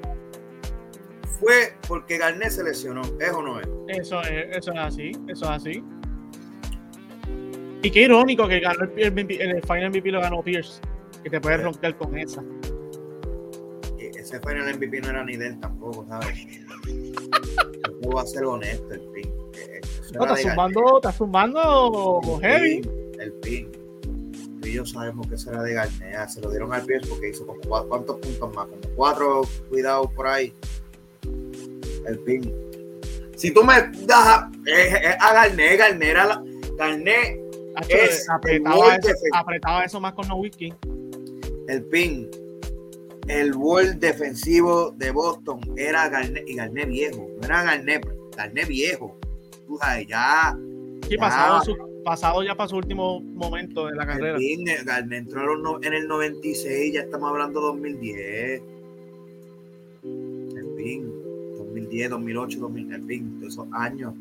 fue 1.39 1.73
porque 1.87 2.17
Garnett 2.17 2.51
se 2.51 2.63
lesionó, 2.63 3.01
¿es 3.19 3.31
o 3.31 3.41
no 3.41 3.59
es? 3.59 3.67
Eso 3.87 4.21
es, 4.21 4.57
eso 4.57 4.71
es 4.71 4.79
así, 4.79 5.11
eso 5.27 5.45
es 5.45 5.51
así. 5.51 5.83
Y 7.83 7.91
qué 7.91 8.01
irónico 8.01 8.47
que 8.47 8.59
ganó 8.59 8.83
el, 8.83 9.11
MVP 9.11 9.41
el 9.41 9.61
Final 9.61 9.89
MVP 9.91 10.11
lo 10.11 10.21
ganó 10.21 10.41
Pierce. 10.41 10.81
Que 11.23 11.29
te 11.29 11.39
puedes 11.39 11.61
romper 11.61 11.95
con 11.95 12.17
esa. 12.17 12.43
Y 13.99 14.05
ese 14.05 14.39
final 14.39 14.75
MVP 14.75 15.01
no 15.01 15.09
era 15.09 15.23
ni 15.23 15.37
de 15.37 15.47
él 15.47 15.59
tampoco, 15.59 16.05
¿sabes? 16.07 16.35
Yo 16.87 18.09
voy 18.09 18.21
a 18.21 18.25
ser 18.25 18.45
honesto, 18.45 18.93
el 18.93 19.01
pin. 19.13 19.33
No, 20.13 20.35
zumbando, 20.35 20.97
estás 20.97 21.17
zumbando 21.17 22.21
El 22.35 22.41
heavy. 22.41 22.89
El 23.19 23.33
pin. 23.33 23.71
Yo 24.73 24.85
sabemos 24.85 25.27
que 25.27 25.37
será 25.37 25.61
de 25.63 25.73
Garnea. 25.73 26.27
Se 26.27 26.41
lo 26.41 26.49
dieron 26.49 26.73
al 26.73 26.83
pie 26.85 26.99
porque 27.07 27.29
hizo 27.29 27.45
como 27.45 27.59
cuántos 27.87 28.17
puntos 28.19 28.53
más, 28.55 28.67
como 28.67 28.81
cuatro 28.95 29.41
cuidados 29.69 30.11
por 30.13 30.27
ahí. 30.27 30.53
El 32.07 32.19
pin. 32.19 32.53
Si 33.35 33.51
tú 33.51 33.63
me 33.63 33.73
das 34.05 34.27
a, 34.27 34.51
Garnea, 35.33 35.75
Garnea 35.75 36.09
era 36.09 36.25
la- 36.25 36.43
es 37.89 38.25
el 38.25 38.31
apretaba, 38.31 38.95
eso, 38.95 39.09
apretaba 39.33 39.83
eso 39.85 39.99
más 39.99 40.13
con 40.13 40.27
no 40.27 40.37
whisky. 40.37 40.73
el 41.67 41.83
pin. 41.85 42.29
El 43.27 43.53
gol 43.53 43.99
defensivo 43.99 44.91
de 44.91 45.11
Boston 45.11 45.59
era 45.75 46.07
Garnea 46.07 46.41
y 46.47 46.55
Garnea 46.55 46.85
viejo. 46.85 47.27
No 47.39 47.45
era 47.45 47.63
Garnea, 47.63 47.99
Garnea 48.37 48.65
viejo. 48.65 49.17
Tú 49.67 49.77
sabes, 49.81 50.07
ya. 50.07 50.57
Sí, 51.09 51.17
Ya. 51.17 51.86
Pasado 52.07 52.41
ya 52.41 52.55
para 52.55 52.69
su 52.69 52.77
último 52.77 53.19
momento 53.19 53.87
de 53.87 53.95
la 53.95 54.03
El 54.03 54.07
carrera. 54.09 54.37
pin, 54.37 54.65
eh, 54.67 54.77
entró 55.11 55.79
en 55.83 55.93
el 55.93 56.07
96, 56.07 56.93
ya 56.93 57.01
estamos 57.01 57.29
hablando 57.29 57.59
2010. 57.59 58.61
El 60.03 60.67
pin, 60.77 61.11
2010, 61.57 62.09
2008, 62.11 62.59
2000, 62.59 62.93
el 62.93 63.01
pin, 63.01 63.39
todos 63.41 63.53
esos 63.53 63.67
años. 63.73 64.13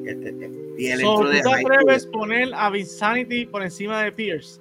Y 0.00 0.08
el, 0.08 0.22
el- 0.26 0.74
y 0.78 0.86
él 0.86 1.00
So, 1.00 1.16
¿Tú 1.22 1.26
de 1.26 1.40
te 1.42 1.48
atreves 1.52 2.06
poner 2.06 2.54
a 2.54 2.70
Vinsanity 2.70 3.46
por 3.46 3.64
encima 3.64 4.00
de 4.04 4.12
Pierce? 4.12 4.60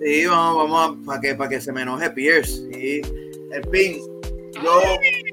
Sí, 0.00 0.24
vamos, 0.26 0.70
vamos 0.70 1.04
para 1.04 1.20
que, 1.20 1.34
para 1.34 1.50
que 1.50 1.60
se 1.60 1.70
me 1.70 1.82
enoje 1.82 2.08
Pierce. 2.10 2.66
Sí. 2.72 3.02
El 3.52 3.60
pin, 3.70 3.98
yo, 4.54 4.70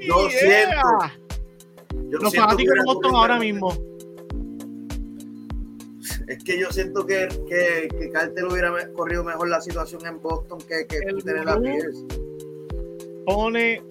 yo 0.06 0.28
Yeah. 0.28 0.40
siento. 0.40 2.10
Yo 2.12 2.20
Los 2.20 2.32
siento 2.32 2.50
fanáticos 2.50 2.74
de 2.76 2.82
Boston 2.86 3.16
ahora 3.16 3.40
mismo. 3.40 3.95
Es 6.28 6.44
que 6.44 6.60
yo 6.60 6.72
siento 6.72 7.06
que, 7.06 7.28
que, 7.48 7.88
que 7.88 8.10
Carter 8.10 8.46
hubiera 8.46 8.72
corrido 8.94 9.24
mejor 9.24 9.48
la 9.50 9.62
situación 9.62 10.06
en 10.06 10.20
Boston 10.22 10.58
que, 10.68 10.86
que 10.88 10.98
El 11.08 11.24
tener 11.24 11.48
a 11.48 11.56
gurú. 11.56 11.64
Pierce. 11.72 12.04
Pone 13.26 13.84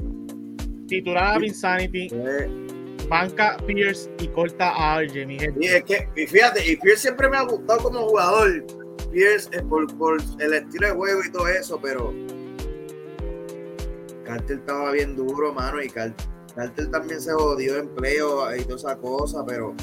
titular 0.88 1.36
a 1.36 1.38
Vinsanity, 1.38 2.08
Eh, 2.12 2.48
banca 3.08 3.56
Pierce 3.66 4.10
y 4.20 4.28
corta 4.28 4.70
a 4.76 5.00
RJ, 5.02 5.26
mi 5.26 5.38
gente. 5.38 5.58
Y 5.60 5.66
es 5.68 5.84
que, 5.84 6.08
y 6.16 6.26
fíjate, 6.26 6.70
y 6.72 6.76
Pierce 6.76 7.02
siempre 7.02 7.28
me 7.28 7.36
ha 7.36 7.42
gustado 7.42 7.82
como 7.82 8.08
jugador. 8.08 8.64
Pierce 9.12 9.48
eh, 9.52 9.62
por, 9.62 9.86
por 9.96 10.20
el 10.40 10.54
estilo 10.54 10.88
de 10.88 10.92
juego 10.92 11.20
y 11.24 11.30
todo 11.30 11.46
eso, 11.48 11.78
pero 11.80 12.12
Carter 14.24 14.58
estaba 14.58 14.90
bien 14.92 15.14
duro, 15.16 15.52
mano, 15.52 15.80
y 15.82 15.88
Car- 15.88 16.14
Carter 16.54 16.90
también 16.90 17.20
se 17.20 17.32
jodió 17.32 17.76
en 17.78 17.88
playoff 17.90 18.48
y 18.58 18.62
toda 18.64 18.76
esa 18.76 18.96
cosa, 18.98 19.44
pero 19.46 19.74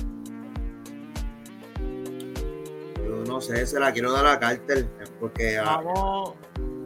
no 3.26 3.42
sé, 3.42 3.66
se 3.66 3.80
la 3.80 3.92
quiero 3.92 4.12
dar 4.12 4.26
a 4.26 4.40
Carter, 4.40 4.88
porque 5.20 5.58
ah, 5.58 5.82
Vamos, 5.84 6.34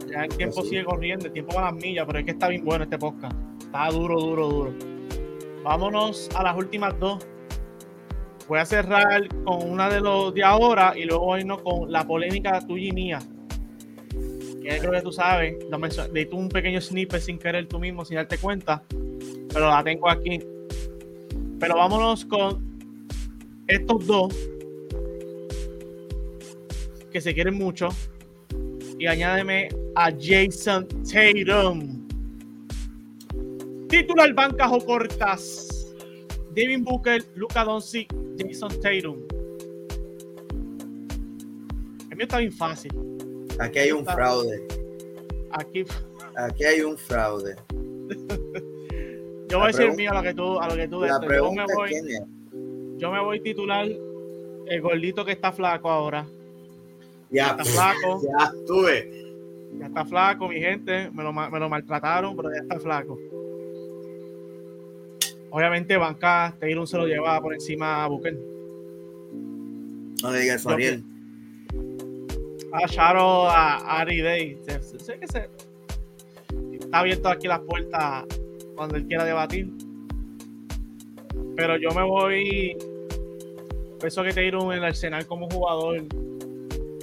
ya 0.06 0.24
el 0.24 0.36
tiempo 0.36 0.62
sí. 0.62 0.70
sigue 0.70 0.84
corriendo, 0.84 1.26
el 1.26 1.32
tiempo 1.32 1.54
va 1.54 1.68
a 1.68 1.72
las 1.72 1.82
millas, 1.82 2.06
pero 2.06 2.18
es 2.18 2.24
que 2.24 2.30
está 2.30 2.48
bien 2.48 2.64
bueno 2.64 2.84
este 2.84 2.98
podcast. 2.98 3.36
Está 3.60 3.88
duro, 3.90 4.20
duro, 4.20 4.48
duro. 4.48 4.74
Vámonos 5.62 6.28
a 6.34 6.42
las 6.42 6.56
últimas 6.56 6.98
dos. 7.00 7.26
Voy 8.48 8.60
a 8.60 8.64
cerrar 8.64 9.26
con 9.44 9.68
una 9.68 9.88
de 9.88 10.00
los 10.00 10.32
de 10.32 10.44
ahora 10.44 10.96
y 10.96 11.04
luego 11.04 11.36
irnos 11.36 11.62
con 11.62 11.90
la 11.90 12.06
polémica 12.06 12.60
tuya 12.60 12.88
y 12.88 12.92
mía. 12.92 13.18
Que 14.62 14.78
creo 14.78 14.92
que 14.92 15.02
tú 15.02 15.12
sabes, 15.12 15.56
leí 16.12 16.26
tú 16.26 16.36
un 16.36 16.48
pequeño 16.48 16.80
snippet 16.80 17.20
sin 17.20 17.38
querer 17.38 17.66
tú 17.66 17.78
mismo, 17.80 18.04
sin 18.04 18.16
darte 18.16 18.38
cuenta, 18.38 18.82
pero 19.52 19.68
la 19.68 19.82
tengo 19.82 20.08
aquí. 20.08 20.40
Pero 21.58 21.76
vámonos 21.76 22.24
con 22.24 22.78
estos 23.66 24.06
dos 24.06 24.34
que 27.16 27.20
se 27.22 27.32
quieren 27.32 27.54
mucho. 27.54 27.88
Y 28.98 29.06
añádeme 29.06 29.70
a 29.94 30.10
Jason 30.20 30.86
Tatum. 31.02 32.06
Titular 33.88 34.34
bancas 34.34 34.70
o 34.70 34.84
cortas. 34.84 35.94
Devin 36.52 36.84
Booker, 36.84 37.24
Luca 37.34 37.64
Doncic, 37.64 38.14
Jason 38.38 38.68
Tatum. 38.82 39.16
El 42.10 42.16
mío 42.18 42.24
está 42.24 42.36
bien 42.36 42.52
fácil. 42.52 42.92
Aquí 43.60 43.78
hay 43.78 43.92
un 43.92 44.04
fraude. 44.04 44.66
Aquí. 45.52 45.84
Aquí 46.36 46.64
hay 46.64 46.82
un 46.82 46.98
fraude. 46.98 47.56
Yo 49.48 49.58
voy 49.58 49.62
a 49.62 49.66
decir 49.68 49.90
mío 49.94 50.10
a 50.10 50.16
lo 50.16 50.22
que 50.22 50.34
tú, 50.34 50.60
a 50.60 50.68
lo 50.68 50.76
que 50.76 50.86
tú 50.86 51.00
La 51.00 51.18
Yo 51.18 51.50
me 51.50 51.64
es 51.64 51.74
voy, 51.74 51.88
quién 51.88 52.08
es. 52.08 52.20
yo 52.98 53.10
me 53.10 53.22
voy 53.22 53.40
titular 53.40 53.86
el 53.86 54.80
gordito 54.82 55.24
que 55.24 55.32
está 55.32 55.50
flaco 55.50 55.88
ahora. 55.88 56.26
Ya, 57.30 57.50
Está 57.50 57.64
flaco. 57.64 58.22
ya 58.22 58.46
estuve. 58.46 59.26
Ya 59.78 59.86
está 59.86 60.04
flaco, 60.04 60.48
mi 60.48 60.60
gente. 60.60 61.10
Me 61.10 61.22
lo, 61.22 61.32
me 61.32 61.58
lo 61.58 61.68
maltrataron, 61.68 62.36
pero 62.36 62.50
ya 62.52 62.60
está 62.60 62.78
flaco. 62.78 63.18
Obviamente, 65.50 65.96
Banca 65.96 66.54
Taylor 66.58 66.86
se 66.86 66.96
lo 66.96 67.06
lleva 67.06 67.40
por 67.40 67.54
encima 67.54 68.04
a 68.04 68.08
Booker. 68.08 68.36
No 70.22 70.30
le 70.30 70.40
digas 70.40 70.60
eso 70.60 70.70
a 70.70 70.74
Ariel. 70.74 71.02
A 72.72 72.86
Sharo, 72.86 73.48
a 73.48 74.00
Ari 74.00 74.20
Day. 74.20 74.58
Sé 74.66 75.18
que 75.18 75.26
se, 75.26 75.48
está 76.72 76.98
abierto 76.98 77.28
aquí 77.28 77.48
las 77.48 77.60
puertas 77.60 78.24
cuando 78.74 78.96
él 78.96 79.06
quiera 79.06 79.24
debatir. 79.24 79.70
Pero 81.56 81.76
yo 81.78 81.90
me 81.90 82.02
voy. 82.02 82.76
Pienso 83.98 84.22
que 84.22 84.32
Taylor 84.32 84.62
en 84.72 84.78
el 84.78 84.84
Arsenal 84.84 85.26
como 85.26 85.48
jugador 85.48 86.04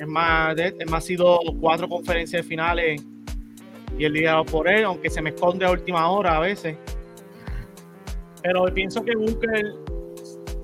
es 0.03 0.07
más, 0.09 0.55
de- 0.55 0.75
es 0.79 0.89
más 0.91 1.03
sido 1.05 1.39
cuatro 1.59 1.87
conferencias 1.89 2.45
finales 2.45 3.03
y 3.97 4.05
el 4.05 4.13
liderado 4.13 4.45
por 4.45 4.67
él, 4.67 4.83
aunque 4.85 5.09
se 5.09 5.21
me 5.21 5.29
esconde 5.31 5.65
a 5.65 5.71
última 5.71 6.09
hora 6.09 6.37
a 6.37 6.39
veces. 6.39 6.77
Pero 8.41 8.65
pienso 8.73 9.03
que 9.03 9.15
Booker, 9.15 9.73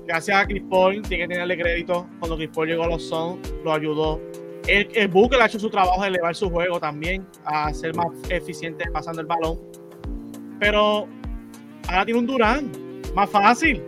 gracias 0.06 0.36
a 0.36 0.46
Chris 0.46 0.62
Paul, 0.68 1.02
tiene 1.02 1.24
que 1.24 1.34
tenerle 1.34 1.56
crédito. 1.58 2.06
Cuando 2.18 2.36
Chris 2.36 2.50
Paul 2.54 2.68
llegó 2.68 2.84
a 2.84 2.88
los 2.88 3.02
Suns, 3.08 3.54
lo 3.64 3.72
ayudó. 3.72 4.20
El, 4.66 4.88
el 4.94 5.08
Booker 5.08 5.40
ha 5.40 5.46
hecho 5.46 5.58
su 5.58 5.70
trabajo 5.70 6.02
de 6.02 6.08
elevar 6.08 6.34
su 6.36 6.50
juego 6.50 6.78
también, 6.78 7.26
a 7.44 7.72
ser 7.72 7.94
más 7.94 8.08
eficiente 8.28 8.84
pasando 8.92 9.20
el 9.22 9.26
balón. 9.26 9.58
Pero 10.58 11.08
ahora 11.88 12.04
tiene 12.04 12.20
un 12.20 12.26
Durán, 12.26 12.70
más 13.14 13.30
fácil. 13.30 13.82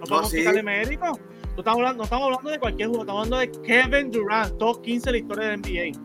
No 0.00 0.06
podemos 0.06 0.30
sí. 0.30 0.38
quitarle 0.38 0.62
mérito. 0.62 1.12
No 1.56 1.58
estamos, 1.58 2.12
hablando, 2.12 2.50
de 2.50 2.58
cualquier 2.58 2.88
jugador, 2.88 3.06
estamos 3.06 3.26
hablando 3.26 3.38
de 3.38 3.50
Kevin 3.66 4.10
Durant, 4.10 4.56
top 4.58 4.82
15 4.82 5.06
de 5.06 5.12
la 5.12 5.18
historia 5.18 5.48
del 5.48 5.60
NBA. 5.60 5.98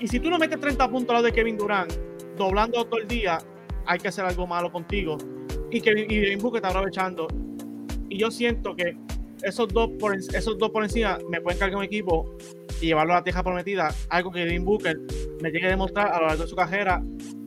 Y 0.00 0.08
si 0.08 0.18
tú 0.20 0.30
no 0.30 0.38
metes 0.38 0.58
30 0.58 0.90
puntos 0.90 1.10
al 1.10 1.14
lado 1.16 1.26
de 1.26 1.32
Kevin 1.32 1.56
Durant, 1.56 1.92
doblando 2.36 2.84
todo 2.86 3.00
el 3.00 3.08
día, 3.08 3.38
hay 3.86 3.98
que 3.98 4.08
hacer 4.08 4.24
algo 4.24 4.46
malo 4.46 4.70
contigo. 4.72 5.16
Y 5.70 5.80
que 5.80 5.90
y 5.90 6.16
Devin 6.20 6.38
Booker 6.40 6.58
está 6.58 6.68
aprovechando. 6.68 7.28
Y 8.08 8.18
yo 8.18 8.30
siento 8.30 8.74
que 8.74 8.96
esos 9.42 9.68
dos 9.68 9.90
por, 9.98 10.14
esos 10.16 10.58
dos 10.58 10.70
por 10.70 10.82
encima 10.82 11.18
me 11.30 11.40
pueden 11.40 11.58
cargar 11.58 11.78
un 11.78 11.84
equipo 11.84 12.36
y 12.80 12.86
llevarlo 12.86 13.12
a 13.12 13.16
la 13.16 13.22
tierra 13.24 13.42
prometida. 13.42 13.94
Algo 14.10 14.32
que 14.32 14.40
Devin 14.40 14.64
Booker 14.64 14.98
me 15.42 15.50
tiene 15.50 15.60
que 15.60 15.68
demostrar 15.68 16.12
a 16.12 16.20
lo 16.20 16.26
largo 16.26 16.42
de 16.42 16.48
su 16.48 16.56
carrera 16.56 17.02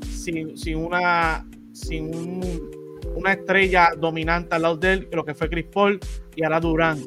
sin, 0.10 0.58
sin 0.58 0.78
una 0.78 1.46
sin 1.72 2.14
un- 2.16 2.79
una 3.16 3.34
estrella 3.34 3.92
dominante 3.98 4.56
al 4.56 4.62
lado 4.64 4.78
de 4.78 4.94
él, 4.94 5.08
lo 5.12 5.24
que 5.26 5.36
fue 5.36 5.50
Chris 5.50 5.66
Paul 5.72 6.00
y 6.36 6.44
ahora 6.44 6.60
Durant. 6.60 7.06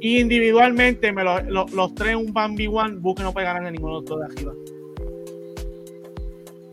Y 0.00 0.20
individualmente, 0.20 1.12
me 1.12 1.24
lo- 1.24 1.40
lo- 1.42 1.66
los 1.72 1.94
tres, 1.94 2.16
un 2.16 2.32
Bambi 2.32 2.66
One, 2.66 2.96
Booker 2.98 3.24
no 3.24 3.32
puede 3.32 3.46
ganar 3.46 3.64
a 3.64 3.70
ninguno 3.70 3.94
de 3.94 4.00
los 4.00 4.04
dos 4.10 4.20
de 4.20 4.26
arriba. 4.34 4.52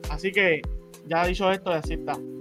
Así 0.10 0.32
que, 0.32 0.62
ya 1.08 1.26
dicho 1.26 1.50
esto, 1.52 1.70
así 1.72 1.94
está. 1.94 2.14
¿Sabes 2.14 2.32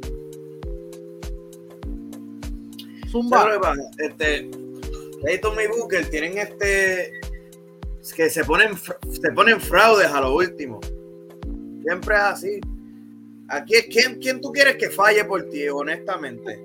Zumba. 3.10 3.74
Este, 3.98 4.48
Dayton 5.22 5.54
y 5.60 5.66
Booker 5.68 6.08
tienen 6.10 6.38
este 6.38 7.12
que 8.16 8.30
se 8.30 8.44
ponen 8.44 8.70
se 8.76 9.30
ponen 9.32 9.60
fraudes 9.60 10.08
a 10.08 10.20
lo 10.20 10.34
último. 10.36 10.80
Siempre 11.82 12.14
es 12.16 12.20
así. 12.22 12.60
Aquí 13.51 13.74
es 13.74 13.86
quién, 13.86 14.20
quién 14.20 14.40
tú 14.40 14.53
quieres 14.53 14.76
que 14.76 14.90
falle 14.90 15.24
por 15.24 15.48
ti, 15.48 15.68
honestamente. 15.68 16.64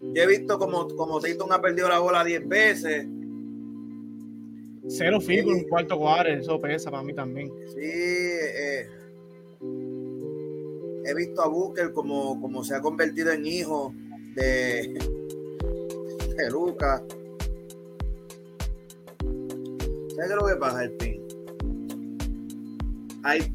Yo 0.00 0.22
he 0.22 0.26
visto 0.26 0.58
como, 0.58 0.88
como 0.96 1.20
Dayton 1.20 1.52
ha 1.52 1.60
perdido 1.60 1.90
la 1.90 1.98
bola 1.98 2.24
10 2.24 2.48
veces. 2.48 3.06
Cero 4.88 5.20
field 5.20 5.48
en 5.48 5.54
un 5.56 5.64
cuarto 5.64 5.98
cuadro, 5.98 6.30
eso 6.30 6.58
pesa 6.58 6.90
para 6.90 7.02
mí 7.02 7.12
también. 7.12 7.52
Sí, 7.66 7.80
eh, 7.82 8.88
he 11.04 11.14
visto 11.14 11.42
a 11.42 11.48
Booker 11.48 11.92
como, 11.92 12.40
como 12.40 12.64
se 12.64 12.74
ha 12.74 12.80
convertido 12.80 13.30
en 13.32 13.44
hijo 13.44 13.92
de, 14.34 14.98
de 16.34 16.50
Lucas. 16.50 17.02
¿Sabes 20.14 20.16
qué 20.16 20.22
es 20.22 20.34
lo 20.34 20.46
que 20.46 20.56
pasa, 20.56 20.84
el 20.84 20.92
pin? 20.92 21.22
Hay, 23.22 23.52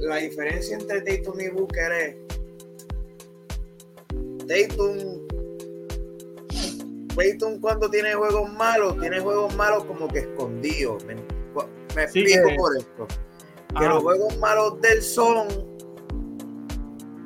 la 0.00 0.16
diferencia 0.16 0.76
entre 0.76 1.00
Dayton 1.02 1.40
y 1.40 1.48
Booker 1.48 1.92
es 1.92 2.16
Dayton 4.46 5.26
Dayton 7.16 7.60
cuando 7.60 7.90
tiene 7.90 8.14
juegos 8.14 8.52
malos, 8.52 8.98
tiene 9.00 9.18
juegos 9.18 9.54
malos 9.56 9.84
como 9.84 10.06
que 10.06 10.20
escondidos. 10.20 11.04
Me, 11.04 11.16
me 11.96 12.02
explico 12.04 12.48
por 12.56 12.76
esto. 12.76 13.06
Que 13.76 13.84
Ah, 13.84 13.88
los 13.88 14.02
juegos 14.02 14.38
malos 14.38 14.80
del 14.80 15.02
son 15.02 15.48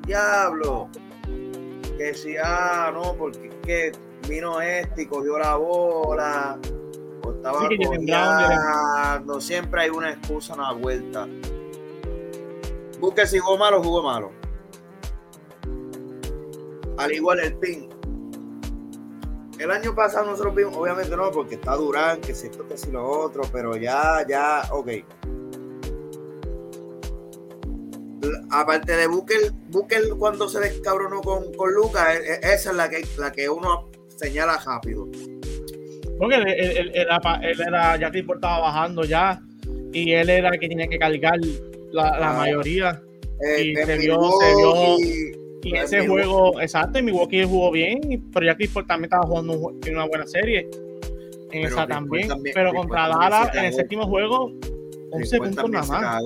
diablo 0.07 0.89
que 1.97 2.15
si 2.15 2.35
ah 2.43 2.91
no 2.93 3.15
porque 3.17 3.49
que 3.63 3.93
vino 4.29 4.61
este 4.61 5.03
y 5.03 5.07
cogió 5.07 5.39
la 5.39 5.55
bola 5.57 6.59
o 7.23 7.33
estaba 7.33 7.69
Sí, 7.69 7.77
siempre 9.41 9.83
hay 9.83 9.91
una 9.91 10.13
excusa 10.13 10.55
una 10.55 10.73
vuelta 10.73 11.29
busque 13.03 13.27
si 13.27 13.39
jugó 13.39 13.59
malo 13.59 13.83
jugó 13.83 14.03
malo 14.03 14.33
al 16.97 17.13
igual 17.13 17.41
el 17.41 17.55
pin 17.57 17.91
el 19.59 19.71
año 19.71 19.95
pasado 19.95 20.27
nosotros 20.27 20.57
vimos, 20.57 20.77
obviamente 20.77 21.17
no, 21.17 21.31
porque 21.31 21.55
está 21.55 21.77
Durán, 21.77 22.21
que 22.21 22.35
si 22.35 22.49
esto, 22.49 22.67
que 22.67 22.77
si 22.77 22.91
lo 22.91 23.09
otro, 23.09 23.45
pero 23.53 23.77
ya, 23.77 24.27
ya, 24.29 24.63
ok. 24.73 24.89
aparte 28.53 28.97
de 28.97 29.07
Booker, 29.07 29.53
Booker 29.69 30.03
cuando 30.19 30.49
se 30.49 30.61
descabronó 30.61 31.21
con, 31.21 31.53
con 31.55 31.73
Lucas, 31.73 32.17
e- 32.17 32.35
e- 32.35 32.55
esa 32.55 32.71
es 32.71 32.77
la 32.77 32.89
que, 32.89 33.05
la 33.19 33.33
que 33.33 33.49
uno 33.49 33.89
señala 34.17 34.59
rápido. 34.59 35.09
Porque 36.19 36.37
él, 36.37 36.93
era, 36.95 37.21
él 37.43 37.61
era, 37.61 37.97
ya 37.97 38.11
Paul 38.11 38.37
estaba 38.37 38.61
bajando 38.61 39.05
ya, 39.05 39.41
y 39.93 40.13
él 40.13 40.31
era 40.31 40.51
el 40.51 40.61
que 40.61 40.69
tenía 40.69 40.87
que 40.87 40.99
cargar 40.99 41.39
la, 41.93 42.19
la 42.19 42.31
Ah. 42.31 42.37
mayoría. 42.39 43.03
Eh, 43.41 43.63
Y 43.65 43.71
en 43.79 43.87
se 43.87 43.97
vio- 43.99 44.31
se 44.41 44.55
vio- 44.57 44.97
Y 45.65 45.77
ese 45.77 46.01
Milwaukee- 46.01 46.09
juego, 46.09 46.61
exacto, 46.61 46.99
en 46.99 47.05
Milwaukee 47.05 47.45
jugó 47.45 47.71
bien, 47.71 48.29
pero 48.33 48.47
ya 48.47 48.57
Chris 48.57 48.71
Paul 48.71 48.87
también 48.87 49.05
estaba 49.05 49.27
jugando 49.27 49.53
un 49.53 49.81
tiene 49.81 49.97
una 49.99 50.09
buena 50.09 50.27
serie. 50.27 50.69
En 51.53 51.67
esa 51.67 51.87
también. 51.87 52.29
también- 52.29 52.55
pero 52.55 52.73
contra 52.73 53.09
Dallas, 53.09 53.51
se 53.53 53.59
en 53.59 53.65
el 53.67 53.73
séptimo 53.75 54.07
juego, 54.07 54.53
Chris 55.15 55.33
11 55.33 55.39
Paul 55.39 55.49
puntos 55.51 55.71
nada 55.71 55.85
se 55.85 55.93
más. 55.93 56.23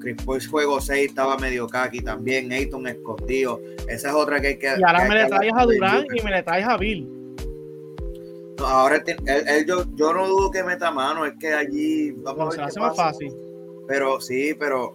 Chris 0.00 0.16
Paul 0.24 0.46
juego 0.46 0.80
6 0.80 1.08
estaba 1.08 1.36
medio 1.38 1.66
kaki 1.66 2.02
también. 2.02 2.52
Ayton 2.52 2.86
escondido. 2.86 3.60
Esa 3.88 4.08
es 4.10 4.14
otra 4.14 4.40
que 4.40 4.46
hay 4.48 4.58
que. 4.58 4.66
Y 4.78 4.82
ahora 4.84 5.02
que 5.02 5.08
me 5.08 5.14
le 5.14 5.26
traes 5.26 5.52
a 5.56 5.64
Durán 5.64 6.04
y 6.14 6.22
me 6.22 6.30
le 6.30 6.42
traes 6.42 6.66
a 6.66 6.76
Bill. 6.76 7.08
No, 8.58 8.66
ahora 8.66 8.96
él 8.96 9.04
tiene- 9.04 9.20
él- 9.26 9.44
él- 9.48 9.66
yo, 9.66 9.84
yo 9.94 10.12
no 10.12 10.26
dudo 10.28 10.50
que 10.50 10.62
meta 10.64 10.90
mano. 10.90 11.24
Es 11.24 11.32
que 11.40 11.48
allí. 11.54 12.10
Vamos 12.18 12.48
a 12.48 12.50
se 12.50 12.56
ver 12.58 12.66
qué 12.66 12.70
hace 12.70 12.80
más 12.80 12.96
fácil. 12.96 13.32
Pero 13.86 14.20
sí, 14.20 14.54
pero. 14.58 14.94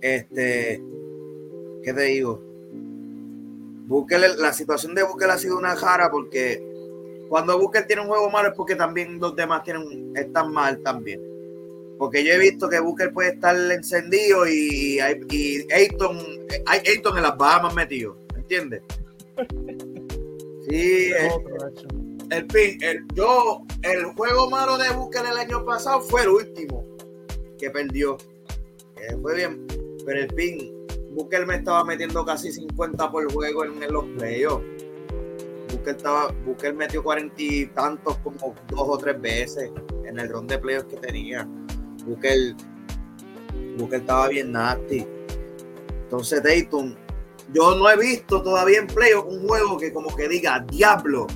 Este. 0.00 0.82
¿Qué 1.82 1.92
te 1.92 2.02
digo? 2.02 2.40
Booker, 3.86 4.20
la 4.38 4.52
situación 4.52 4.94
de 4.94 5.02
Booker 5.02 5.30
ha 5.30 5.38
sido 5.38 5.58
una 5.58 5.74
jara 5.74 6.10
porque 6.10 6.62
cuando 7.28 7.58
Booker 7.58 7.86
tiene 7.86 8.02
un 8.02 8.08
juego 8.08 8.30
malo 8.30 8.48
es 8.48 8.54
porque 8.54 8.76
también 8.76 9.18
los 9.18 9.34
demás 9.34 9.62
tienen, 9.62 10.12
están 10.16 10.52
mal 10.52 10.80
también. 10.82 11.20
Porque 11.98 12.24
yo 12.24 12.32
he 12.32 12.38
visto 12.38 12.68
que 12.68 12.80
Booker 12.80 13.12
puede 13.12 13.30
estar 13.30 13.54
encendido 13.70 14.46
y, 14.48 15.00
y 15.30 15.72
Ayton, 15.72 16.18
hay 16.66 16.80
Ayton 16.86 17.16
en 17.16 17.22
las 17.22 17.36
Bahamas 17.36 17.74
metido, 17.74 18.16
¿entiendes? 18.36 18.82
Sí, 20.68 21.12
eh, 21.18 21.30
el 22.30 22.46
pin, 22.46 22.82
el, 22.82 23.04
yo, 23.14 23.62
el 23.82 24.04
juego 24.14 24.48
malo 24.48 24.78
de 24.78 24.90
Booker 24.90 25.26
el 25.26 25.36
año 25.36 25.64
pasado 25.64 26.00
fue 26.00 26.22
el 26.22 26.28
último 26.28 26.84
que 27.58 27.70
perdió. 27.70 28.16
Que 28.96 29.16
fue 29.18 29.34
bien, 29.34 29.66
pero 30.10 30.22
el 30.22 30.34
pin, 30.34 30.72
Booker 31.10 31.46
me 31.46 31.54
estaba 31.54 31.84
metiendo 31.84 32.24
casi 32.24 32.50
50 32.50 33.12
por 33.12 33.32
juego 33.32 33.64
en, 33.64 33.92
los 33.92 34.04
playoffs. 34.18 34.66
Booker, 35.70 35.94
estaba, 35.94 36.32
Booker 36.44 36.74
metió 36.74 37.00
cuarenta 37.00 37.36
y 37.38 37.66
tantos 37.66 38.16
como 38.16 38.56
dos 38.68 38.88
o 38.88 38.98
tres 38.98 39.20
veces 39.20 39.70
en 40.04 40.18
el 40.18 40.28
round 40.28 40.50
de 40.50 40.58
playoffs 40.58 40.88
que 40.88 40.96
tenía. 40.96 41.48
Booker, 42.04 42.56
Booker 43.78 44.00
estaba 44.00 44.26
bien 44.26 44.50
nasty. 44.50 45.06
Entonces 46.02 46.42
Dayton, 46.42 46.98
yo 47.52 47.76
no 47.76 47.88
he 47.88 47.96
visto 47.96 48.42
todavía 48.42 48.80
en 48.80 48.88
playoffs 48.88 49.32
un 49.32 49.46
juego 49.46 49.78
que 49.78 49.92
como 49.92 50.16
que 50.16 50.26
diga, 50.26 50.58
diablo, 50.68 51.28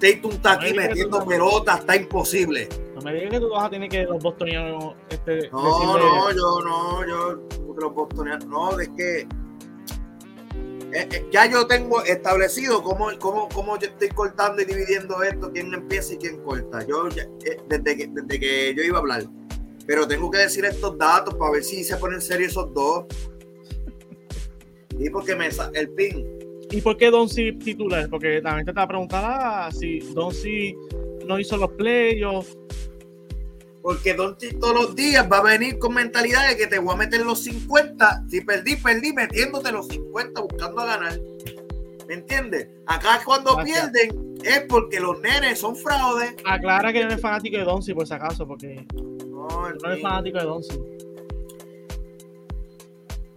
Tatum 0.00 0.32
está 0.32 0.52
aquí 0.52 0.72
metiendo 0.72 1.22
pelotas, 1.26 1.80
está 1.80 1.94
imposible. 1.94 2.70
Me 3.04 3.14
digas 3.14 3.30
que 3.30 3.40
tú 3.40 3.50
vas 3.50 3.64
a 3.64 3.70
tener 3.70 3.88
que 3.88 4.04
los 4.04 4.22
bostonianos. 4.22 4.94
Este, 5.08 5.48
no, 5.50 5.98
no, 5.98 6.30
yo 6.32 6.60
no, 6.60 7.06
yo 7.06 7.48
los 7.76 7.94
bostonianos. 7.94 8.46
No, 8.46 8.78
es 8.78 8.88
que 8.90 9.20
eh, 10.92 11.08
eh, 11.10 11.26
ya 11.32 11.50
yo 11.50 11.66
tengo 11.66 12.02
establecido 12.02 12.82
cómo, 12.82 13.08
cómo, 13.18 13.48
cómo 13.48 13.78
yo 13.78 13.88
estoy 13.88 14.08
cortando 14.10 14.60
y 14.60 14.66
dividiendo 14.66 15.22
esto, 15.22 15.50
quién 15.50 15.72
empieza 15.72 16.14
y 16.14 16.18
quién 16.18 16.42
corta. 16.42 16.86
Yo 16.86 17.08
eh, 17.08 17.58
desde, 17.68 17.96
que, 17.96 18.08
desde 18.08 18.40
que 18.40 18.74
yo 18.74 18.82
iba 18.82 18.98
a 18.98 19.00
hablar. 19.00 19.24
Pero 19.86 20.06
tengo 20.06 20.30
que 20.30 20.38
decir 20.38 20.64
estos 20.64 20.96
datos 20.98 21.34
para 21.34 21.52
ver 21.52 21.64
si 21.64 21.82
se 21.82 21.96
ponen 21.96 22.20
serio 22.20 22.46
esos 22.46 22.72
dos. 22.74 23.06
Y 24.98 25.08
porque 25.10 25.34
me 25.34 25.48
el 25.72 25.90
pin 25.90 26.42
¿Y 26.72 26.80
por 26.80 26.96
qué 26.96 27.10
Don 27.10 27.28
C 27.28 27.52
titular? 27.52 28.08
Porque 28.08 28.40
también 28.40 28.64
te 28.64 28.70
estaba 28.70 28.88
preguntando 28.88 29.28
ah, 29.30 29.70
si 29.70 29.98
Don 30.14 30.32
C 30.32 30.74
no 31.26 31.38
hizo 31.38 31.56
los 31.58 31.70
playoffs. 31.72 32.56
Porque 33.82 34.14
Don 34.14 34.38
C 34.38 34.54
todos 34.54 34.74
los 34.74 34.96
días 34.96 35.28
va 35.30 35.38
a 35.38 35.42
venir 35.42 35.78
con 35.78 35.94
mentalidad 35.94 36.48
de 36.48 36.56
que 36.56 36.68
te 36.68 36.78
voy 36.78 36.94
a 36.94 36.98
meter 36.98 37.20
los 37.26 37.42
50. 37.42 38.24
Si 38.28 38.40
perdí, 38.40 38.76
perdí, 38.76 39.12
metiéndote 39.12 39.72
los 39.72 39.88
50, 39.88 40.40
buscando 40.40 40.80
a 40.80 40.86
ganar. 40.86 41.18
¿Me 42.06 42.14
entiendes? 42.14 42.68
Acá 42.86 43.20
cuando 43.24 43.56
pierden 43.56 44.36
es 44.44 44.60
porque 44.68 45.00
los 45.00 45.20
nenes 45.20 45.58
son 45.58 45.74
fraudes. 45.74 46.34
Aclara 46.44 46.92
que 46.92 47.04
no 47.04 47.10
es 47.10 47.20
fanático 47.20 47.56
de 47.56 47.64
Don 47.64 47.82
C 47.82 47.94
por 47.94 48.06
si 48.06 48.14
acaso, 48.14 48.46
porque 48.46 48.86
no, 48.94 49.70
no 49.70 49.92
es 49.92 50.00
fanático 50.00 50.38
de 50.38 50.44
Don 50.44 50.62
C. 50.62 50.78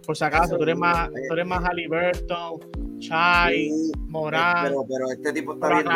Por 0.06 0.16
si 0.16 0.24
acaso, 0.24 0.56
tú 0.56 0.62
eres 0.62 0.78
más, 0.78 1.10
tú 1.10 1.32
eres 1.32 1.46
más 1.46 1.64
Halliburton, 1.64 2.60
Chai, 3.00 3.72
Morán. 4.06 4.66
Pero, 4.66 4.86
pero, 4.88 5.10
este 5.10 5.32
tipo 5.32 5.54
está 5.54 5.68
bien. 5.68 5.86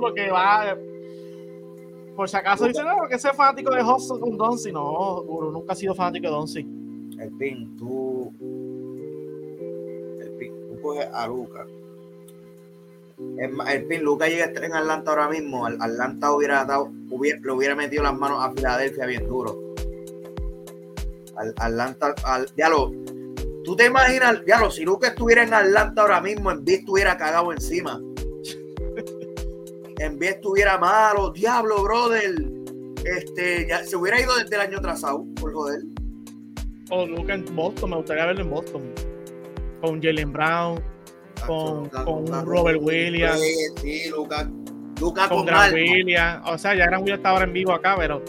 porque 0.00 0.28
va. 0.30 0.76
Por 2.20 2.28
si 2.28 2.36
acaso 2.36 2.66
dice, 2.66 2.82
no, 2.84 2.98
porque 2.98 3.14
ese 3.14 3.32
fanático 3.32 3.74
de 3.74 3.82
Hudson 3.82 4.20
con 4.20 4.36
Donsi. 4.36 4.70
No, 4.70 5.22
Guru 5.22 5.50
nunca 5.50 5.72
ha 5.72 5.74
sido 5.74 5.94
fanático 5.94 6.26
de 6.26 6.32
Donsi. 6.34 6.58
El 7.18 7.30
pin, 7.38 7.74
tú. 7.78 8.30
El 10.20 10.30
pin, 10.32 10.52
tú 10.68 10.82
coges 10.82 11.08
a 11.14 11.26
Luca. 11.26 11.66
El, 13.38 13.86
pin, 13.86 14.02
Luca 14.02 14.28
llega 14.28 14.44
a 14.44 14.48
estar 14.48 14.62
en 14.64 14.74
Atlanta 14.74 15.12
ahora 15.12 15.30
mismo. 15.30 15.64
Atlanta 15.64 16.30
hubiera 16.30 16.62
dado, 16.66 16.92
hubiera, 17.08 17.40
le 17.40 17.52
hubiera 17.52 17.74
metido 17.74 18.02
las 18.02 18.18
manos 18.18 18.44
a 18.44 18.52
Filadelfia 18.52 19.06
bien 19.06 19.26
duro. 19.26 19.58
Atlanta, 21.56 22.14
al, 22.24 22.52
lo, 22.54 22.90
Tú 23.64 23.76
te 23.76 23.86
imaginas, 23.86 24.42
lo, 24.60 24.70
si 24.70 24.84
Luca 24.84 25.08
estuviera 25.08 25.42
en 25.42 25.54
Atlanta 25.54 26.02
ahora 26.02 26.20
mismo, 26.20 26.50
en 26.50 26.66
vez 26.66 26.80
estuviera 26.80 27.16
cagado 27.16 27.50
encima. 27.50 27.98
En 30.00 30.18
vez 30.18 30.36
estuviera 30.36 30.78
malo, 30.78 31.30
diablo, 31.30 31.82
brother. 31.82 32.34
Este, 33.04 33.66
ya 33.68 33.84
se 33.84 33.96
hubiera 33.96 34.20
ido 34.20 34.34
desde 34.36 34.56
el 34.56 34.62
año 34.62 34.80
trazado, 34.80 35.24
por 35.36 35.52
joder. 35.52 35.80
O 36.90 37.06
Luca 37.06 37.34
en 37.34 37.44
Boston, 37.54 37.90
me 37.90 37.96
gustaría 37.96 38.26
verlo 38.26 38.42
en 38.42 38.50
Boston. 38.50 38.82
Con 39.80 40.02
Jalen 40.02 40.32
Brown, 40.32 40.82
con, 41.46 41.88
con 41.88 42.26
Robert 42.46 42.80
Williams. 42.82 43.40
Sí, 43.80 44.08
Luca. 44.10 44.50
Luca 45.00 45.28
con, 45.28 45.46
Gran 45.46 45.72
Williams. 45.72 46.42
O 46.46 46.58
sea, 46.58 46.74
ya 46.74 46.86
Gran 46.86 47.02
Williams 47.02 47.18
está 47.18 47.30
ahora 47.30 47.44
en 47.44 47.52
vivo 47.52 47.72
acá, 47.72 47.94
pero 47.98 48.22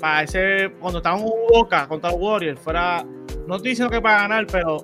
para 0.00 0.22
ese, 0.24 0.72
cuando 0.80 0.98
estaba 0.98 1.18
en 1.18 1.26
Boca 1.50 1.86
contra 1.88 2.10
los 2.10 2.20
Warriors, 2.20 2.60
fuera 2.60 3.04
no 3.46 3.56
estoy 3.56 3.70
diciendo 3.70 3.90
que 3.90 4.00
para 4.00 4.22
ganar, 4.22 4.46
pero 4.50 4.78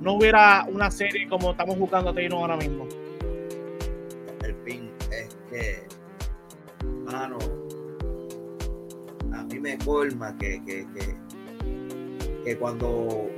no 0.00 0.14
hubiera 0.14 0.66
una 0.70 0.90
serie 0.90 1.28
como 1.28 1.52
estamos 1.52 1.78
buscando 1.78 2.10
a 2.10 2.14
Taylor 2.14 2.40
ahora 2.40 2.56
mismo. 2.56 2.86
Que, 5.54 5.86
mano, 7.04 7.38
a 9.32 9.44
mí 9.44 9.60
me 9.60 9.78
colma 9.78 10.36
que, 10.36 10.60
que, 10.64 10.84
que, 12.44 12.56
cuando 12.56 13.30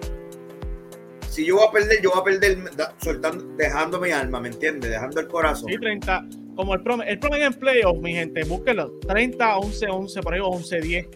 si 1.28 1.44
yo 1.44 1.56
voy 1.56 1.66
a 1.68 1.70
perder, 1.72 2.00
yo 2.00 2.10
voy 2.10 2.20
a 2.20 2.24
perder 2.24 2.58
soltando, 3.02 3.44
dejando 3.56 4.00
mi 4.00 4.12
alma, 4.12 4.40
¿me 4.40 4.48
entiendes? 4.48 4.90
Dejando 4.90 5.20
el 5.20 5.28
corazón. 5.28 5.68
Sí, 5.68 5.76
30, 5.76 6.26
como 6.54 6.72
el 6.72 6.82
promedio, 6.82 7.12
el 7.12 7.18
promedio 7.18 7.46
en 7.48 7.52
playoff, 7.52 7.98
mi 7.98 8.14
gente, 8.14 8.44
búsquelo, 8.44 8.98
30, 9.06 9.58
11, 9.58 9.86
11, 9.86 10.20
por 10.22 10.32
ahí, 10.32 10.40
11, 10.42 10.80
10 10.80 11.06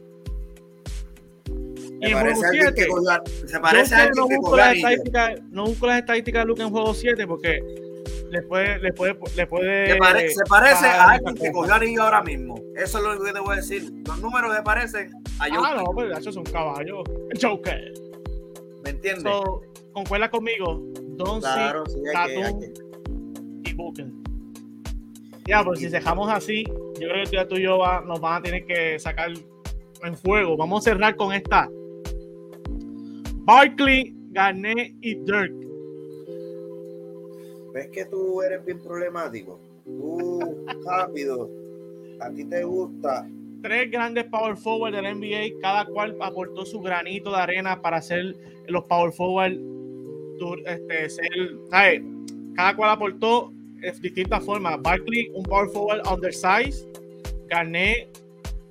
se 2.01 2.14
parece 2.14 2.44
a 2.44 2.48
alguien 2.48 2.74
que 2.74 2.86
se 3.46 3.61
parece 3.61 3.94
a 3.94 3.98
alguien 4.05 4.14
no 4.16 4.28
busco 4.28 4.57
las 4.57 4.76
estadísticas, 4.76 5.42
no 5.51 5.64
busco 5.66 5.86
las 5.86 5.98
estadísticas 5.98 6.42
de 6.42 6.46
Luke 6.46 6.62
en 6.62 6.70
juego 6.70 6.94
7 6.94 7.26
porque 7.26 7.89
le 8.31 8.43
puede, 8.43 8.78
le 8.78 8.93
puede, 8.93 9.16
le 9.37 9.47
puede 9.47 10.28
se, 10.28 10.45
parece 10.49 10.87
a 10.87 11.11
alguien 11.11 11.35
que 11.35 11.51
cogió 11.51 11.74
anillo 11.74 12.03
ahora 12.03 12.22
mismo. 12.22 12.55
Eso 12.76 12.99
es 12.99 13.05
lo 13.05 13.24
que 13.24 13.33
te 13.33 13.41
voy 13.41 13.55
a 13.55 13.57
decir. 13.57 13.93
Los 14.07 14.20
números 14.20 14.55
le 14.55 14.62
parecen 14.62 15.11
a 15.41 15.49
Joker. 15.49 15.61
Ah, 15.64 15.74
no, 15.76 15.85
pues 15.93 16.18
eso 16.18 16.31
es 16.31 16.37
un 16.37 16.45
caballo. 16.45 17.03
Joker. 17.41 17.93
¿Me 18.85 18.91
entiendes? 18.91 19.24
So, 19.24 19.62
concuerda 19.93 20.31
conmigo. 20.31 20.81
Don 21.16 21.41
claro, 21.41 21.85
sí, 21.87 21.99
Tatum 22.12 22.61
y 23.64 23.72
Booker. 23.74 24.07
Ya, 25.47 25.64
pues 25.64 25.81
si 25.81 25.89
dejamos 25.89 26.31
así, 26.31 26.64
yo 26.64 27.09
creo 27.09 27.24
que 27.28 27.45
tú 27.47 27.57
y 27.57 27.62
yo 27.62 27.78
va, 27.78 28.01
nos 28.03 28.20
van 28.20 28.41
a 28.41 28.43
tener 28.43 28.64
que 28.64 28.99
sacar 29.01 29.31
en 30.03 30.16
fuego. 30.16 30.57
Vamos 30.57 30.87
a 30.87 30.91
cerrar 30.91 31.16
con 31.16 31.33
esta 31.33 31.68
Barkley, 33.41 34.14
Garnett 34.31 34.95
y 35.01 35.16
Dirk. 35.16 35.70
¿Ves 37.73 37.89
que 37.89 38.05
tú 38.07 38.43
eres 38.43 38.64
bien 38.64 38.81
problemático? 38.83 39.61
Tú, 39.85 40.64
rápido, 40.85 41.51
a 42.21 42.31
ti 42.31 42.45
te 42.45 42.64
gusta. 42.64 43.29
Tres 43.62 43.91
grandes 43.91 44.25
power 44.25 44.57
forward 44.57 44.95
del 44.95 45.05
NBA, 45.05 45.61
cada 45.61 45.85
cual 45.87 46.16
aportó 46.21 46.64
su 46.64 46.81
granito 46.81 47.31
de 47.31 47.37
arena 47.37 47.81
para 47.81 47.99
hacer 47.99 48.37
los 48.68 48.85
power 48.85 49.12
forward. 49.12 49.59
Este, 50.66 51.09
Cada 52.57 52.75
cual 52.75 52.91
aportó 52.91 53.53
de 53.81 53.93
distintas 54.01 54.45
formas. 54.45 54.81
Barkley, 54.81 55.31
un 55.35 55.43
power 55.43 55.68
forward 55.68 56.01
undersized. 56.11 56.89
Garnett, 57.49 58.09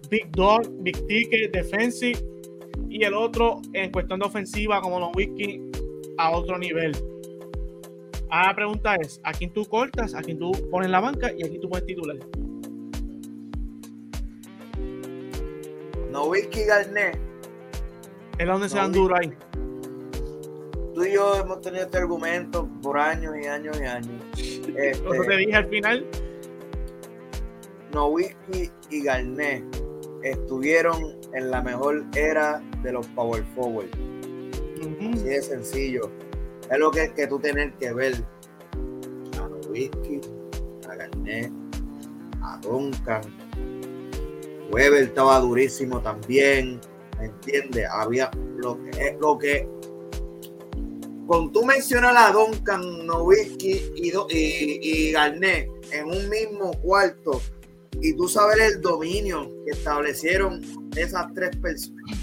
big 0.09 0.31
dog, 0.31 0.61
big 0.81 0.95
ticket, 1.07 1.51
defensive 1.51 2.19
y 2.89 3.03
el 3.03 3.13
otro 3.13 3.61
en 3.73 3.91
cuestión 3.91 4.19
de 4.19 4.25
ofensiva 4.25 4.81
como 4.81 4.99
los 4.99 5.09
whisky 5.15 5.61
a 6.17 6.31
otro 6.31 6.57
nivel. 6.57 6.91
Ahora 8.29 8.47
la 8.49 8.55
pregunta 8.55 8.95
es, 8.95 9.19
¿a 9.23 9.33
quién 9.33 9.51
tú 9.51 9.65
cortas? 9.65 10.13
¿A 10.13 10.21
quién 10.21 10.37
tú 10.37 10.51
pones 10.69 10.91
la 10.91 10.99
banca? 10.99 11.31
Y 11.35 11.43
aquí 11.43 11.57
tú 11.59 11.67
pones 11.67 11.85
titular. 11.85 12.17
No 16.11 16.25
whisky 16.25 16.63
Garnet. 16.65 17.17
Es 18.37 18.47
donde 18.47 18.69
se 18.69 18.77
dan 18.77 18.91
duro 18.91 19.15
ahí. 19.15 19.33
Tú 20.93 21.03
y 21.03 21.13
yo 21.13 21.35
hemos 21.37 21.61
tenido 21.61 21.85
este 21.85 21.97
argumento 21.97 22.69
por 22.83 22.99
años 22.99 23.33
y 23.41 23.47
años 23.47 23.79
y 23.79 23.85
años. 23.85 24.23
Este, 24.69 25.01
te 25.01 25.37
dije 25.37 25.55
al 25.55 25.67
final. 25.67 26.05
No 27.91 28.09
whisky 28.09 28.69
y 28.91 29.01
Garnet 29.01 29.63
estuvieron 30.21 31.17
en 31.33 31.49
la 31.49 31.63
mejor 31.63 32.05
era 32.15 32.61
de 32.83 32.91
los 32.91 33.07
power 33.07 33.43
forward. 33.55 33.89
Así 35.11 35.23
de 35.23 35.41
sencillo. 35.41 36.11
Es 36.71 36.77
lo 36.77 36.91
que, 36.91 37.13
que 37.13 37.27
tú 37.27 37.39
tienes 37.39 37.73
que 37.79 37.93
ver 37.93 38.13
a 39.37 39.47
Nowitzki, 39.47 40.21
a 40.87 40.95
Garnett, 40.95 41.51
a 42.41 42.59
Duncan. 42.61 43.21
Weber 44.71 45.03
estaba 45.03 45.39
durísimo 45.39 45.99
también. 46.01 46.79
¿Me 47.17 47.25
entiendes? 47.25 47.87
Había 47.91 48.29
lo 48.57 48.77
que 48.83 49.17
lo 49.19 49.37
que 49.37 49.67
cuando 51.25 51.51
tú 51.51 51.65
mencionas 51.65 52.15
a 52.15 52.31
Duncan, 52.31 53.05
Nowitzki 53.05 53.91
y, 53.95 54.11
y, 54.29 54.79
y 54.81 55.11
Garnett 55.11 55.69
en 55.91 56.05
un 56.05 56.27
mismo 56.29 56.71
cuarto, 56.81 57.39
y 58.01 58.15
tú 58.15 58.27
sabes 58.27 58.75
el 58.75 58.81
dominio 58.81 59.51
que 59.65 59.71
establecieron 59.71 60.61
esas 60.95 61.31
tres 61.33 61.55
personas. 61.57 62.17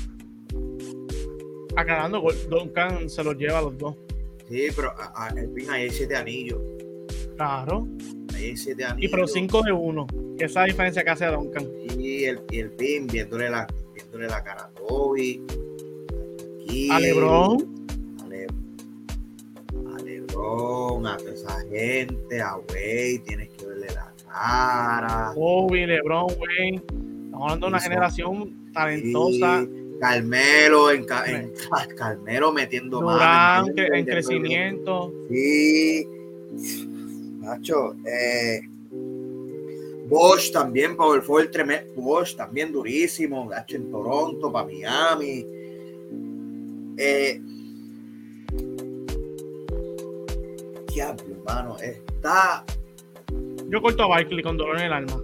Aclarando, 1.76 2.20
Duncan 2.48 3.08
se 3.08 3.22
los 3.22 3.36
lleva 3.36 3.58
a 3.58 3.62
los 3.62 3.78
dos. 3.78 3.96
Sí, 4.48 4.68
pero 4.74 4.92
a, 4.96 5.28
el 5.36 5.50
pin 5.50 5.70
ahí 5.70 5.82
hay 5.84 5.90
siete 5.90 6.16
anillos. 6.16 6.60
Claro. 7.36 7.86
Hay 8.34 8.56
siete 8.56 8.84
anillos. 8.84 9.08
Y 9.10 9.12
pero 9.12 9.26
cinco 9.26 9.62
de 9.62 9.72
uno. 9.72 10.06
Esa 10.36 10.44
es 10.44 10.54
la 10.54 10.64
diferencia 10.64 11.04
que 11.04 11.10
hace 11.10 11.26
Duncan. 11.26 11.66
Y 11.98 12.24
el, 12.24 12.40
y 12.50 12.60
el 12.60 12.70
pin 12.72 13.06
viéndole 13.06 13.50
la, 13.50 13.66
viéndole 13.94 14.28
la 14.28 14.42
cara 14.42 14.64
a 14.64 14.70
Toby. 14.70 15.42
a 16.90 17.00
Lebron. 17.00 17.76
Cabrón, 20.36 21.06
a 21.06 21.16
toda 21.16 21.32
esa 21.32 21.60
gente, 21.70 22.40
a 22.40 22.56
Wade, 22.56 23.22
tienes 23.26 23.48
que 23.50 23.66
verle 23.66 23.86
la 23.94 24.12
cara. 24.28 25.32
Kobe, 25.34 25.86
LeBron, 25.86 26.26
Wayne. 26.26 26.76
Estamos 26.76 27.42
hablando 27.42 27.66
de 27.66 27.70
una 27.70 27.80
generación 27.80 28.72
talentosa. 28.72 29.62
Sí, 29.62 29.75
Carmelo, 30.00 30.90
en, 30.90 31.06
en- 31.26 31.52
Carmelo 31.96 32.52
metiendo 32.52 33.00
Durán, 33.00 33.66
mano, 33.66 33.72
en 33.76 34.04
crecimiento. 34.04 35.12
Sí, 35.28 36.06
Nacho, 37.40 37.94
eh, 38.06 38.60
Bosch 40.08 40.52
también, 40.52 40.96
Power 40.96 41.22
Forward 41.22 41.50
tremendo. 41.50 41.92
Bosch 41.96 42.36
también 42.36 42.72
durísimo, 42.72 43.48
Nacho 43.48 43.76
en 43.76 43.90
Toronto, 43.90 44.52
para 44.52 44.66
Miami. 44.66 45.46
Eh, 46.98 47.40
diablo, 50.94 51.24
hermano, 51.36 51.76
está. 51.78 52.64
Yo 53.68 53.82
corto 53.82 54.04
a 54.04 54.06
Barkley 54.08 54.42
con 54.42 54.56
dolor 54.56 54.78
en 54.78 54.86
el 54.86 54.92
alma. 54.92 55.20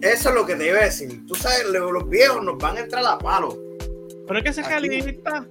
Eso 0.00 0.28
es 0.28 0.34
lo 0.34 0.46
que 0.46 0.54
te 0.54 0.68
iba 0.68 0.78
a 0.78 0.84
decir. 0.84 1.26
Tú 1.26 1.34
sabes, 1.34 1.66
lo- 1.72 1.90
los 1.92 2.08
viejos 2.08 2.42
nos 2.44 2.56
van 2.58 2.76
a 2.76 2.80
entrar 2.80 3.04
a 3.04 3.18
palo. 3.18 3.56
Pero 4.28 4.38
es 4.40 4.44
que 4.56 4.60
Aquí- 4.60 4.68
realista. 4.68 5.46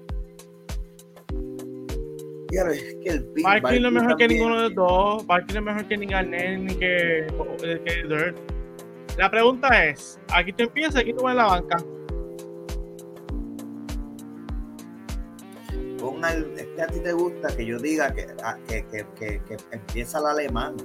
Diablo, 2.49 2.71
es 2.71 2.95
que 3.03 3.09
el 3.09 3.23
Big 3.35 3.43
Barkley 3.43 3.79
no 3.81 3.87
es 3.89 3.93
mejor 3.93 4.15
que 4.15 4.27
ninguno 4.27 4.55
de 4.55 4.61
los 4.69 4.75
dos. 4.75 5.27
Barkley 5.27 5.53
no 5.55 5.59
es 5.69 5.75
mejor 5.75 5.87
que 5.89 5.97
ni 5.97 6.05
Garnett 6.05 6.59
ni 6.59 6.75
que, 6.75 7.27
que 7.85 8.03
Dirt. 8.07 8.37
La 9.17 9.29
pregunta 9.29 9.85
es: 9.85 10.19
aquí 10.33 10.53
tú 10.53 10.63
empiezas, 10.63 10.95
aquí 10.97 11.11
tú 11.13 11.23
vas 11.23 11.31
en 11.31 11.37
la 11.37 11.45
banca. 11.45 11.77
Al- 16.23 16.51
es 16.57 16.67
que 16.75 16.81
a 16.81 16.87
ti 16.87 16.99
te 16.99 17.11
gusta 17.13 17.55
que 17.55 17.65
yo 17.65 17.77
diga 17.77 18.11
que, 18.13 18.25
ah, 18.43 18.57
que, 18.67 18.83
que, 18.87 19.05
que, 19.19 19.39
que 19.47 19.57
empieza 19.71 20.19
el 20.19 20.25
alemán. 20.25 20.75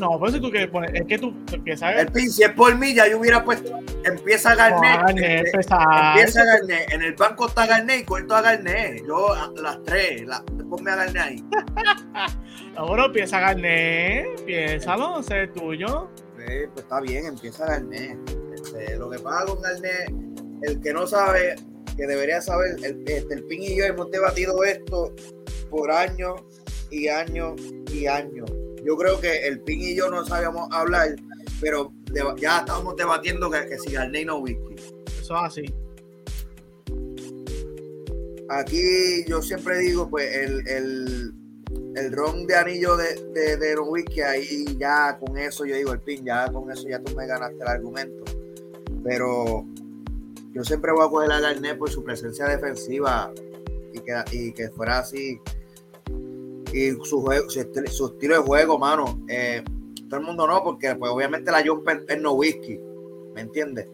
No, 0.00 0.18
pero 0.18 0.32
si 0.32 0.40
tú 0.40 0.50
quieres 0.50 0.68
poner, 0.70 0.96
es 0.96 1.06
que 1.06 1.18
tú 1.18 1.34
empiezas 1.52 1.82
a 1.94 2.00
El 2.00 2.08
pin, 2.12 2.30
si 2.30 2.42
es 2.42 2.50
por 2.52 2.74
mí, 2.76 2.94
ya 2.94 3.08
yo 3.08 3.18
hubiera 3.18 3.44
puesto. 3.44 3.78
Empieza 4.06 4.54
Garnet. 4.54 5.00
Garnett, 5.00 5.46
este, 5.46 5.58
pesar. 5.58 6.18
empieza 6.18 6.44
Garnet. 6.44 6.92
En 6.92 7.02
el 7.02 7.14
banco 7.14 7.48
está 7.48 7.66
Garnet 7.66 8.00
y 8.00 8.04
corto 8.04 8.34
a 8.36 8.40
Garnet. 8.42 9.04
Yo, 9.06 9.32
a- 9.32 9.52
las 9.56 9.82
tres. 9.84 10.22
La, 10.26 10.42
ponme 10.70 10.90
a 10.90 10.96
Garnet 10.96 11.22
ahí. 11.22 11.44
Bueno, 12.78 13.06
empieza 13.06 13.40
Garnett, 13.40 14.44
piénsalo, 14.44 15.20
ese 15.20 15.44
es 15.44 15.52
tuyo. 15.54 16.10
Eh, 16.46 16.68
pues 16.74 16.82
está 16.84 17.00
bien, 17.00 17.24
empieza 17.24 17.64
Garnet. 17.66 18.18
Este, 18.54 18.96
lo 18.96 19.08
que 19.08 19.18
pasa 19.18 19.46
con 19.46 19.62
Garnet, 19.62 20.12
el 20.62 20.80
que 20.82 20.92
no 20.92 21.06
sabe, 21.06 21.54
que 21.96 22.06
debería 22.06 22.42
saber, 22.42 22.76
el, 22.84 23.02
este, 23.08 23.32
el 23.34 23.44
pin 23.44 23.62
y 23.62 23.78
yo 23.78 23.84
hemos 23.86 24.10
debatido 24.10 24.62
esto 24.62 25.14
por 25.70 25.90
años 25.90 26.42
y 26.90 27.08
años 27.08 27.58
y 27.90 28.06
años. 28.06 28.50
Yo 28.84 28.94
creo 28.98 29.18
que 29.20 29.46
el 29.46 29.60
pin 29.60 29.80
y 29.80 29.96
yo 29.96 30.10
no 30.10 30.24
sabíamos 30.26 30.68
hablar, 30.70 31.08
pero 31.60 31.92
ya 32.36 32.58
estábamos 32.58 32.96
debatiendo 32.96 33.50
que, 33.50 33.66
que 33.66 33.78
si 33.78 33.92
Garnet 33.92 34.26
no 34.26 34.38
whisky. 34.38 34.76
Eso 35.20 35.34
es 35.34 35.42
así. 35.42 35.74
Aquí 38.48 39.24
yo 39.26 39.42
siempre 39.42 39.78
digo, 39.78 40.08
pues, 40.08 40.32
el, 40.36 40.66
el, 40.68 41.32
el 41.96 42.12
ron 42.12 42.46
de 42.46 42.54
anillo 42.54 42.96
de, 42.96 43.14
de, 43.32 43.56
de 43.56 43.74
Don 43.74 43.88
Whisky, 43.88 44.20
ahí 44.20 44.64
ya 44.78 45.18
con 45.18 45.36
eso, 45.36 45.64
yo 45.64 45.74
digo, 45.74 45.92
el 45.92 46.00
pin, 46.00 46.24
ya 46.24 46.50
con 46.52 46.70
eso 46.70 46.88
ya 46.88 47.00
tú 47.02 47.14
me 47.16 47.26
ganaste 47.26 47.56
el 47.56 47.66
argumento. 47.68 48.24
Pero 49.02 49.64
yo 50.52 50.62
siempre 50.64 50.92
voy 50.92 51.04
a 51.06 51.10
coger 51.10 51.32
a 51.32 51.40
Garnet 51.40 51.76
por 51.76 51.90
su 51.90 52.04
presencia 52.04 52.46
defensiva 52.46 53.32
y 53.92 53.98
que, 53.98 54.24
y 54.30 54.52
que 54.52 54.68
fuera 54.70 54.98
así. 55.00 55.40
Y 56.72 56.90
su, 57.04 57.20
juego, 57.22 57.50
su, 57.50 57.60
estil- 57.60 57.88
su 57.88 58.06
estilo 58.06 58.36
de 58.36 58.42
juego, 58.42 58.78
mano. 58.78 59.24
eh, 59.28 59.64
todo 60.08 60.20
el 60.20 60.26
mundo 60.26 60.46
no, 60.46 60.62
porque 60.62 60.94
pues 60.94 61.10
obviamente 61.10 61.50
la 61.50 61.64
Jumper 61.64 62.04
es 62.08 62.20
no 62.20 62.32
whisky, 62.32 62.78
¿me 63.34 63.42
entiendes? 63.42 63.88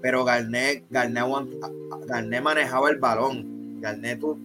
Pero 0.00 0.24
Garnet, 0.24 0.84
Garnet, 0.90 1.24
Garnet 2.06 2.42
manejaba 2.42 2.90
el 2.90 2.98
balón. 2.98 3.80
Garnet, 3.80 4.18
tú, 4.18 4.38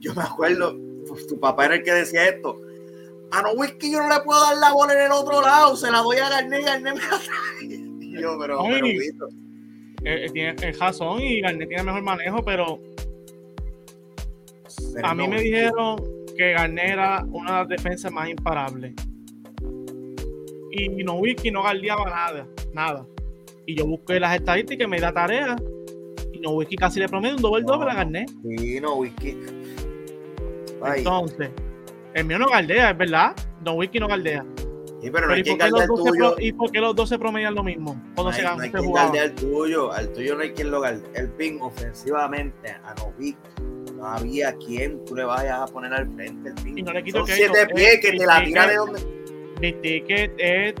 yo 0.00 0.14
me 0.14 0.22
acuerdo, 0.22 0.76
pues, 1.08 1.26
tu 1.26 1.38
papá 1.40 1.66
era 1.66 1.76
el 1.76 1.82
que 1.82 1.92
decía 1.92 2.28
esto. 2.28 2.60
A 3.30 3.42
no 3.42 3.52
whisky 3.52 3.92
yo 3.92 4.00
no 4.00 4.08
le 4.08 4.20
puedo 4.22 4.40
dar 4.40 4.56
la 4.56 4.72
bola 4.72 4.94
en 4.94 5.06
el 5.06 5.12
otro 5.12 5.40
lado, 5.40 5.76
se 5.76 5.90
la 5.90 5.98
doy 5.98 6.16
a 6.18 6.28
Garnet 6.28 6.60
y 6.60 6.64
Garnet 6.64 6.94
me 6.94 7.00
la 7.00 7.08
trae. 7.08 7.88
Yo, 8.20 8.36
pero, 8.40 8.60
Ay. 8.62 8.72
pero, 8.72 8.86
Wito, 8.86 9.28
Eh, 10.04 10.24
eh, 10.24 10.30
tiene 10.32 10.56
el 10.60 10.76
Jason 10.76 11.20
y 11.20 11.40
Garnett 11.40 11.68
tiene 11.68 11.84
mejor 11.84 12.02
manejo, 12.02 12.44
pero 12.44 12.80
pero 14.94 15.06
a 15.06 15.14
mí 15.14 15.24
no 15.24 15.34
me 15.34 15.42
dijeron 15.42 15.96
que 16.36 16.52
Garnett 16.52 16.90
era 16.90 17.24
una 17.30 17.50
de 17.50 17.58
las 17.58 17.68
defensas 17.68 18.12
más 18.12 18.28
imparables. 18.28 18.94
Y 20.84 21.04
Nowicki 21.04 21.50
no 21.50 21.62
guardiaba 21.62 22.04
nada, 22.04 22.46
nada. 22.72 23.06
Y 23.66 23.74
yo 23.76 23.86
busqué 23.86 24.18
las 24.20 24.34
estadísticas 24.36 24.86
y 24.86 24.90
me 24.90 25.00
da 25.00 25.12
tarea. 25.12 25.56
Y 26.32 26.40
Nowicki 26.40 26.76
casi 26.76 27.00
le 27.00 27.08
promedio 27.08 27.36
un 27.36 27.42
doble 27.42 27.62
No, 27.64 27.72
doble 27.74 27.90
a 27.90 27.94
no. 27.94 27.98
Garnett. 27.98 28.30
Sí, 28.58 28.80
no. 28.80 29.02
Ay, 30.82 30.98
Entonces, 30.98 31.50
el 32.14 32.24
mío 32.24 32.38
no 32.38 32.48
galdea, 32.48 32.90
es 32.90 32.98
verdad. 32.98 33.34
Nowicki 33.64 33.98
no 33.98 34.06
galdea. 34.08 34.44
sí, 35.00 35.10
pero 35.10 35.12
Pero 35.12 35.26
no 35.26 35.32
hay 35.34 35.40
¿y, 35.40 35.42
quien 35.42 35.58
por 35.58 35.66
qué 35.66 35.70
galde 35.72 35.86
los 35.88 35.98
el 35.98 36.04
tuyo. 36.12 36.34
pro- 36.34 36.44
¿Y 36.44 36.52
por 36.52 36.70
qué 36.70 36.80
los 36.80 36.94
dos 36.96 37.08
se 37.08 37.18
promedian 37.18 37.54
lo 37.54 37.62
mismo? 37.64 37.92
Cuando 38.14 38.24
No 38.24 38.32
se, 38.32 38.46
hay, 38.46 38.56
no 38.56 38.62
hay 38.62 38.68
se 38.68 38.72
quien 38.76 38.84
jugaban. 38.84 39.12
galde 39.12 39.20
al 39.28 39.34
tuyo. 39.34 39.92
Al 39.92 40.12
tuyo 40.12 40.34
no 40.36 40.40
hay 40.42 40.50
quien 40.52 40.70
lo 40.70 40.80
galde. 40.80 41.08
El 41.14 41.28
pin 41.30 41.58
ofensivamente 41.60 42.70
a 42.70 42.94
Novik 42.94 43.36
no 43.96 44.06
había 44.06 44.56
quien 44.56 45.04
tú 45.04 45.16
le 45.16 45.24
vayas 45.24 45.58
a 45.60 45.66
poner 45.66 45.92
al 45.92 46.08
frente. 46.14 46.50
El 46.50 46.54
pin. 46.54 46.78
Y 46.78 46.82
no 46.82 46.92
le 46.92 47.02
quito 47.02 47.18
Son 47.18 47.26
crédito, 47.26 47.52
siete 47.54 47.72
eh, 47.72 47.74
pies 47.74 47.98
que 48.00 48.18
te 48.18 48.24
la 48.26 48.44
tira 48.44 48.66
de 48.68 48.76
donde. 48.76 49.17
Big 49.60 49.80
Ticket 49.82 50.32
es 50.38 50.74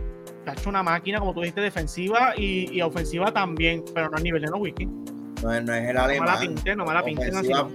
ha 0.46 0.52
hecho 0.52 0.70
una 0.70 0.82
máquina, 0.82 1.18
como 1.18 1.34
tú 1.34 1.40
dijiste, 1.40 1.60
defensiva 1.60 2.32
y, 2.36 2.72
y 2.72 2.80
ofensiva 2.80 3.30
también, 3.32 3.84
pero 3.92 4.08
no 4.08 4.16
a 4.16 4.20
nivel 4.20 4.40
de 4.40 4.48
Nowicki. 4.48 4.86
No 4.86 5.02
No, 5.42 5.52
es- 5.52 5.62
no 5.64 5.74
es 5.74 5.80
el 5.80 5.86
me 5.88 5.92
la 5.92 6.04
alemán. 6.04 6.38
pinten, 6.40 6.78
no 6.78 6.86
me 6.86 6.94
la 6.94 7.04
pinten 7.04 7.36
así. 7.36 7.48
No. 7.48 7.70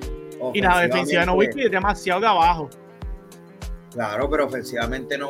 Y 0.56 0.62
la 0.62 0.80
defensiva 0.80 1.22
de 1.22 1.28
Nowicki 1.28 1.62
es 1.66 1.72
demasiado 1.72 2.20
de 2.22 2.28
abajo. 2.28 2.70
Claro, 3.92 4.28
pero 4.30 4.48
ofensivamente 4.48 5.18
no. 5.20 5.30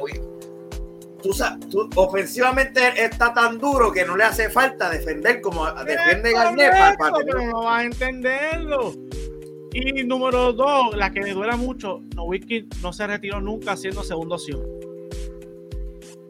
Tú, 1.21 1.31
tú- 1.69 1.89
ofensivamente 1.95 2.81
está 3.03 3.33
tan 3.33 3.57
duro 3.59 3.91
que 3.91 4.05
no 4.05 4.15
le 4.15 4.23
hace 4.23 4.49
falta 4.49 4.89
defender 4.89 5.41
como 5.41 5.69
defiende 5.83 6.29
Es 6.29 6.35
Garnet 6.35 6.71
para, 6.71 6.97
para 6.97 7.11
correcto, 7.11 7.17
tener- 7.19 7.35
pero 7.35 7.51
no 7.51 7.63
vas 7.65 7.79
a 7.79 7.83
entenderlo. 7.83 8.93
Y 9.73 10.03
número 10.05 10.53
dos, 10.53 10.95
la 10.95 11.11
que 11.11 11.19
me 11.21 11.31
duela 11.33 11.55
mucho, 11.57 12.01
Nowicki 12.15 12.69
no 12.81 12.93
se 12.93 13.05
retiró 13.07 13.41
nunca 13.41 13.75
siendo 13.75 14.01
segunda 14.03 14.35
opción. 14.35 14.61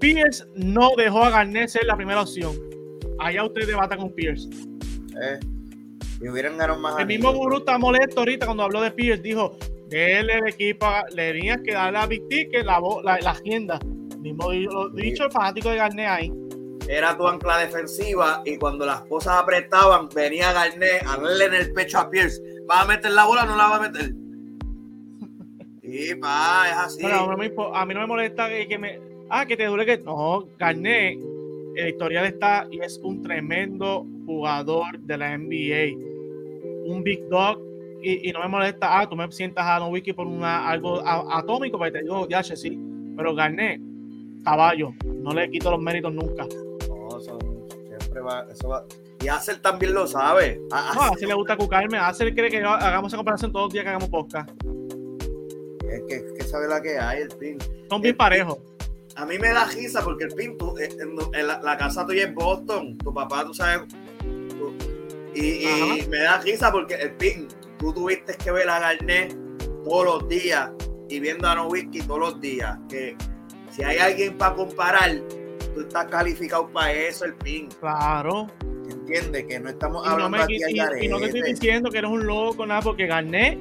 Pierce 0.04 0.46
no 0.56 0.90
dejó 0.98 1.24
a 1.24 1.30
Garnett 1.30 1.70
ser 1.70 1.86
la 1.86 1.96
primera 1.96 2.22
opción. 2.22 2.54
Allá 3.20 3.46
usted 3.46 3.66
debata 3.66 3.96
con 3.96 4.14
Pierce. 4.14 4.50
eh, 5.22 5.40
y 6.20 6.28
hubieran 6.28 6.58
ganado 6.58 6.78
más. 6.78 7.00
El 7.00 7.08
mismo. 7.08 7.32
Guru 7.34 7.60
está 7.60 7.78
molesto 7.78 8.20
ahorita 8.20 8.46
cuando 8.46 8.64
habló 8.64 8.82
de 8.82 8.92
Pierce. 8.92 9.22
Dijo, 9.24 9.58
déle 9.88 10.40
el 10.40 10.48
equipo, 10.50 10.86
le 11.14 11.32
tenías 11.32 11.60
que 11.64 11.74
darle 11.74 12.00
a 12.00 12.06
Big 12.06 12.28
Ticket 12.28 12.66
la, 12.66 12.82
la, 13.04 13.18
la 13.20 13.32
agenda. 13.32 13.80
Mismo 14.20 14.52
lo 14.52 14.90
dicho 14.90 15.24
el 15.26 15.32
fanático 15.32 15.70
de 15.70 15.78
Garnett 15.78 16.08
ahí. 16.08 16.34
Era 16.90 17.16
tu 17.18 17.26
ancla 17.26 17.60
defensiva 17.60 18.42
y 18.46 18.58
cuando 18.58 18.86
las 18.86 19.04
cosas 19.04 19.36
apretaban, 19.42 20.10
venía 20.14 20.52
Garnet 20.52 21.02
a 21.08 21.16
darle 21.16 21.46
en 21.46 21.54
el 21.54 21.72
pecho 21.72 22.00
a 22.00 22.10
Pierce. 22.10 22.42
¿Vas 22.68 22.84
a 22.84 22.88
meter 22.88 23.12
la 23.12 23.24
bola 23.26 23.44
o 23.44 23.46
no 23.46 23.56
la 23.56 23.68
va 23.70 23.76
a 23.78 23.90
meter? 23.90 24.14
Sí, 25.82 26.16
pa, 26.16 26.66
es 26.70 26.78
así. 26.78 27.06
A 27.06 27.86
mí 27.86 27.94
no 27.94 28.00
me 28.02 28.08
molesta 28.08 28.50
que, 28.50 28.68
que 28.68 28.78
me. 28.80 29.13
Ah, 29.36 29.46
que 29.48 29.58
te 29.58 29.66
dure 29.66 29.86
que. 29.86 29.98
No, 29.98 30.48
Garnett, 30.60 31.18
el 31.76 31.88
historial 31.90 32.26
está 32.26 32.68
y 32.70 32.80
es 32.82 33.00
un 33.04 33.24
tremendo 33.24 34.06
jugador 34.28 35.00
de 35.00 35.18
la 35.18 35.36
NBA. 35.38 35.98
Un 36.86 37.02
big 37.04 37.28
dog. 37.30 37.60
Y, 38.02 38.30
y 38.30 38.34
no 38.34 38.42
me 38.42 38.48
molesta, 38.50 39.00
ah, 39.00 39.10
tú 39.10 39.16
me 39.16 39.32
sientas 39.32 39.66
a 39.66 39.80
Nowicki 39.80 40.12
por 40.14 40.28
una, 40.28 40.70
algo 40.70 41.00
a- 41.00 41.40
atómico, 41.40 41.78
porque 41.78 41.94
te 41.94 42.02
digo, 42.04 42.28
ya, 42.28 42.44
sí. 42.44 42.78
Pero 43.16 43.34
Garnett, 43.34 43.80
caballo, 44.44 44.92
no 45.06 45.32
le 45.32 45.50
quito 45.50 45.72
los 45.72 45.82
méritos 45.82 46.14
nunca. 46.14 46.46
No, 46.90 47.18
eso 47.18 47.40
siempre 47.88 48.20
va, 48.20 48.46
eso 48.52 48.68
va. 48.68 48.86
Y 49.24 49.30
Axel 49.30 49.62
también 49.62 49.94
lo 49.94 50.06
sabe. 50.06 50.60
A- 50.72 50.92
No, 50.94 51.02
a 51.02 51.08
Axel- 51.08 51.30
le 51.30 51.34
gusta 51.34 51.56
cucarme. 51.56 51.98
Axel 51.98 52.36
cree 52.36 52.50
que 52.52 52.60
yo- 52.60 52.70
hagamos 52.70 53.10
esa 53.10 53.18
comparación 53.18 53.52
todos 53.54 53.68
los 53.68 53.74
días 53.74 53.84
que 53.86 53.90
hagamos 53.90 54.10
podcast. 54.10 54.50
es 55.90 56.02
que, 56.08 56.16
es 56.16 56.34
que 56.38 56.44
sabe 56.44 56.68
la 56.68 56.82
que 56.82 57.00
hay, 57.00 57.22
el 57.22 57.30
pin. 57.30 57.58
Son 57.90 58.02
bien 58.02 58.18
parejos. 58.18 58.58
A 59.16 59.26
mí 59.26 59.38
me 59.38 59.50
da 59.50 59.66
risa 59.66 60.02
porque 60.04 60.26
el 60.26 60.34
pin, 60.34 60.58
tú, 60.58 60.76
eh, 60.78 60.90
en, 61.00 61.16
en 61.40 61.48
la, 61.48 61.62
la 61.62 61.78
casa 61.78 62.06
tuya 62.06 62.26
es 62.26 62.34
Boston, 62.34 62.98
tu 62.98 63.14
papá, 63.14 63.46
tú 63.46 63.54
sabes. 63.54 63.88
tú- 64.50 64.74
y 65.36 66.06
me 66.10 66.20
da 66.20 66.40
risa 66.42 66.72
porque 66.72 66.94
el 66.96 67.12
pin, 67.16 67.48
tú 67.80 67.92
tuviste 67.94 68.36
que 68.36 68.52
ver 68.52 68.70
a 68.70 68.80
Garnet 68.80 69.36
todos 69.84 70.06
los 70.06 70.30
días 70.30 70.70
y 71.10 71.20
viendo 71.20 71.48
a 71.48 71.56
Nowitzki 71.56 72.02
todos 72.02 72.20
los 72.20 72.42
días. 72.42 72.78
Que 72.90 73.16
si 73.72 73.84
hay 73.84 73.98
alguien 73.98 74.38
para 74.38 74.56
comparar, 74.56 75.12
tú 75.74 75.82
estás 75.82 76.06
calificado 76.06 76.70
para 76.72 76.92
eso, 76.94 77.26
el 77.26 77.36
pin. 77.36 77.68
Claro. 77.80 78.48
¿Entiendes? 78.90 79.46
Que 79.46 79.60
no 79.60 79.70
estamos 79.70 80.04
Y 80.06 80.08
no, 80.10 80.14
hablando 80.14 80.38
me, 80.38 80.44
aquí 80.44 80.56
y- 80.58 81.06
y 81.06 81.08
no 81.08 81.18
te 81.20 81.26
estoy 81.26 81.42
diciendo 81.42 81.90
que 81.90 81.98
eres 82.00 82.12
un 82.12 82.26
loco, 82.26 82.66
nada, 82.66 82.82
porque 82.82 83.08
Garnett 83.08 83.58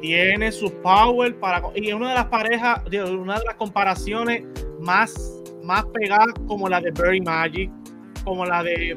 tiene 0.00 0.52
su 0.52 0.70
power 0.82 1.34
para. 1.38 1.62
Y 1.74 1.88
es 1.88 1.94
una 1.94 2.10
de 2.10 2.14
las 2.16 2.26
parejas, 2.26 2.82
una 2.86 3.38
de 3.38 3.44
las 3.44 3.54
comparaciones 3.56 4.44
más, 4.80 5.42
más 5.62 5.84
pegadas, 5.86 6.34
como 6.46 6.68
la 6.68 6.80
de 6.80 6.90
Barry 6.90 7.20
Magic, 7.20 7.70
como 8.24 8.44
la 8.44 8.62
de 8.62 8.96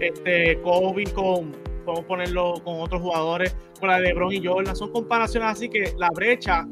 este, 0.00 0.60
Kobe 0.62 1.04
con, 1.12 1.52
podemos 1.84 2.04
ponerlo 2.06 2.54
con 2.64 2.80
otros 2.80 3.00
jugadores, 3.02 3.56
con 3.80 3.88
la 3.88 3.96
de 3.96 4.08
LeBron 4.08 4.32
y 4.32 4.44
Jordan. 4.44 4.76
Son 4.76 4.92
comparaciones 4.92 5.50
así 5.50 5.68
que 5.68 5.94
la 5.96 6.10
brecha 6.10 6.66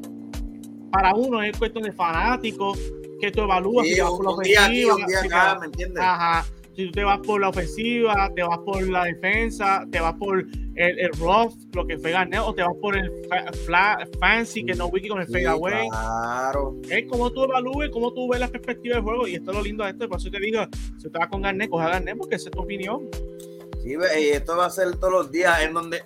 para 0.91 1.15
uno 1.15 1.43
es 1.43 1.57
cuestión 1.59 1.85
de 1.85 1.93
fanáticos, 1.93 2.79
que 3.21 3.31
tú 3.31 3.43
evalúas 3.43 3.87
si 3.87 4.01
vas 4.01 4.11
por 4.11 4.25
la 4.25 4.31
ofensiva. 4.33 5.59
¿me 5.59 5.67
entiendes? 5.67 6.03
Ajá. 6.03 6.45
Si 6.77 6.85
tú 6.85 6.93
te 6.93 7.05
vas 7.05 7.19
por 7.21 7.41
la 7.41 7.49
ofensiva, 7.49 8.31
te 8.35 8.43
vas 8.43 8.59
por 8.59 8.87
la 8.87 9.05
defensa, 9.05 9.87
te 9.91 9.99
vas 9.99 10.13
por 10.15 10.41
el, 10.41 10.99
el 10.99 11.11
rough, 11.13 11.55
lo 11.73 11.87
que 11.87 11.97
fue 11.97 12.11
Garnett, 12.11 12.43
o 12.45 12.55
te 12.55 12.63
vas 12.63 12.75
por 12.83 12.99
el 12.99 13.11
fancy, 14.21 14.63
que 14.63 14.75
no 14.75 14.89
wiki 14.89 15.09
con 15.09 15.21
el 15.21 15.27
fade 15.27 15.47
away. 15.47 15.89
Claro. 15.89 16.77
Es 16.91 17.07
como 17.09 17.33
tú 17.33 17.45
evalúes, 17.45 17.89
cómo 17.91 18.13
tú 18.13 18.29
ves 18.29 18.41
la 18.41 18.49
perspectiva 18.49 18.97
del 18.97 19.05
juego, 19.05 19.27
y 19.27 19.37
esto 19.37 19.53
es 19.53 19.57
lo 19.57 19.63
lindo 19.63 19.85
de 19.85 19.91
esto, 19.91 20.07
por 20.07 20.19
eso 20.19 20.31
te 20.31 20.39
digo, 20.39 20.67
si 20.99 21.09
te 21.09 21.19
vas 21.19 21.29
con 21.29 21.41
Garnett, 21.41 21.71
coge 21.71 21.87
a 21.87 21.89
Garnett, 21.89 22.19
porque 22.19 22.35
esa 22.35 22.51
es 22.51 22.53
tu 22.55 22.61
opinión. 22.61 23.09
Sí, 23.83 23.95
y 23.95 24.29
esto 24.29 24.57
va 24.59 24.67
a 24.67 24.71
ser 24.71 24.97
todos 24.97 25.13
los 25.13 25.33
días, 25.33 25.63
en 25.63 25.73
donde 25.73 26.03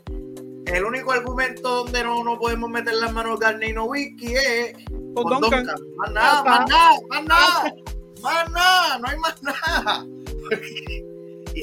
el 0.67 0.85
único 0.85 1.11
argumento 1.11 1.85
donde 1.85 2.05
no, 2.05 2.23
no 2.23 2.39
podemos 2.39 2.71
meter 2.71 2.95
las 2.95 3.13
manos 3.13 3.41
Garnett 3.41 3.71
y 3.71 3.73
no 3.73 3.87
wiki 3.87 4.35
es 4.35 4.75
con, 5.15 5.41
Duncan. 5.41 5.67
Más 5.97 6.13
nada, 6.13 6.45
más 6.45 6.69
nada, 6.69 6.97
más 7.09 7.25
nada, 7.25 7.75
más 8.23 8.51
nada, 8.53 8.99
no 8.99 9.09
hay 9.09 9.19
más 9.19 9.43
nada. 9.43 10.07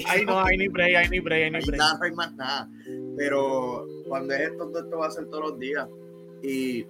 Ahí 0.07 0.25
no 0.25 0.39
hay 0.39 0.57
ni 0.57 0.67
break, 0.67 0.95
hay 0.95 1.09
ni 1.09 1.19
break, 1.19 1.43
hay 1.43 1.51
ni 1.51 1.65
break. 1.65 1.81
no 1.81 2.03
hay 2.03 2.11
más 2.11 2.35
nada. 2.35 2.69
Pero 3.15 3.87
cuando 4.07 4.33
es 4.33 4.41
esto, 4.41 4.71
esto 4.77 4.97
va 4.97 5.07
a 5.07 5.11
ser 5.11 5.25
todos 5.27 5.51
los 5.51 5.59
días. 5.59 5.87
Y 6.43 6.85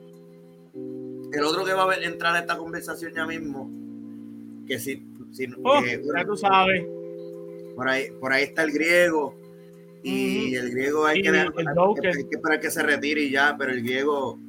el 1.34 1.44
otro 1.44 1.64
que 1.64 1.74
va 1.74 1.92
a 1.92 1.96
entrar 1.98 2.36
en 2.36 2.42
esta 2.42 2.58
conversación 2.58 3.14
ya 3.16 3.26
mismo, 3.26 3.70
que 4.68 4.80
si, 4.80 5.06
si 5.32 5.48
oh, 5.64 5.82
ya 5.84 6.26
tú 6.26 6.36
sabes. 6.36 6.86
Por 7.76 7.88
ahí, 7.88 8.08
por 8.20 8.34
ahí 8.34 8.44
está 8.44 8.64
el 8.64 8.72
griego. 8.72 9.36
Y 10.04 10.56
el 10.56 10.72
griego 10.72 11.06
hay, 11.06 11.22
que, 11.22 11.30
hay, 11.30 11.48
que, 12.00 12.36
esperar 12.36 12.60
que 12.60 12.72
se 12.72 12.82
retire 12.82 13.22
y 13.22 13.32
ya, 13.32 13.56
pero 13.58 13.72
el 13.72 13.84
griego, 13.84 14.40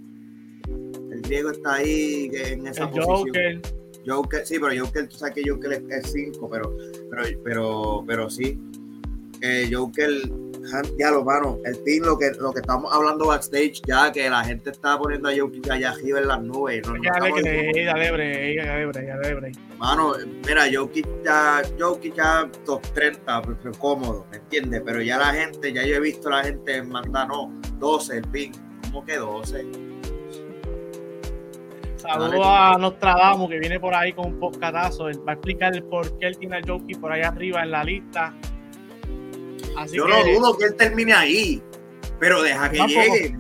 el 1.11 1.21
griego 1.23 1.51
está 1.51 1.75
ahí 1.75 2.31
en 2.33 2.67
esa 2.67 2.89
posición. 2.89 3.19
Joker, 3.19 3.61
sí, 4.45 4.59
pero 4.59 4.85
Joker, 4.85 5.09
tú 5.09 5.17
sabes 5.17 5.35
que 5.35 5.49
Joker 5.49 5.83
es 5.91 6.13
5, 6.13 6.49
pero, 6.51 6.77
pero, 7.11 7.23
pero, 7.45 8.05
pero 8.07 8.31
sí. 8.31 8.59
Eh, 9.41 9.71
Joker, 9.73 10.11
ya 10.99 11.11
lo 11.11 11.25
mano, 11.25 11.59
el 11.65 11.83
team, 11.85 12.05
lo 12.05 12.19
que, 12.19 12.33
lo 12.39 12.53
que 12.53 12.61
estamos 12.61 12.93
hablando 12.93 13.27
backstage, 13.27 13.81
ya 13.87 14.11
que 14.13 14.29
la 14.29 14.45
gente 14.45 14.71
está 14.71 14.99
poniendo 14.99 15.29
a 15.29 15.33
Joker 15.37 15.73
allá 15.73 15.91
arriba 15.91 16.21
en 16.21 16.29
las 16.29 16.43
nubes. 16.43 16.87
No, 16.87 16.95
dale, 16.95 17.31
dale, 17.43 17.85
dale, 17.85 18.93
dale, 18.93 19.35
dale, 19.35 19.53
Mano, 19.79 20.15
mira, 20.47 20.65
Joker 20.73 21.05
ya, 21.25 21.63
Joker 21.79 22.13
ya 22.13 22.51
top 22.65 22.83
30, 22.95 23.43
pues, 23.43 23.57
pues, 23.63 23.79
cómodo, 23.79 24.27
¿me 24.31 24.39
entiendes? 24.39 24.83
Pero 24.85 25.01
ya 25.03 25.19
la 25.19 25.33
gente, 25.33 25.73
ya 25.73 25.85
yo 25.85 25.95
he 25.95 26.01
visto 26.01 26.29
a 26.29 26.39
la 26.39 26.45
gente 26.45 26.83
mandar, 26.83 27.29
no, 27.29 27.53
12 27.79 28.19
el 28.19 28.29
pin. 28.29 28.53
¿Cómo 28.83 29.05
que 29.05 29.17
12? 29.17 29.88
Saludos 31.99 32.41
a 32.45 32.77
Nostradamus 32.79 33.51
que 33.51 33.59
viene 33.59 33.81
por 33.81 33.93
ahí 33.93 34.13
con 34.13 34.27
un 34.27 34.39
podcatazo. 34.39 35.05
va 35.05 35.33
a 35.33 35.33
explicar 35.33 35.75
el 35.75 35.83
por 35.83 36.17
qué 36.19 36.29
él 36.29 36.39
tiene 36.39 36.59
a 36.59 36.61
Jockey 36.65 36.95
por 36.95 37.11
ahí 37.11 37.23
arriba 37.23 37.65
en 37.65 37.73
la 37.73 37.83
lista. 37.83 38.33
Yo 39.93 40.07
no 40.07 40.25
dudo 40.25 40.57
que 40.57 40.67
él 40.67 40.77
termine 40.77 41.13
ahí, 41.13 41.63
pero 42.21 42.43
deja 42.43 42.71
que 42.71 42.79
llegue. 42.87 43.37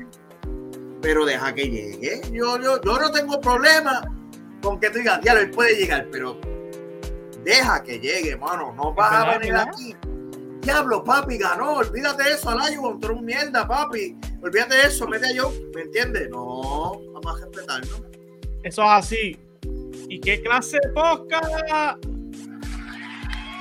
Pero 1.00 1.24
deja 1.24 1.54
que 1.54 1.70
llegue. 1.70 2.20
Yo, 2.32 2.60
yo, 2.60 2.80
yo 2.82 2.98
no 2.98 3.10
tengo 3.12 3.40
problema 3.40 4.02
con 4.60 4.80
que 4.80 4.90
tú 4.90 4.98
digas, 4.98 5.20
diablo, 5.20 5.42
él 5.42 5.50
puede 5.50 5.76
llegar, 5.76 6.08
pero 6.10 6.40
deja 7.44 7.82
que 7.84 8.00
llegue, 8.00 8.36
mano. 8.36 8.74
No 8.76 8.92
vas 8.92 9.12
a 9.12 9.38
venir 9.38 9.54
aquí. 9.54 9.94
Diablo, 10.62 11.04
papi, 11.04 11.38
ganó. 11.38 11.74
Olvídate 11.74 12.24
de 12.24 12.30
eso, 12.30 12.50
Alayo, 12.50 12.82
contra 12.82 13.12
un 13.12 13.24
mierda, 13.24 13.68
papi. 13.68 14.16
Olvídate 14.42 14.74
de 14.74 14.82
eso, 14.82 15.06
mete 15.06 15.28
a 15.28 15.32
yo. 15.32 15.52
¿Me 15.74 15.82
entiendes? 15.82 16.28
No, 16.28 17.00
vamos 17.12 17.40
a 17.40 17.44
respetarnos. 17.44 18.17
Eso 18.62 18.82
es 18.82 18.90
así. 18.90 19.36
¿Y 20.08 20.20
qué 20.20 20.40
clase 20.40 20.78
de 20.82 20.88
podcast? 20.92 22.04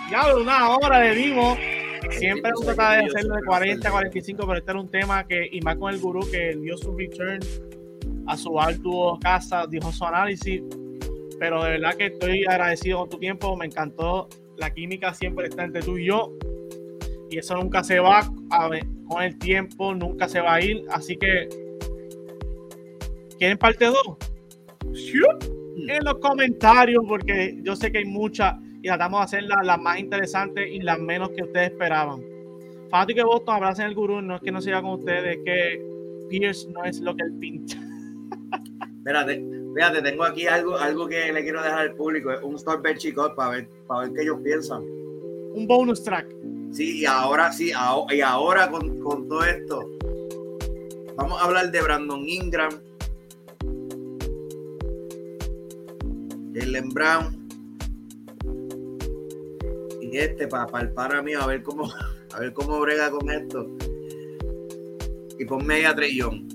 Ya 0.09 0.35
una 0.35 0.69
hora 0.69 1.01
le 1.01 1.15
dimos. 1.15 1.57
Siempre 2.11 2.51
uno 2.55 2.73
trata 2.73 2.93
de 2.93 3.05
hacerlo 3.05 3.35
de 3.35 3.43
40 3.43 3.87
a 3.87 3.91
45, 3.91 4.47
pero 4.47 4.59
este 4.59 4.71
era 4.71 4.79
un 4.79 4.89
tema 4.89 5.27
que, 5.27 5.49
y 5.51 5.59
más 5.61 5.75
con 5.75 5.93
el 5.93 5.99
gurú 5.99 6.21
que 6.31 6.55
dio 6.55 6.77
su 6.77 6.95
return 6.95 7.39
a 8.27 8.37
su 8.37 8.59
alto 8.59 9.17
casa, 9.21 9.65
dijo 9.67 9.91
su 9.91 10.05
análisis. 10.05 10.61
Pero 11.39 11.63
de 11.63 11.71
verdad 11.71 11.95
que 11.95 12.07
estoy 12.07 12.45
agradecido 12.45 12.99
con 12.99 13.09
tu 13.09 13.19
tiempo, 13.19 13.55
me 13.57 13.65
encantó. 13.65 14.29
La 14.57 14.73
química 14.73 15.13
siempre 15.13 15.47
está 15.47 15.65
entre 15.65 15.81
tú 15.81 15.97
y 15.97 16.05
yo. 16.05 16.31
Y 17.29 17.37
eso 17.37 17.55
nunca 17.55 17.83
se 17.83 17.99
va 17.99 18.27
con 19.07 19.21
el 19.21 19.37
tiempo, 19.37 19.93
nunca 19.93 20.27
se 20.27 20.39
va 20.39 20.55
a 20.55 20.61
ir. 20.61 20.83
Así 20.89 21.17
que, 21.17 21.49
¿quieren 23.37 23.57
parte 23.57 23.85
2? 23.85 23.97
En 25.87 26.03
los 26.03 26.17
comentarios 26.19 27.03
porque 27.07 27.59
yo 27.63 27.75
sé 27.75 27.91
que 27.91 27.99
hay 27.99 28.05
muchas 28.05 28.55
y 28.81 28.87
tratamos 28.87 29.19
de 29.19 29.23
hacer 29.25 29.43
las 29.43 29.79
más 29.79 29.99
interesantes 29.99 30.69
y 30.69 30.79
las 30.79 30.99
menos 30.99 31.29
que 31.29 31.43
ustedes 31.43 31.71
esperaban. 31.71 32.21
Fanático 32.89 33.17
que 33.17 33.23
Boston, 33.23 33.55
abracen 33.55 33.85
el 33.85 33.95
gurú, 33.95 34.21
no 34.21 34.35
es 34.35 34.41
que 34.41 34.51
no 34.51 34.61
siga 34.61 34.81
con 34.81 34.91
ustedes, 34.91 35.37
es 35.37 35.43
que 35.43 35.85
Pierce 36.29 36.69
no 36.69 36.83
es 36.83 36.99
lo 37.01 37.15
que 37.15 37.23
él 37.23 37.33
pinta. 37.39 37.75
Espérate, 38.97 39.43
fíjate, 39.75 40.01
tengo 40.01 40.23
aquí 40.23 40.47
algo, 40.47 40.77
algo 40.77 41.07
que 41.07 41.31
le 41.31 41.43
quiero 41.43 41.61
dejar 41.61 41.79
al 41.79 41.93
público, 41.95 42.31
un 42.43 42.57
Start 42.57 42.85
Chicos 42.97 43.31
para 43.35 43.51
ver, 43.51 43.69
para 43.87 44.01
ver 44.01 44.13
qué 44.13 44.21
ellos 44.23 44.39
piensan. 44.43 44.81
Un 44.81 45.65
bonus 45.67 46.03
track. 46.03 46.27
Sí, 46.71 46.99
y 46.99 47.05
ahora 47.05 47.51
sí, 47.51 47.71
y 48.11 48.21
ahora 48.21 48.69
con, 48.69 48.99
con 49.01 49.27
todo 49.27 49.43
esto, 49.43 49.89
vamos 51.15 51.41
a 51.41 51.45
hablar 51.45 51.71
de 51.71 51.81
Brandon 51.81 52.27
Ingram 52.27 52.86
Jalen 56.57 56.89
Brown. 56.89 57.47
Y 60.01 60.17
este 60.17 60.47
para 60.47 60.79
el 60.79 60.91
para 60.91 61.21
mí 61.21 61.33
a 61.33 61.45
ver 61.45 61.63
cómo 61.63 61.91
a 62.33 62.39
ver 62.39 62.53
cómo 62.53 62.79
brega 62.79 63.11
con 63.11 63.29
esto. 63.29 63.67
Y 65.39 65.45
ponme 65.45 65.85
a 65.85 65.93
Trellón. 65.93 66.47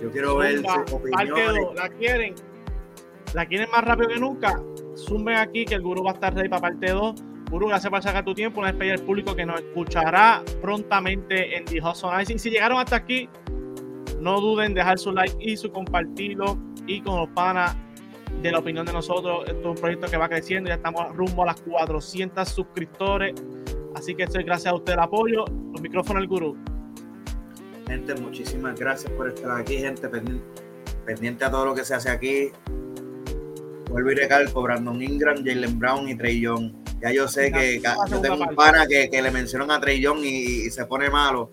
Yo 0.00 0.10
quiero 0.10 0.38
ver 0.38 0.60
su 0.60 0.94
opinión. 0.94 1.74
La 1.76 1.88
quieren. 1.88 2.34
La 3.34 3.46
quieren 3.46 3.70
más 3.70 3.84
rápido 3.84 4.08
que 4.08 4.18
nunca. 4.18 4.62
Sumen 4.94 5.36
aquí 5.36 5.64
que 5.64 5.74
el 5.74 5.82
gurú 5.82 6.04
va 6.04 6.12
a 6.12 6.14
estar 6.14 6.34
ready 6.34 6.48
para 6.48 6.62
parte 6.62 6.90
2. 6.90 7.22
Gurú, 7.50 7.68
gracias 7.68 7.90
por 7.90 8.02
sacar 8.02 8.24
tu 8.24 8.34
tiempo. 8.34 8.60
Una 8.60 8.70
despedida 8.70 8.94
al 8.94 9.02
público 9.02 9.34
que 9.34 9.44
nos 9.44 9.60
escuchará 9.60 10.42
prontamente 10.60 11.56
en 11.56 11.64
The 11.64 11.80
Hustle 11.80 12.38
Si 12.38 12.50
llegaron 12.50 12.78
hasta 12.78 12.96
aquí, 12.96 13.28
no 14.24 14.40
duden 14.40 14.68
en 14.68 14.74
dejar 14.74 14.98
su 14.98 15.12
like 15.12 15.36
y 15.38 15.54
su 15.54 15.70
compartirlo 15.70 16.56
y 16.86 17.02
con 17.02 17.20
los 17.20 17.28
panas 17.28 17.76
de 18.40 18.50
la 18.50 18.58
opinión 18.58 18.86
de 18.86 18.92
nosotros. 18.94 19.44
Esto 19.46 19.60
es 19.60 19.66
un 19.66 19.74
proyecto 19.74 20.08
que 20.08 20.16
va 20.16 20.30
creciendo, 20.30 20.68
ya 20.68 20.76
estamos 20.76 21.14
rumbo 21.14 21.42
a 21.42 21.46
las 21.46 21.60
400 21.60 22.48
suscriptores. 22.48 23.34
Así 23.94 24.14
que 24.14 24.22
estoy 24.22 24.42
gracias 24.42 24.72
a 24.72 24.76
usted 24.76 24.94
el 24.94 25.00
apoyo. 25.00 25.44
Los 25.72 25.80
micrófonos 25.82 26.22
del 26.22 26.28
gurú. 26.28 26.56
Gente, 27.86 28.14
muchísimas 28.14 28.80
gracias 28.80 29.12
por 29.12 29.28
estar 29.28 29.60
aquí, 29.60 29.76
gente, 29.76 30.08
pendiente, 31.04 31.44
a 31.44 31.50
todo 31.50 31.66
lo 31.66 31.74
que 31.74 31.84
se 31.84 31.94
hace 31.94 32.08
aquí. 32.08 32.50
Vuelvo 33.90 34.10
y 34.10 34.14
recalco, 34.14 34.62
Brandon 34.62 35.02
Ingram, 35.02 35.44
Jalen 35.44 35.78
Brown 35.78 36.08
y 36.08 36.16
Trey 36.16 36.40
Young. 36.40 36.72
Ya 37.02 37.12
yo 37.12 37.28
sé 37.28 37.52
que 37.52 37.82
yo 38.10 38.20
tengo 38.22 38.36
un 38.36 38.56
pana 38.56 38.86
que, 38.86 39.10
le 39.20 39.30
mencionan 39.30 39.70
a 39.70 39.78
Trey 39.78 40.00
Young 40.00 40.24
y 40.24 40.70
se 40.70 40.86
pone 40.86 41.10
malo 41.10 41.50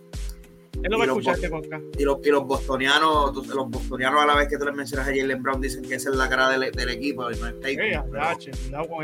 y, 0.74 0.88
los, 0.88 1.18
y, 1.98 2.04
los, 2.04 2.20
y 2.24 2.30
los 2.30 2.46
bostonianos, 2.46 3.36
los 3.48 3.70
bostonianos 3.70 4.24
a 4.24 4.26
la 4.26 4.36
vez 4.36 4.48
que 4.48 4.58
tú 4.58 4.66
les 4.66 4.74
mencionas 4.74 5.08
a 5.08 5.12
Jalen 5.12 5.44
Brown 5.44 5.62
dicen 5.62 5.84
que 5.84 5.96
esa 5.96 6.10
es 6.10 6.16
la 6.16 6.30
cara 6.30 6.50
del, 6.50 6.72
del 6.72 6.90
equipo 6.90 7.24
no 7.24 7.30
es 7.30 7.54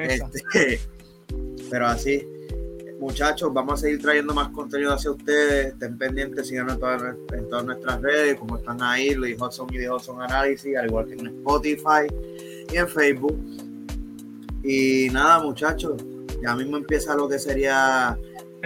este, 0.10 0.80
pero, 1.70 1.88
así, 1.88 2.26
muchachos, 3.00 3.54
vamos 3.54 3.76
a 3.76 3.78
seguir 3.78 4.02
trayendo 4.02 4.34
más 4.34 4.50
contenido 4.50 4.94
hacia 4.94 5.12
ustedes. 5.12 5.74
Estén 5.74 5.98
pendientes, 5.98 6.48
síganos 6.48 6.74
en 6.74 6.80
todas, 6.80 7.04
en 7.34 7.50
todas 7.50 7.66
nuestras 7.66 8.02
redes, 8.02 8.40
como 8.40 8.58
están 8.58 8.82
ahí, 8.82 9.14
Luis 9.14 9.40
Hudson 9.40 9.68
y 9.74 9.78
de 9.78 9.90
Hudson 9.90 10.22
Análisis, 10.22 10.76
al 10.76 10.88
igual 10.88 11.08
que 11.08 11.14
en 11.14 11.28
Spotify 11.28 12.08
y 12.72 12.78
en 12.78 12.88
Facebook. 12.88 13.38
Y 14.64 15.10
nada, 15.12 15.40
muchachos, 15.40 16.04
ya 16.42 16.56
mismo 16.56 16.78
empieza 16.78 17.16
lo 17.16 17.28
que 17.30 17.40
sería 17.40 18.18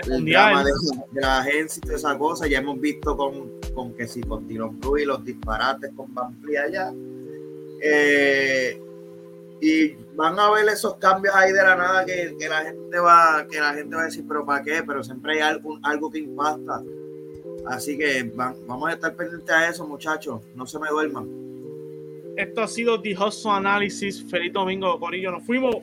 el 0.08 0.26
drama 0.26 0.64
de, 0.64 0.72
la 1.14 1.40
agencia 1.40 1.80
y 1.80 1.82
toda 1.82 1.98
esa 1.98 2.18
cosa. 2.18 2.48
Ya 2.48 2.60
hemos 2.60 2.80
visto 2.80 3.16
con, 3.16 3.52
con 3.74 3.94
que 3.94 4.08
si 4.08 4.22
con 4.22 4.48
Dylan 4.48 4.80
Cruz 4.80 5.02
y 5.02 5.06
los 5.06 5.24
disparates 5.24 5.92
con 5.96 6.14
Van 6.14 6.38
allá. 6.64 6.94
Eh, 7.84 8.82
y 9.60 9.94
van 10.16 10.40
a 10.40 10.52
ver 10.52 10.68
esos 10.70 10.96
cambios 10.96 11.36
ahí 11.36 11.52
de 11.52 11.62
la 11.62 11.76
nada 11.76 12.06
que, 12.06 12.36
que, 12.40 12.50
la 12.50 12.62
gente 12.64 13.00
va 13.00 13.46
que 13.50 13.60
la 13.60 13.74
gente 13.74 13.96
va 13.96 14.04
a 14.04 14.06
decir 14.06 14.26
pero 14.28 14.44
para 14.44 14.64
qué 14.64 14.84
pero 14.86 15.04
siempre 15.04 15.34
hay 15.34 15.40
algo, 15.40 15.80
algo 15.84 16.12
que 16.12 16.18
impacta 16.18 16.82
Así 17.66 17.98
que 17.98 18.24
vamos 18.36 18.90
a 18.90 18.94
estar 18.94 19.16
pendientes 19.16 19.50
a 19.50 19.70
eso, 19.70 19.88
muchachos. 19.88 20.42
No 20.56 20.66
se 20.66 20.80
me 20.80 20.90
duerman. 20.90 21.30
Esto 22.36 22.62
ha 22.64 22.68
sido 22.68 23.02
The 23.02 23.16
Hustle 23.18 23.52
Analysis. 23.52 24.26
Feliz 24.30 24.54
domingo, 24.54 25.00
Corillo. 25.00 25.32
Nos 25.32 25.46
fuimos. 25.46 25.76